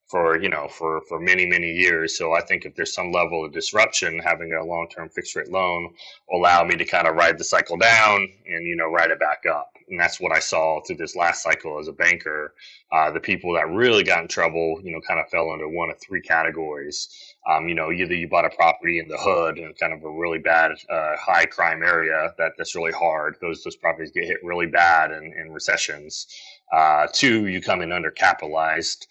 for 0.07 0.41
you 0.41 0.49
know 0.49 0.67
for 0.69 1.01
for 1.07 1.19
many 1.19 1.45
many 1.45 1.71
years. 1.71 2.17
So 2.17 2.33
I 2.33 2.41
think 2.41 2.65
if 2.65 2.75
there's 2.75 2.93
some 2.93 3.11
level 3.11 3.45
of 3.45 3.53
disruption, 3.53 4.19
having 4.19 4.53
a 4.53 4.63
long 4.63 4.87
term 4.93 5.09
fixed 5.09 5.35
rate 5.35 5.51
loan 5.51 5.93
will 6.29 6.39
allow 6.39 6.63
me 6.63 6.75
to 6.75 6.85
kind 6.85 7.07
of 7.07 7.15
ride 7.15 7.37
the 7.37 7.43
cycle 7.43 7.77
down 7.77 8.27
and 8.47 8.65
you 8.65 8.75
know 8.75 8.87
ride 8.89 9.11
it 9.11 9.19
back 9.19 9.45
up. 9.49 9.71
And 9.89 9.99
that's 9.99 10.19
what 10.19 10.33
I 10.33 10.39
saw 10.39 10.81
through 10.81 10.97
this 10.97 11.15
last 11.15 11.43
cycle 11.43 11.79
as 11.79 11.87
a 11.87 11.93
banker. 11.93 12.53
Uh, 12.91 13.09
the 13.11 13.21
people 13.21 13.53
that 13.53 13.69
really 13.69 14.03
got 14.03 14.21
in 14.21 14.27
trouble, 14.27 14.79
you 14.83 14.91
know, 14.91 14.99
kind 15.07 15.19
of 15.19 15.29
fell 15.29 15.53
into 15.53 15.67
one 15.69 15.89
of 15.89 15.97
three 15.99 16.21
categories. 16.21 17.35
Um, 17.49 17.69
you 17.69 17.75
know, 17.75 17.91
either 17.91 18.13
you 18.13 18.27
bought 18.27 18.43
a 18.43 18.49
property 18.49 18.99
in 18.99 19.07
the 19.07 19.17
hood 19.17 19.57
and 19.57 19.77
kind 19.77 19.93
of 19.93 20.03
a 20.03 20.09
really 20.09 20.39
bad 20.39 20.71
uh, 20.89 21.15
high 21.17 21.45
crime 21.45 21.83
area 21.83 22.33
that 22.37 22.53
that's 22.57 22.75
really 22.75 22.91
hard. 22.91 23.37
Those 23.39 23.63
those 23.63 23.77
properties 23.77 24.11
get 24.11 24.25
hit 24.25 24.37
really 24.43 24.67
bad 24.67 25.11
in, 25.11 25.33
in 25.39 25.51
recessions. 25.51 26.27
Uh, 26.71 27.07
two, 27.13 27.47
you 27.47 27.61
come 27.61 27.81
in 27.81 27.89
undercapitalized 27.89 29.05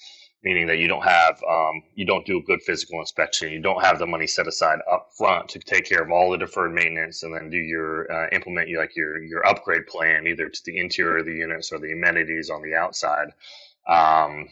meaning 0.46 0.68
that 0.68 0.78
you 0.78 0.86
don't 0.86 1.02
have 1.02 1.42
um, 1.42 1.82
you 1.96 2.06
don't 2.06 2.24
do 2.24 2.38
a 2.38 2.42
good 2.42 2.62
physical 2.62 3.00
inspection. 3.00 3.50
You 3.50 3.60
don't 3.60 3.84
have 3.84 3.98
the 3.98 4.06
money 4.06 4.28
set 4.28 4.46
aside 4.46 4.78
up 4.88 5.10
front 5.18 5.48
to 5.48 5.58
take 5.58 5.84
care 5.84 6.00
of 6.00 6.12
all 6.12 6.30
the 6.30 6.38
deferred 6.38 6.72
maintenance 6.72 7.24
and 7.24 7.34
then 7.34 7.50
do 7.50 7.58
your 7.58 8.10
uh, 8.12 8.28
implement 8.30 8.70
like 8.78 8.94
your 8.94 9.20
your 9.24 9.44
upgrade 9.44 9.88
plan 9.88 10.28
either 10.28 10.48
to 10.48 10.60
the 10.64 10.78
interior 10.78 11.18
of 11.18 11.26
the 11.26 11.32
units 11.32 11.72
or 11.72 11.80
the 11.80 11.92
amenities 11.92 12.48
on 12.48 12.62
the 12.62 12.76
outside. 12.76 13.26
Um, 13.88 14.48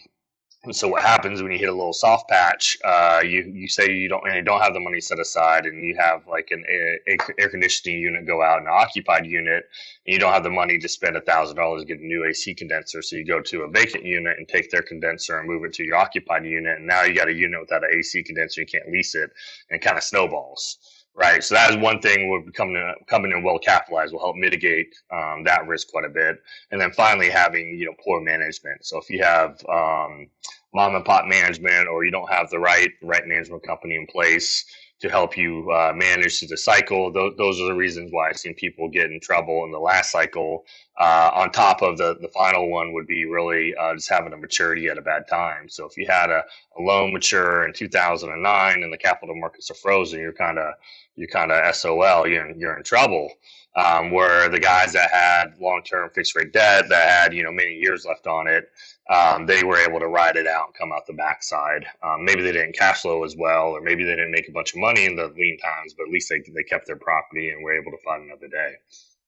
and 0.64 0.74
so 0.74 0.88
what 0.88 1.02
happens 1.02 1.42
when 1.42 1.52
you 1.52 1.58
hit 1.58 1.68
a 1.68 1.72
little 1.72 1.92
soft 1.92 2.28
patch? 2.28 2.76
Uh, 2.84 3.20
you 3.24 3.42
you 3.54 3.68
say 3.68 3.90
you 3.92 4.08
don't 4.08 4.24
you 4.34 4.42
don't 4.42 4.60
have 4.60 4.74
the 4.74 4.80
money 4.80 5.00
set 5.00 5.18
aside, 5.18 5.66
and 5.66 5.84
you 5.84 5.96
have 5.98 6.26
like 6.26 6.48
an 6.50 6.64
air, 6.68 6.98
air 7.38 7.48
conditioning 7.48 8.00
unit 8.00 8.26
go 8.26 8.42
out, 8.42 8.60
an 8.60 8.68
occupied 8.68 9.26
unit, 9.26 9.64
and 10.06 10.12
you 10.14 10.18
don't 10.18 10.32
have 10.32 10.42
the 10.42 10.50
money 10.50 10.78
to 10.78 10.88
spend 10.88 11.16
a 11.16 11.20
thousand 11.20 11.56
dollars 11.56 11.82
to 11.82 11.86
get 11.86 12.00
a 12.00 12.06
new 12.06 12.24
AC 12.24 12.54
condenser. 12.54 13.02
So 13.02 13.16
you 13.16 13.26
go 13.26 13.40
to 13.40 13.62
a 13.62 13.68
vacant 13.68 14.04
unit 14.04 14.38
and 14.38 14.48
take 14.48 14.70
their 14.70 14.82
condenser 14.82 15.38
and 15.38 15.48
move 15.48 15.64
it 15.64 15.72
to 15.74 15.84
your 15.84 15.96
occupied 15.96 16.44
unit, 16.44 16.78
and 16.78 16.86
now 16.86 17.02
you 17.02 17.14
got 17.14 17.28
a 17.28 17.34
unit 17.34 17.60
without 17.60 17.84
an 17.84 17.90
AC 17.92 18.22
condenser. 18.22 18.62
You 18.62 18.66
can't 18.66 18.90
lease 18.90 19.14
it, 19.14 19.30
and 19.70 19.80
it 19.80 19.84
kind 19.84 19.98
of 19.98 20.04
snowballs 20.04 20.78
right? 21.14 21.42
So 21.42 21.54
that 21.54 21.70
is 21.70 21.76
one 21.76 22.00
thing 22.00 22.28
we're 22.28 22.42
coming 22.52 22.76
in, 22.76 22.94
coming 23.06 23.32
in 23.32 23.42
well 23.42 23.58
capitalized 23.58 24.12
will 24.12 24.20
help 24.20 24.36
mitigate 24.36 24.94
um, 25.12 25.44
that 25.44 25.66
risk 25.66 25.88
quite 25.90 26.04
a 26.04 26.08
bit. 26.08 26.42
And 26.70 26.80
then 26.80 26.92
finally, 26.92 27.30
having 27.30 27.76
you 27.78 27.86
know 27.86 27.94
poor 28.04 28.20
management. 28.20 28.84
So 28.84 28.98
if 28.98 29.10
you 29.10 29.22
have 29.22 29.64
um, 29.68 30.28
mom 30.74 30.94
and 30.94 31.04
pop 31.04 31.26
management, 31.26 31.88
or 31.88 32.04
you 32.04 32.10
don't 32.10 32.30
have 32.32 32.50
the 32.50 32.58
right 32.58 32.90
right 33.02 33.26
management 33.26 33.62
company 33.66 33.96
in 33.96 34.06
place 34.06 34.64
to 35.00 35.08
help 35.10 35.36
you 35.36 35.70
uh, 35.70 35.92
manage 35.94 36.38
through 36.38 36.48
the 36.48 36.56
cycle, 36.56 37.12
those, 37.12 37.34
those 37.36 37.60
are 37.60 37.66
the 37.66 37.74
reasons 37.74 38.10
why 38.12 38.28
I've 38.28 38.38
seen 38.38 38.54
people 38.54 38.88
get 38.88 39.10
in 39.10 39.20
trouble 39.20 39.64
in 39.64 39.72
the 39.72 39.78
last 39.78 40.12
cycle. 40.12 40.64
Uh, 40.98 41.30
on 41.34 41.50
top 41.50 41.82
of 41.82 41.98
the 41.98 42.16
the 42.20 42.28
final 42.28 42.70
one 42.70 42.92
would 42.92 43.06
be 43.06 43.24
really 43.24 43.74
uh, 43.74 43.94
just 43.94 44.08
having 44.08 44.32
a 44.32 44.36
maturity 44.36 44.86
at 44.88 44.98
a 44.98 45.02
bad 45.02 45.26
time. 45.28 45.68
So 45.68 45.86
if 45.86 45.96
you 45.96 46.06
had 46.08 46.30
a, 46.30 46.44
a 46.78 46.80
loan 46.80 47.12
mature 47.12 47.66
in 47.66 47.72
2009 47.72 48.82
and 48.82 48.92
the 48.92 48.98
capital 48.98 49.34
markets 49.34 49.70
are 49.72 49.74
frozen, 49.74 50.20
you're 50.20 50.32
kind 50.32 50.58
of 50.58 50.74
you're 51.16 51.28
kind 51.28 51.50
of 51.50 51.74
SOL, 51.74 52.28
you're 52.28 52.46
in, 52.46 52.60
you're 52.60 52.76
in 52.76 52.84
trouble. 52.84 53.30
Um, 53.76 54.12
where 54.12 54.48
the 54.48 54.60
guys 54.60 54.92
that 54.92 55.10
had 55.10 55.54
long-term 55.60 56.10
fixed 56.14 56.36
rate 56.36 56.52
debt 56.52 56.88
that 56.90 57.08
had 57.08 57.34
you 57.34 57.42
know 57.42 57.50
many 57.50 57.74
years 57.74 58.04
left 58.06 58.28
on 58.28 58.46
it, 58.46 58.70
um, 59.10 59.46
they 59.46 59.64
were 59.64 59.78
able 59.78 59.98
to 59.98 60.06
ride 60.06 60.36
it 60.36 60.46
out 60.46 60.66
and 60.66 60.74
come 60.76 60.92
out 60.92 61.06
the 61.08 61.12
backside. 61.12 61.84
Um, 62.00 62.24
maybe 62.24 62.42
they 62.42 62.52
didn't 62.52 62.76
cash 62.78 63.02
flow 63.02 63.24
as 63.24 63.36
well, 63.36 63.70
or 63.70 63.80
maybe 63.80 64.04
they 64.04 64.14
didn't 64.14 64.30
make 64.30 64.48
a 64.48 64.52
bunch 64.52 64.74
of 64.74 64.80
money 64.80 65.06
in 65.06 65.16
the 65.16 65.26
lean 65.36 65.58
times, 65.58 65.92
but 65.92 66.04
at 66.04 66.12
least 66.12 66.28
they 66.30 66.38
they 66.54 66.62
kept 66.62 66.86
their 66.86 66.96
property 66.96 67.50
and 67.50 67.64
were 67.64 67.74
able 67.76 67.90
to 67.90 67.98
find 68.04 68.22
another 68.22 68.46
day. 68.46 68.74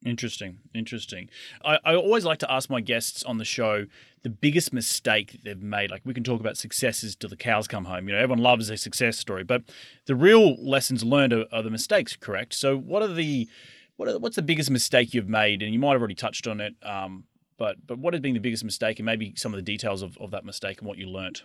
Interesting, 0.05 0.59
interesting. 0.74 1.30
I, 1.64 1.78
I 1.84 1.97
always 1.97 2.24
like 2.24 2.38
to 2.40 2.53
ask 2.53 2.68
my 2.68 2.80
guests 2.80 3.22
on 3.24 3.38
the 3.38 3.44
show 3.44 3.86
the 4.22 4.30
biggest 4.30 4.72
mistake 4.72 5.32
that 5.32 5.44
they've 5.44 5.62
made. 5.62 5.90
Like 5.90 6.03
we 6.05 6.14
can 6.14 6.22
talk 6.22 6.40
about 6.40 6.57
successes 6.57 7.16
till 7.16 7.30
the 7.30 7.36
cows 7.36 7.66
come 7.66 7.86
home. 7.86 8.09
You 8.09 8.14
know, 8.14 8.20
everyone 8.20 8.42
loves 8.42 8.68
a 8.70 8.76
success 8.76 9.18
story, 9.18 9.42
but 9.42 9.62
the 10.07 10.14
real 10.14 10.55
lessons 10.62 11.03
learned 11.03 11.32
are, 11.32 11.47
are 11.51 11.62
the 11.62 11.70
mistakes. 11.70 12.14
Correct. 12.14 12.55
So, 12.55 12.76
what 12.76 13.03
are 13.03 13.12
the 13.12 13.49
what 13.97 14.09
are, 14.09 14.18
what's 14.18 14.36
the 14.36 14.42
biggest 14.42 14.70
mistake 14.70 15.14
you've 15.14 15.28
made? 15.28 15.62
And 15.62 15.72
you 15.72 15.78
might 15.78 15.92
have 15.92 16.01
already 16.01 16.14
touched 16.14 16.47
on 16.47 16.61
it. 16.61 16.74
Um, 16.82 17.24
but 17.57 17.76
but 17.86 17.99
what 17.99 18.14
has 18.14 18.20
been 18.20 18.34
the 18.34 18.40
biggest 18.40 18.64
mistake, 18.64 18.99
and 18.99 19.07
maybe 19.07 19.32
some 19.36 19.53
of 19.53 19.59
the 19.59 19.62
details 19.62 20.03
of, 20.03 20.16
of 20.18 20.30
that 20.32 20.44
mistake 20.44 20.78
and 20.78 20.86
what 20.86 20.99
you 20.99 21.09
learnt? 21.09 21.44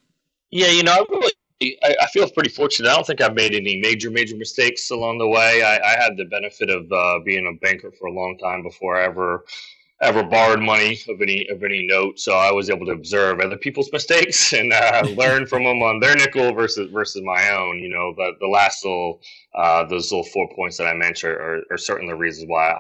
Yeah, 0.52 0.68
you 0.68 0.84
know, 0.84 0.92
I 0.92 1.06
really 1.10 1.32
I, 1.62 1.96
I, 2.02 2.08
feel 2.08 2.30
pretty 2.30 2.50
fortunate. 2.50 2.90
I 2.90 2.96
don't 2.96 3.06
think 3.06 3.22
I've 3.22 3.36
made 3.36 3.54
any 3.54 3.80
major, 3.80 4.10
major 4.10 4.36
mistakes 4.36 4.90
along 4.90 5.20
the 5.20 5.28
way. 5.28 5.62
I, 5.62 5.78
I 5.78 6.02
had 6.02 6.18
the 6.18 6.26
benefit 6.26 6.70
of 6.70 6.92
uh, 6.92 7.20
being 7.24 7.46
a 7.46 7.60
banker 7.64 7.92
for 7.92 8.08
a 8.08 8.12
long 8.12 8.38
time 8.38 8.64
before 8.64 8.98
I 8.98 9.06
ever 9.06 9.46
ever 10.02 10.24
borrowed 10.24 10.60
money 10.60 11.00
of 11.10 11.22
any 11.22 11.48
of 11.50 11.64
any 11.64 11.86
note. 11.86 12.20
So 12.20 12.34
I 12.34 12.52
was 12.52 12.72
able 12.72 12.88
to 12.88 12.94
observe 12.94 13.40
other 13.40 13.58
people's 13.58 13.92
mistakes 13.94 14.54
and 14.54 14.74
uh, 14.74 15.08
learn 15.16 15.46
from 15.46 15.64
them 15.64 15.84
on 15.84 16.00
their 16.00 16.16
nickel 16.16 16.54
versus 16.54 16.90
versus 16.92 17.22
my 17.24 17.50
own. 17.52 17.80
You 17.80 17.90
know, 17.90 18.14
the 18.16 18.32
the 18.40 18.48
last 18.48 18.84
little 18.84 19.22
uh, 19.56 19.86
those 19.86 20.12
little 20.12 20.26
four 20.26 20.50
points 20.56 20.78
that 20.78 20.88
I 20.88 20.94
mentioned 20.94 21.34
are, 21.34 21.62
are 21.70 21.78
certainly 21.78 22.12
the 22.12 22.18
reasons 22.18 22.50
why 22.50 22.80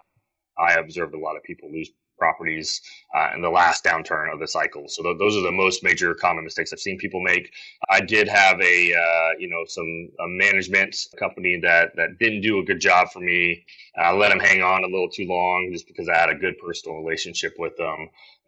I 0.57 0.73
observed 0.73 1.13
a 1.13 1.19
lot 1.19 1.37
of 1.37 1.43
people 1.43 1.71
lose 1.71 1.91
properties 2.21 2.81
uh, 3.17 3.31
in 3.35 3.41
the 3.41 3.49
last 3.49 3.83
downturn 3.83 4.31
of 4.31 4.39
the 4.39 4.47
cycle. 4.47 4.85
So 4.87 5.01
th- 5.03 5.17
those 5.17 5.35
are 5.35 5.41
the 5.41 5.51
most 5.51 5.83
major 5.83 6.13
common 6.13 6.43
mistakes 6.43 6.71
I've 6.71 6.79
seen 6.79 6.99
people 6.99 7.21
make. 7.21 7.51
I 7.89 7.99
did 8.01 8.27
have 8.27 8.61
a 8.61 8.77
uh, 9.05 9.29
you 9.39 9.49
know 9.49 9.63
some 9.67 9.91
a 10.19 10.27
management 10.45 10.95
company 11.17 11.59
that 11.63 11.95
that 11.95 12.19
didn't 12.19 12.41
do 12.41 12.59
a 12.59 12.63
good 12.63 12.79
job 12.79 13.09
for 13.11 13.21
me. 13.21 13.65
I 13.97 14.13
let 14.13 14.29
them 14.29 14.39
hang 14.39 14.61
on 14.61 14.83
a 14.83 14.87
little 14.87 15.09
too 15.09 15.25
long 15.25 15.69
just 15.73 15.87
because 15.87 16.07
I 16.07 16.17
had 16.17 16.29
a 16.29 16.35
good 16.35 16.55
personal 16.59 16.99
relationship 17.03 17.53
with 17.57 17.75
them 17.77 17.99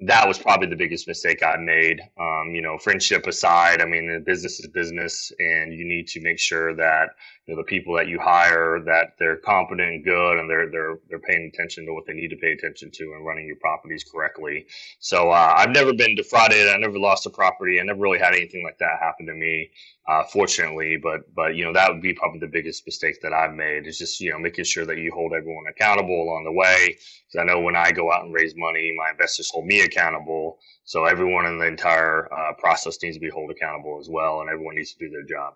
that 0.02 0.28
was 0.28 0.38
probably 0.38 0.68
the 0.68 0.76
biggest 0.76 1.08
mistake 1.08 1.42
I 1.44 1.58
made. 1.58 2.02
Um, 2.20 2.52
you 2.54 2.62
know, 2.62 2.78
friendship 2.78 3.28
aside, 3.28 3.82
I 3.82 3.86
mean, 3.86 4.24
business 4.26 4.60
is 4.60 4.68
business, 4.68 5.32
and 5.40 5.74
you 5.74 5.86
need 5.86 6.08
to 6.10 6.22
make 6.22 6.40
sure 6.40 6.76
that 6.76 7.12
you 7.48 7.56
know 7.56 7.62
the 7.62 7.66
people 7.66 7.96
that 7.96 8.08
you 8.08 8.20
hire 8.20 8.82
that 8.86 9.14
they're 9.20 9.38
competent 9.38 9.90
and 9.90 10.04
good, 10.04 10.40
and 10.40 10.50
they're 10.50 10.70
they're 10.70 11.00
they're 11.10 11.20
paying 11.20 11.50
attention 11.54 11.86
to 11.86 11.94
what 11.94 12.06
they 12.08 12.14
need 12.14 12.30
to 12.30 12.38
pay 12.38 12.52
attention 12.52 12.92
to 12.92 13.04
and 13.16 13.26
running 13.26 13.48
your 13.48 13.58
properties 13.64 14.04
correctly. 14.04 14.68
So 15.00 15.32
uh, 15.32 15.54
I've 15.58 15.72
never 15.72 15.94
been 15.94 16.16
defrauded. 16.16 16.68
I 16.70 16.78
never 16.78 17.00
lost 17.00 17.26
a 17.26 17.30
property. 17.30 17.80
I 17.80 17.84
never 17.84 18.02
really 18.02 18.20
had 18.20 18.36
anything 18.36 18.64
like 18.64 18.78
that 18.80 19.00
happen 19.02 19.26
to 19.28 19.34
me 19.34 19.72
uh, 20.08 20.24
fortunately. 20.24 20.98
But 21.02 21.34
but 21.34 21.56
you 21.56 21.64
know 21.64 21.74
that 21.74 21.92
would 21.92 22.02
be 22.02 22.14
probably 22.14 22.40
the 22.40 22.48
biggest 22.48 22.86
mistake 22.86 23.22
that 23.22 23.34
I've 23.34 23.54
made 23.54 23.88
is 23.88 23.98
just 23.98 24.20
you 24.20 24.32
know 24.32 24.40
making 24.40 24.66
sure 24.66 24.86
that 24.86 24.98
you 24.98 25.12
hold 25.14 25.34
everyone 25.34 25.66
accountable 25.70 26.24
along 26.24 26.44
the 26.46 26.52
way. 26.52 26.98
Because 27.28 27.42
I 27.42 27.44
know 27.46 27.62
when 27.62 27.76
I 27.76 27.92
go 27.92 28.12
out 28.12 28.26
and 28.26 28.34
raise 28.34 28.54
money, 28.56 28.94
my 28.98 29.12
investors 29.12 29.50
hold 29.52 29.66
me 29.66 29.82
accountable. 29.82 30.60
So 30.86 31.06
everyone 31.06 31.46
in 31.46 31.58
the 31.60 31.68
entire 31.68 32.32
uh, 32.34 32.54
process 32.54 32.98
needs 33.02 33.16
to 33.16 33.22
be 33.22 33.30
held 33.30 33.52
accountable 33.52 33.98
as 34.02 34.10
well, 34.10 34.42
and 34.42 34.50
everyone 34.50 34.76
needs 34.76 34.94
to 34.94 35.00
do 35.00 35.10
their 35.10 35.24
job. 35.24 35.54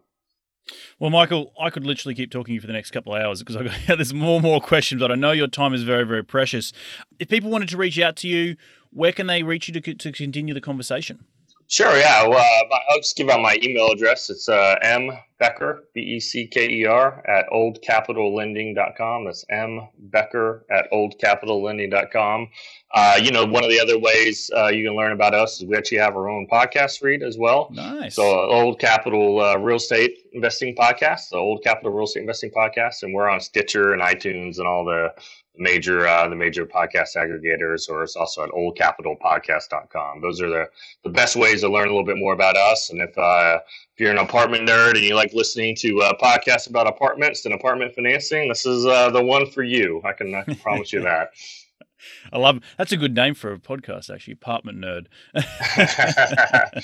Well, 1.00 1.10
Michael, 1.10 1.54
I 1.60 1.70
could 1.70 1.86
literally 1.86 2.16
keep 2.16 2.32
talking 2.32 2.52
to 2.52 2.54
you 2.54 2.62
for 2.62 2.68
the 2.68 2.74
next 2.74 2.92
couple 2.92 3.16
of 3.16 3.22
hours 3.22 3.40
because 3.40 3.56
I've 3.56 3.66
got, 3.66 3.76
there's 3.98 4.14
more 4.14 4.36
and 4.36 4.44
more 4.44 4.62
questions, 4.62 5.02
but 5.02 5.12
I 5.12 5.16
know 5.16 5.32
your 5.32 5.48
time 5.48 5.74
is 5.74 5.84
very, 5.84 6.04
very 6.04 6.24
precious. 6.24 6.74
If 7.20 7.30
people 7.30 7.50
wanted 7.50 7.70
to 7.70 7.78
reach 7.78 8.00
out 8.00 8.16
to 8.18 8.28
you, 8.28 8.56
where 8.92 9.12
can 9.12 9.28
they 9.28 9.44
reach 9.44 9.68
you 9.68 9.80
to, 9.80 9.94
to 9.94 10.12
continue 10.12 10.54
the 10.54 10.62
conversation? 10.62 11.26
Sure, 11.70 11.98
yeah. 11.98 12.26
Well, 12.26 12.40
uh, 12.40 12.76
I'll 12.90 13.00
just 13.00 13.18
give 13.18 13.30
out 13.30 13.42
my 13.42 13.60
email 13.62 13.92
address. 13.92 14.30
It's 14.30 14.48
uh, 14.48 14.76
m 14.82 15.12
becker 15.38 15.84
b 15.94 16.00
e 16.02 16.20
c 16.20 16.48
k 16.48 16.70
e 16.70 16.86
r 16.86 17.22
at 17.28 17.46
oldcapitallending.com. 17.50 19.26
That's 19.26 19.44
m 19.50 19.88
becker 19.98 20.66
at 20.72 20.90
oldcapitallending.com. 20.92 22.48
Uh, 22.94 23.20
you 23.22 23.32
know, 23.32 23.46
one 23.46 23.66
of 23.66 23.70
the 23.70 23.82
other 23.82 24.00
ways 24.00 24.50
uh, 24.56 24.68
you 24.68 24.86
can 24.86 24.96
learn 24.96 25.12
about 25.12 25.34
us 25.34 25.60
is 25.60 25.66
we 25.68 25.76
actually 25.76 25.98
have 25.98 26.16
our 26.16 26.30
own 26.30 26.48
podcast 26.50 27.02
Reed 27.04 27.22
as 27.22 27.38
well. 27.38 27.70
Nice. 27.74 28.16
So, 28.16 28.24
uh, 28.24 28.48
Old 28.48 28.80
Capital 28.80 29.42
uh, 29.42 29.58
Real 29.58 29.76
Estate 29.76 30.17
Investing 30.38 30.76
Podcast, 30.76 31.30
the 31.30 31.38
Old 31.38 31.64
Capital 31.64 31.92
Real 31.92 32.06
Estate 32.06 32.22
Investing 32.22 32.52
Podcast, 32.52 33.02
and 33.02 33.14
we're 33.14 33.28
on 33.28 33.40
Stitcher 33.40 33.94
and 33.94 34.02
iTunes 34.02 34.60
and 34.60 34.68
all 34.68 34.86
the 34.86 35.12
major 35.58 36.08
uh, 36.08 36.28
the 36.30 36.36
major 36.36 36.66
podcast 36.66 37.16
aggregators, 37.16 37.90
or 37.90 38.04
it's 38.04 38.16
also 38.16 38.44
at 38.44 38.52
oldcapitalpodcast.com. 38.52 40.22
Those 40.22 40.42
are 40.42 40.50
the, 40.50 40.66
the 41.04 41.10
best 41.10 41.36
ways 41.36 41.62
to 41.62 41.70
learn 41.70 41.88
a 41.88 41.92
little 41.92 42.06
bit 42.06 42.18
more 42.18 42.34
about 42.34 42.56
us. 42.56 42.92
And 42.92 43.02
if 43.02 43.18
uh, 43.18 43.60
if 43.94 44.00
you're 44.00 44.12
an 44.12 44.20
apartment 44.20 44.70
nerd 44.70 44.92
and 44.92 45.04
you 45.04 45.16
like 45.16 45.34
listening 45.34 45.76
to 45.78 46.02
uh, 46.02 46.14
podcasts 46.22 46.70
about 46.70 46.88
apartments 46.88 47.46
and 47.46 47.54
apartment 47.54 47.96
financing, 47.96 48.48
this 48.48 48.66
is 48.66 48.86
uh, 48.86 49.10
the 49.10 49.24
one 49.24 49.50
for 49.50 49.64
you. 49.64 50.02
I 50.06 50.14
can, 50.14 50.34
I 50.36 50.44
can 50.44 50.56
promise 50.56 50.94
you 50.94 51.02
that. 51.02 51.32
I 52.34 52.38
love 52.38 52.60
that's 52.78 52.92
a 52.92 52.98
good 52.98 53.16
name 53.16 53.34
for 53.34 53.54
a 53.54 53.60
podcast, 53.60 54.14
actually. 54.14 54.34
Apartment 54.34 54.80
nerd. 54.80 55.08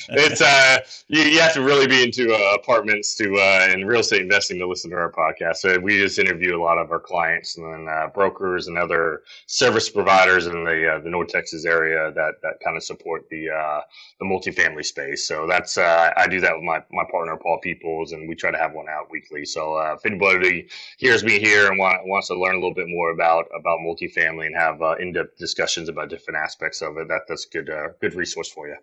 it's 0.09 0.41
uh, 0.41 0.77
you, 1.07 1.21
you, 1.23 1.39
have 1.39 1.53
to 1.53 1.61
really 1.61 1.87
be 1.87 2.03
into 2.03 2.33
uh, 2.33 2.55
apartments 2.55 3.15
to 3.15 3.35
uh, 3.35 3.67
and 3.69 3.87
real 3.87 4.01
estate 4.01 4.21
investing 4.21 4.59
to 4.59 4.67
listen 4.67 4.89
to 4.91 4.97
our 4.97 5.11
podcast. 5.11 5.57
So 5.57 5.79
we 5.79 5.97
just 5.97 6.19
interview 6.19 6.55
a 6.57 6.61
lot 6.61 6.77
of 6.77 6.91
our 6.91 6.99
clients 6.99 7.57
and 7.57 7.73
then 7.73 7.93
uh, 7.93 8.07
brokers 8.07 8.67
and 8.67 8.77
other 8.77 9.23
service 9.47 9.89
providers 9.89 10.47
in 10.47 10.63
the 10.63 10.95
uh, 10.95 10.99
the 10.99 11.09
North 11.09 11.29
Texas 11.29 11.65
area 11.65 12.11
that 12.13 12.35
that 12.41 12.59
kind 12.63 12.77
of 12.77 12.83
support 12.83 13.27
the 13.29 13.49
uh, 13.49 13.81
the 14.19 14.25
multifamily 14.25 14.85
space. 14.85 15.27
So 15.27 15.47
that's 15.47 15.77
uh 15.77 16.11
I 16.15 16.27
do 16.27 16.39
that 16.41 16.53
with 16.55 16.63
my 16.63 16.83
my 16.91 17.03
partner 17.11 17.37
Paul 17.37 17.59
Peoples, 17.61 18.11
and 18.11 18.27
we 18.27 18.35
try 18.35 18.51
to 18.51 18.57
have 18.57 18.73
one 18.73 18.87
out 18.89 19.09
weekly. 19.11 19.45
So 19.45 19.75
uh 19.75 19.95
if 19.97 20.05
anybody 20.05 20.67
hears 20.97 21.23
me 21.23 21.39
here 21.39 21.69
and 21.69 21.77
want, 21.77 22.05
wants 22.05 22.27
to 22.27 22.35
learn 22.35 22.55
a 22.55 22.59
little 22.59 22.73
bit 22.73 22.87
more 22.87 23.11
about 23.11 23.45
about 23.57 23.79
multifamily 23.79 24.47
and 24.47 24.55
have 24.55 24.81
in-depth 25.13 25.37
discussions 25.37 25.89
about 25.89 26.09
different 26.09 26.37
aspects 26.37 26.81
of 26.81 26.97
it, 26.97 27.07
that 27.07 27.21
that's 27.27 27.45
good 27.45 27.69
uh, 27.69 27.89
good 28.01 28.15
resource 28.15 28.49
for 28.49 28.67
you. 28.67 28.77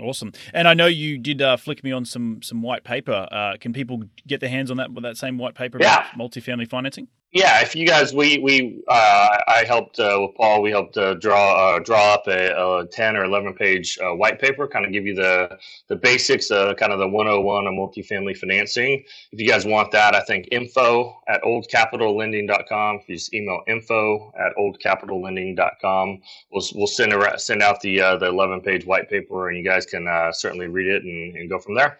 Awesome, 0.00 0.32
and 0.52 0.68
I 0.68 0.74
know 0.74 0.86
you 0.86 1.18
did 1.18 1.42
uh, 1.42 1.56
flick 1.56 1.82
me 1.82 1.92
on 1.92 2.04
some 2.04 2.40
some 2.42 2.62
white 2.62 2.84
paper. 2.84 3.26
Uh, 3.30 3.56
can 3.60 3.72
people 3.72 4.02
get 4.26 4.40
their 4.40 4.50
hands 4.50 4.70
on 4.70 4.76
that 4.76 4.92
with 4.92 5.04
that 5.04 5.16
same 5.16 5.38
white 5.38 5.54
paper 5.54 5.78
about 5.78 6.04
yeah. 6.04 6.18
multifamily 6.18 6.68
financing? 6.68 7.08
Yeah, 7.32 7.60
if 7.60 7.76
you 7.76 7.86
guys, 7.86 8.14
we 8.14 8.38
we 8.38 8.82
uh, 8.88 9.38
I 9.46 9.64
helped 9.66 10.00
uh, 10.00 10.16
with 10.20 10.34
Paul. 10.34 10.62
We 10.62 10.70
helped 10.70 10.96
uh, 10.96 11.12
draw 11.14 11.74
uh, 11.74 11.78
draw 11.80 12.14
up 12.14 12.26
a, 12.26 12.52
a, 12.56 12.86
ten 12.86 13.18
or 13.18 13.24
eleven 13.24 13.52
page 13.52 13.98
uh, 14.02 14.14
white 14.14 14.40
paper, 14.40 14.66
kind 14.66 14.86
of 14.86 14.92
give 14.92 15.04
you 15.06 15.14
the 15.14 15.58
the 15.88 15.96
basics, 15.96 16.50
uh, 16.50 16.72
kind 16.72 16.90
of 16.90 16.98
the 16.98 17.06
one 17.06 17.26
hundred 17.26 17.40
and 17.40 17.46
one 17.46 17.66
of 17.66 17.74
multifamily 17.74 18.34
financing. 18.34 19.04
If 19.30 19.40
you 19.40 19.46
guys 19.46 19.66
want 19.66 19.92
that, 19.92 20.14
I 20.14 20.20
think 20.20 20.48
info 20.52 21.20
at 21.28 21.42
oldcapitallending.com. 21.42 23.00
If 23.02 23.08
you 23.10 23.16
just 23.16 23.34
email 23.34 23.60
info 23.68 24.32
at 24.38 24.56
oldcapitallending.com, 24.56 26.20
we'll 26.50 26.64
we'll 26.74 26.86
send 26.86 27.12
send 27.36 27.62
out 27.62 27.82
the 27.82 27.98
the 27.98 28.26
eleven 28.26 28.62
page 28.62 28.86
white 28.86 29.10
paper, 29.10 29.48
and 29.48 29.58
you 29.58 29.64
guys 29.64 29.84
can 29.84 30.08
certainly 30.32 30.68
read 30.68 30.86
it 30.86 31.02
and, 31.02 31.36
and 31.36 31.50
go 31.50 31.58
from 31.58 31.74
there. 31.74 31.98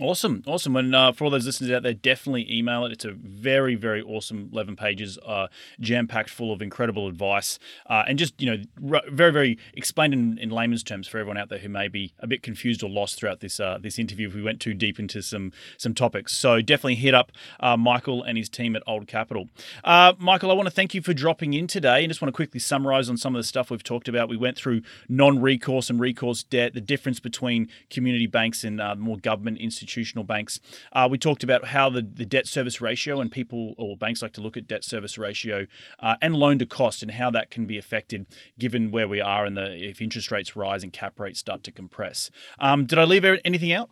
Awesome, 0.00 0.42
awesome. 0.48 0.74
And 0.74 0.92
uh, 0.92 1.12
for 1.12 1.24
all 1.24 1.30
those 1.30 1.46
listeners 1.46 1.70
out 1.70 1.84
there, 1.84 1.94
definitely 1.94 2.52
email 2.52 2.84
it. 2.84 2.90
It's 2.90 3.04
a 3.04 3.12
very, 3.12 3.76
very 3.76 4.02
awesome 4.02 4.50
11 4.52 4.74
pages, 4.74 5.18
uh, 5.24 5.46
jam 5.78 6.08
packed 6.08 6.30
full 6.30 6.52
of 6.52 6.60
incredible 6.60 7.06
advice. 7.06 7.60
Uh, 7.88 8.02
and 8.08 8.18
just, 8.18 8.34
you 8.40 8.50
know, 8.50 8.92
r- 8.92 9.02
very, 9.08 9.30
very 9.30 9.58
explained 9.74 10.12
in, 10.12 10.36
in, 10.38 10.50
layman's 10.50 10.82
terms 10.82 11.06
for 11.06 11.18
everyone 11.18 11.38
out 11.38 11.48
there 11.48 11.60
who 11.60 11.68
may 11.68 11.86
be 11.86 12.12
a 12.18 12.26
bit 12.26 12.42
confused 12.42 12.82
or 12.82 12.90
lost 12.90 13.20
throughout 13.20 13.38
this 13.38 13.60
uh, 13.60 13.78
this 13.80 13.98
interview 13.98 14.26
if 14.26 14.34
we 14.34 14.42
went 14.42 14.60
too 14.60 14.74
deep 14.74 14.98
into 14.98 15.22
some 15.22 15.52
some 15.76 15.94
topics. 15.94 16.36
So 16.36 16.60
definitely 16.60 16.96
hit 16.96 17.14
up 17.14 17.30
uh, 17.60 17.76
Michael 17.76 18.24
and 18.24 18.36
his 18.36 18.48
team 18.48 18.74
at 18.74 18.82
Old 18.88 19.06
Capital. 19.06 19.48
Uh, 19.84 20.14
Michael, 20.18 20.50
I 20.50 20.54
want 20.54 20.66
to 20.66 20.74
thank 20.74 20.94
you 20.94 21.02
for 21.02 21.14
dropping 21.14 21.54
in 21.54 21.68
today 21.68 22.02
and 22.02 22.10
just 22.10 22.20
want 22.20 22.30
to 22.30 22.36
quickly 22.36 22.58
summarize 22.58 23.08
on 23.08 23.16
some 23.16 23.36
of 23.36 23.38
the 23.38 23.46
stuff 23.46 23.70
we've 23.70 23.84
talked 23.84 24.08
about. 24.08 24.28
We 24.28 24.36
went 24.36 24.56
through 24.56 24.82
non 25.08 25.40
recourse 25.40 25.88
and 25.88 26.00
recourse 26.00 26.42
debt, 26.42 26.74
the 26.74 26.80
difference 26.80 27.20
between 27.20 27.68
community 27.90 28.26
banks 28.26 28.64
and 28.64 28.80
more 28.98 29.18
government 29.18 29.58
institutions 29.58 29.83
institutional 29.84 30.24
banks. 30.24 30.60
Uh, 30.92 31.06
we 31.10 31.18
talked 31.18 31.44
about 31.44 31.66
how 31.66 31.90
the, 31.90 32.00
the 32.00 32.24
debt 32.24 32.46
service 32.46 32.80
ratio 32.80 33.20
and 33.20 33.30
people 33.30 33.74
or 33.76 33.96
banks 33.96 34.22
like 34.22 34.32
to 34.32 34.40
look 34.40 34.56
at 34.56 34.66
debt 34.66 34.82
service 34.82 35.18
ratio 35.18 35.66
uh, 36.00 36.16
and 36.22 36.34
loan 36.34 36.58
to 36.58 36.66
cost 36.66 37.02
and 37.02 37.12
how 37.12 37.30
that 37.30 37.50
can 37.50 37.66
be 37.66 37.76
affected 37.76 38.26
given 38.58 38.90
where 38.90 39.06
we 39.06 39.20
are 39.20 39.44
and 39.44 39.56
the 39.56 39.74
if 39.84 40.00
interest 40.00 40.30
rates 40.30 40.56
rise 40.56 40.82
and 40.82 40.92
cap 40.92 41.20
rates 41.20 41.38
start 41.38 41.62
to 41.62 41.70
compress. 41.70 42.30
Um, 42.58 42.86
did 42.86 42.98
I 42.98 43.04
leave 43.04 43.24
anything 43.24 43.72
out? 43.72 43.90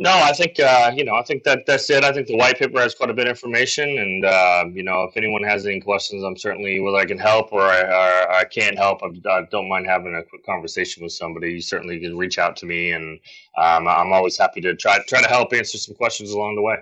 No, 0.00 0.10
I 0.10 0.32
think 0.32 0.58
uh, 0.58 0.90
you 0.96 1.04
know. 1.04 1.14
I 1.14 1.22
think 1.22 1.44
that 1.44 1.66
that's 1.66 1.90
it. 1.90 2.04
I 2.04 2.10
think 2.10 2.26
the 2.26 2.34
white 2.34 2.58
paper 2.58 2.80
has 2.80 2.94
quite 2.94 3.10
a 3.10 3.12
bit 3.12 3.26
of 3.26 3.32
information, 3.32 3.98
and 3.98 4.24
uh, 4.24 4.64
you 4.72 4.82
know, 4.82 5.02
if 5.02 5.14
anyone 5.14 5.42
has 5.42 5.66
any 5.66 5.78
questions, 5.78 6.24
I'm 6.24 6.38
certainly 6.38 6.80
whether 6.80 6.96
I 6.96 7.04
can 7.04 7.18
help 7.18 7.52
or 7.52 7.60
I, 7.60 7.82
or 7.82 8.32
I 8.32 8.44
can't 8.44 8.78
help. 8.78 9.02
I, 9.02 9.08
I, 9.28 9.42
don't 9.50 9.68
mind 9.68 9.86
having 9.86 10.14
a 10.14 10.22
quick 10.22 10.46
conversation 10.46 11.02
with 11.02 11.12
somebody. 11.12 11.52
You 11.52 11.60
certainly 11.60 12.00
can 12.00 12.16
reach 12.16 12.38
out 12.38 12.56
to 12.56 12.66
me, 12.66 12.92
and 12.92 13.20
um, 13.58 13.86
I'm 13.86 14.10
always 14.14 14.38
happy 14.38 14.62
to 14.62 14.74
try 14.74 15.00
try 15.06 15.20
to 15.20 15.28
help 15.28 15.52
answer 15.52 15.76
some 15.76 15.94
questions 15.96 16.30
along 16.30 16.56
the 16.56 16.62
way. 16.62 16.76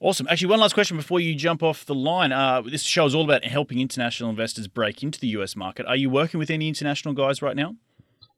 Awesome. 0.00 0.26
Actually, 0.28 0.48
one 0.48 0.58
last 0.58 0.74
question 0.74 0.96
before 0.96 1.20
you 1.20 1.36
jump 1.36 1.62
off 1.62 1.86
the 1.86 1.94
line. 1.94 2.32
Uh, 2.32 2.62
this 2.62 2.82
show 2.82 3.06
is 3.06 3.14
all 3.14 3.22
about 3.22 3.44
helping 3.44 3.78
international 3.78 4.30
investors 4.30 4.66
break 4.66 5.04
into 5.04 5.20
the 5.20 5.28
US 5.28 5.54
market. 5.54 5.86
Are 5.86 5.94
you 5.94 6.10
working 6.10 6.40
with 6.40 6.50
any 6.50 6.66
international 6.66 7.14
guys 7.14 7.40
right 7.40 7.54
now? 7.54 7.76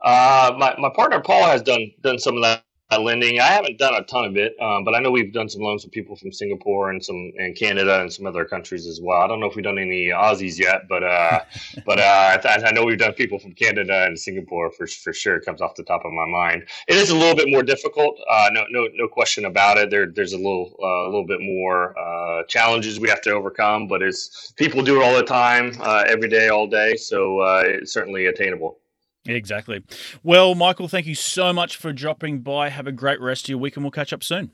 Uh, 0.03 0.53
my, 0.59 0.75
my 0.79 0.91
partner 0.95 1.21
Paul 1.21 1.47
has 1.47 1.63
done 1.63 1.91
done 2.03 2.19
some 2.19 2.37
of 2.37 2.43
that 2.43 2.65
lending. 2.93 3.41
I 3.41 3.47
haven't 3.47 3.79
done 3.79 3.95
a 3.95 4.03
ton 4.05 4.25
of 4.25 4.37
it, 4.37 4.55
um, 4.61 4.85
but 4.85 4.95
I 4.95 5.01
know 5.01 5.11
we've 5.11 5.33
done 5.33 5.49
some 5.49 5.63
loans 5.63 5.85
with 5.85 5.93
people 5.93 6.17
from 6.17 6.33
Singapore 6.33 6.91
and 6.91 7.05
some 7.05 7.33
and 7.39 7.57
Canada 7.57 8.01
and 8.01 8.13
some 8.13 8.27
other 8.27 8.45
countries 8.45 8.87
as 8.87 9.01
well. 9.03 9.21
I 9.21 9.27
don't 9.27 9.41
know 9.41 9.47
if 9.47 9.57
we've 9.57 9.65
done 9.65 9.79
any 9.79 10.09
Aussies 10.09 10.59
yet, 10.59 10.83
but 10.89 11.03
uh, 11.03 11.41
but 11.87 11.99
uh, 11.99 12.39
I, 12.45 12.63
I, 12.67 12.73
know 12.73 12.85
we've 12.85 12.99
done 12.99 13.15
people 13.15 13.39
from 13.39 13.53
Canada 13.53 14.05
and 14.05 14.19
Singapore 14.19 14.71
for 14.71 14.87
for 14.87 15.13
sure. 15.13 15.37
It 15.37 15.45
comes 15.45 15.61
off 15.61 15.75
the 15.75 15.85
top 15.85 16.05
of 16.05 16.13
my 16.13 16.27
mind. 16.27 16.65
It 16.89 16.97
is 16.97 17.11
a 17.11 17.17
little 17.17 17.35
bit 17.35 17.49
more 17.49 17.63
difficult. 17.63 18.19
Uh, 18.31 18.49
no 18.53 18.65
no 18.71 18.89
no 18.95 19.09
question 19.09 19.47
about 19.47 19.79
it. 19.79 19.91
There 19.91 20.07
there's 20.07 20.33
a 20.33 20.39
little 20.39 20.77
uh, 20.83 21.05
a 21.05 21.11
little 21.11 21.27
bit 21.27 21.41
more 21.41 21.99
uh, 21.99 22.45
challenges 22.49 23.01
we 23.01 23.09
have 23.09 23.23
to 23.23 23.31
overcome, 23.31 23.89
but 23.89 24.03
it's 24.03 24.53
people 24.57 24.83
do 24.83 25.01
it 25.01 25.05
all 25.05 25.17
the 25.17 25.25
time, 25.25 25.73
every 26.07 26.29
day, 26.29 26.49
all 26.49 26.67
day. 26.67 26.97
So 26.97 27.43
it's 27.65 27.93
certainly 27.93 28.27
attainable. 28.27 28.79
Exactly. 29.27 29.83
Well, 30.23 30.55
Michael, 30.55 30.89
thank 30.89 31.07
you 31.07 31.15
so 31.15 31.53
much 31.53 31.77
for 31.77 31.93
dropping 31.93 32.41
by. 32.41 32.69
Have 32.69 32.87
a 32.87 32.93
great 32.93 33.21
rest 33.21 33.47
of 33.47 33.49
your 33.51 33.59
week, 33.59 33.77
and 33.77 33.85
we'll 33.85 33.91
catch 33.91 34.13
up 34.13 34.23
soon. 34.23 34.51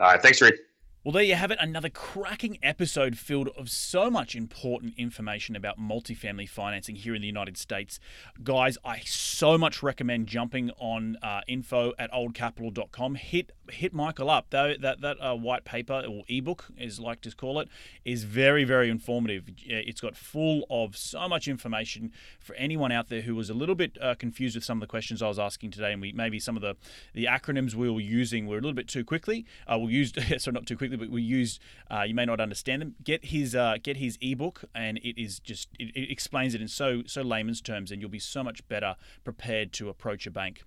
All 0.00 0.06
right. 0.06 0.22
Thanks, 0.22 0.40
Rick. 0.40 0.56
Well, 1.04 1.10
there 1.10 1.24
you 1.24 1.34
have 1.34 1.50
it, 1.50 1.58
another 1.60 1.88
cracking 1.88 2.58
episode 2.62 3.18
filled 3.18 3.48
of 3.58 3.68
so 3.68 4.08
much 4.08 4.36
important 4.36 4.94
information 4.96 5.56
about 5.56 5.76
multifamily 5.76 6.48
financing 6.48 6.94
here 6.94 7.12
in 7.12 7.20
the 7.20 7.26
United 7.26 7.58
States. 7.58 7.98
Guys, 8.44 8.78
I 8.84 9.00
so 9.00 9.58
much 9.58 9.82
recommend 9.82 10.28
jumping 10.28 10.70
on 10.78 11.18
uh, 11.20 11.40
info 11.48 11.92
at 11.98 12.12
oldcapital.com. 12.12 13.16
Hit 13.16 13.50
hit 13.68 13.92
Michael 13.92 14.30
up. 14.30 14.46
Though 14.50 14.74
that 14.78 15.00
that 15.00 15.16
uh, 15.20 15.34
white 15.34 15.64
paper 15.64 16.04
or 16.08 16.22
ebook, 16.28 16.66
as 16.78 17.00
like 17.00 17.20
to 17.22 17.34
call 17.34 17.58
it, 17.58 17.66
is 18.04 18.22
very 18.22 18.62
very 18.62 18.88
informative. 18.88 19.48
It's 19.66 20.00
got 20.00 20.16
full 20.16 20.64
of 20.70 20.96
so 20.96 21.28
much 21.28 21.48
information 21.48 22.12
for 22.38 22.54
anyone 22.54 22.92
out 22.92 23.08
there 23.08 23.22
who 23.22 23.34
was 23.34 23.50
a 23.50 23.54
little 23.54 23.74
bit 23.74 23.98
uh, 24.00 24.14
confused 24.14 24.54
with 24.54 24.62
some 24.62 24.78
of 24.78 24.82
the 24.82 24.86
questions 24.86 25.20
I 25.20 25.26
was 25.26 25.40
asking 25.40 25.72
today, 25.72 25.92
and 25.92 26.00
we 26.00 26.12
maybe 26.12 26.38
some 26.38 26.54
of 26.54 26.62
the 26.62 26.76
the 27.12 27.24
acronyms 27.24 27.74
we 27.74 27.90
were 27.90 28.00
using 28.00 28.46
were 28.46 28.58
a 28.58 28.60
little 28.60 28.72
bit 28.72 28.86
too 28.86 29.04
quickly. 29.04 29.44
Uh, 29.66 29.80
we 29.80 29.94
used 29.94 30.16
sorry 30.38 30.54
not 30.54 30.64
too 30.64 30.76
quickly 30.76 30.91
we 30.96 31.22
used. 31.22 31.60
Uh, 31.90 32.02
you 32.02 32.14
may 32.14 32.24
not 32.24 32.40
understand 32.40 32.82
them. 32.82 32.94
Get 33.02 33.26
his 33.26 33.54
uh, 33.54 33.76
get 33.82 33.96
his 33.96 34.18
ebook, 34.20 34.64
and 34.74 34.98
it 34.98 35.20
is 35.20 35.38
just 35.38 35.68
it, 35.78 35.94
it, 35.96 36.10
explains 36.10 36.54
it 36.54 36.60
in 36.60 36.68
so 36.68 37.02
so 37.06 37.22
layman's 37.22 37.60
terms, 37.60 37.90
and 37.90 38.00
you'll 38.00 38.10
be 38.10 38.18
so 38.18 38.42
much 38.42 38.66
better 38.68 38.96
prepared 39.24 39.72
to 39.74 39.88
approach 39.88 40.26
a 40.26 40.30
bank. 40.30 40.62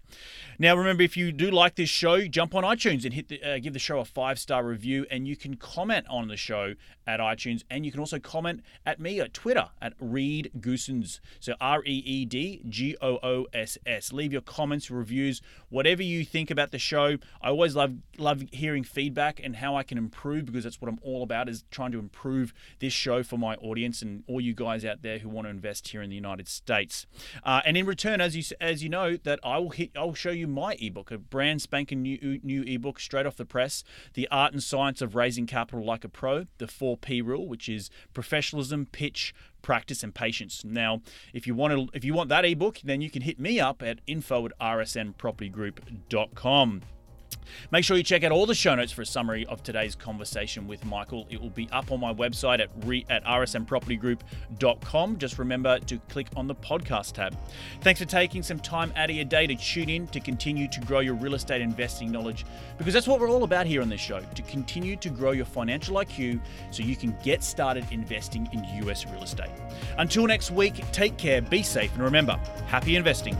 Now, 0.60 0.76
remember, 0.76 1.04
if 1.04 1.18
you 1.18 1.32
do 1.32 1.52
like 1.52 1.76
this 1.76 1.90
show, 1.90 2.28
jump 2.28 2.56
on 2.56 2.64
iTunes 2.64 3.06
and 3.06 3.14
hit 3.14 3.30
the, 3.30 3.44
uh, 3.44 3.60
give 3.60 3.74
the 3.74 3.80
show 3.80 4.00
a 4.00 4.06
five 4.06 4.40
star 4.40 4.64
review, 4.64 5.06
and 5.10 5.28
you 5.28 5.36
can 5.36 5.56
comment 5.56 6.06
on 6.10 6.28
the 6.28 6.38
show 6.38 6.76
at 7.08 7.20
iTunes, 7.20 7.64
and 7.70 7.86
you 7.86 7.92
can 7.92 8.00
also 8.00 8.20
comment 8.20 8.62
at 8.86 9.00
me 9.00 9.20
at 9.20 9.34
Twitter 9.34 9.70
at 9.82 9.94
Reed 10.00 10.52
Goossens. 10.60 11.20
So 11.40 11.54
R 11.62 11.84
E 11.86 12.04
E 12.06 12.26
D 12.26 12.62
G 12.68 12.96
O 13.02 13.18
O 13.22 13.46
S 13.54 13.78
S. 13.86 14.12
Leave 14.12 14.32
your 14.32 14.42
comments, 14.42 14.90
reviews, 14.90 15.42
whatever 15.70 16.04
you 16.04 16.26
think 16.26 16.50
about 16.52 16.72
the 16.72 16.80
show. 16.80 17.18
I 17.42 17.50
always 17.50 17.76
love 17.76 17.96
love 18.18 18.44
hearing 18.52 18.84
feedback 18.84 19.40
and 19.44 19.58
how 19.58 19.76
I 19.76 19.84
can 19.84 19.98
improve 19.98 20.15
improve 20.16 20.46
because 20.46 20.64
that's 20.64 20.82
what 20.82 20.88
I'm 20.88 21.00
all 21.02 21.24
about 21.24 21.50
is 21.50 21.66
trying 21.72 21.92
to 21.92 22.00
improve 22.00 22.54
this 22.80 22.94
show 22.94 23.22
for 23.24 23.38
my 23.38 23.56
audience 23.56 24.02
and 24.02 24.24
all 24.28 24.40
you 24.40 24.54
guys 24.54 24.86
out 24.86 25.02
there 25.02 25.18
who 25.20 25.28
want 25.30 25.46
to 25.46 25.50
invest 25.50 25.90
here 25.90 26.02
in 26.02 26.10
the 26.10 26.16
United 26.16 26.48
States. 26.48 27.06
Uh, 27.44 27.60
and 27.66 27.76
in 27.76 27.86
return, 27.86 28.22
as 28.22 28.34
you 28.36 28.44
as 28.62 28.82
you 28.84 28.90
know, 28.90 29.18
that 29.18 29.40
I 29.44 29.58
will 29.58 29.72
hit, 29.72 29.92
I'll 29.96 30.14
show 30.14 30.32
you 30.32 30.48
my 30.48 30.78
ebook, 30.80 31.12
a 31.12 31.18
brand 31.18 31.62
spanking 31.62 32.02
new 32.02 32.40
new 32.44 32.64
ebook 32.64 32.98
straight 33.00 33.26
off 33.26 33.36
the 33.36 33.46
press, 33.46 33.84
the 34.14 34.28
art 34.30 34.54
and 34.54 34.64
science 34.64 35.02
of 35.02 35.16
raising 35.16 35.48
capital 35.48 35.86
like 35.86 36.06
a 36.06 36.10
pro, 36.10 36.46
the 36.58 36.68
four 36.68 36.98
P 36.98 37.22
rule, 37.22 37.48
which 37.48 37.68
is 37.68 37.90
professionalism, 38.14 38.86
pitch, 38.86 39.34
practice 39.62 40.04
and 40.04 40.16
patience. 40.16 40.64
Now, 40.64 41.02
if 41.34 41.46
you 41.48 41.56
want 41.56 41.74
to, 41.74 41.90
if 41.96 42.06
you 42.06 42.14
want 42.14 42.30
that 42.30 42.46
ebook, 42.46 42.80
then 42.84 43.02
you 43.02 43.10
can 43.10 43.24
hit 43.24 43.40
me 43.40 43.60
up 43.60 43.82
at 43.84 44.00
info 44.08 44.46
at 44.46 44.52
rsnpropertygroup.com. 44.60 46.82
Make 47.72 47.84
sure 47.84 47.98
you 47.98 48.04
check 48.04 48.24
out 48.24 48.32
all 48.32 48.46
the 48.46 48.56
show 48.56 48.76
notes 48.76 48.92
for 48.92 49.02
a 49.02 49.06
summary 49.06 49.46
of 49.48 49.64
today's 49.64 49.96
conversation 49.96 50.68
with 50.68 50.86
Michael. 50.86 51.28
It 51.30 51.42
will 51.42 51.50
be 51.50 51.70
up 51.72 51.92
on 51.92 52.00
my 52.00 52.14
website 52.14 52.60
at, 52.60 52.70
re, 52.86 53.06
at 53.10 53.24
rsnpropertygroup.com. 53.26 55.18
Just 55.18 55.40
remember 55.40 55.80
to 55.80 55.98
click 56.10 56.28
on 56.36 56.48
the 56.48 56.56
podcast 56.56 57.14
tab. 57.14 57.38
Thanks 57.82 58.00
for 58.00 58.06
taking 58.08 58.44
some 58.44 58.60
time 58.60 58.94
out 58.96 59.10
of 59.10 59.16
your 59.16 59.26
day 59.26 59.48
to 59.48 59.56
tune 59.56 59.90
in 59.90 60.08
to 60.08 60.20
continue 60.20 60.68
to 60.68 60.80
grow 60.82 61.00
your 61.00 61.16
real 61.16 61.36
estate 61.36 61.62
investing 61.62 62.12
knowledge 62.12 62.46
because 62.78 62.94
that's 62.94 63.08
what 63.08 63.20
we're 63.20 63.30
all 63.30 63.44
about 63.44 63.66
here 63.66 63.82
on 63.82 63.90
this 63.90 64.02
show 64.02 64.20
to 64.20 64.42
continue 64.44 64.96
to 64.98 65.10
grow 65.10 65.32
your 65.32 65.46
financial 65.46 65.96
IQ 65.98 66.40
so 66.72 66.84
you 66.84 66.96
can 66.96 67.16
get 67.24 67.44
started 67.44 67.86
investing 67.92 68.50
in 68.54 68.88
US 68.88 69.06
real 69.06 69.24
estate. 69.24 69.50
Until 69.98 70.28
next 70.28 70.52
week, 70.52 70.84
take 70.92 71.18
care, 71.18 71.42
be 71.42 71.64
safe, 71.64 71.94
and 71.94 72.04
remember 72.04 72.40
happy 72.68 72.96
investing. 72.96 73.36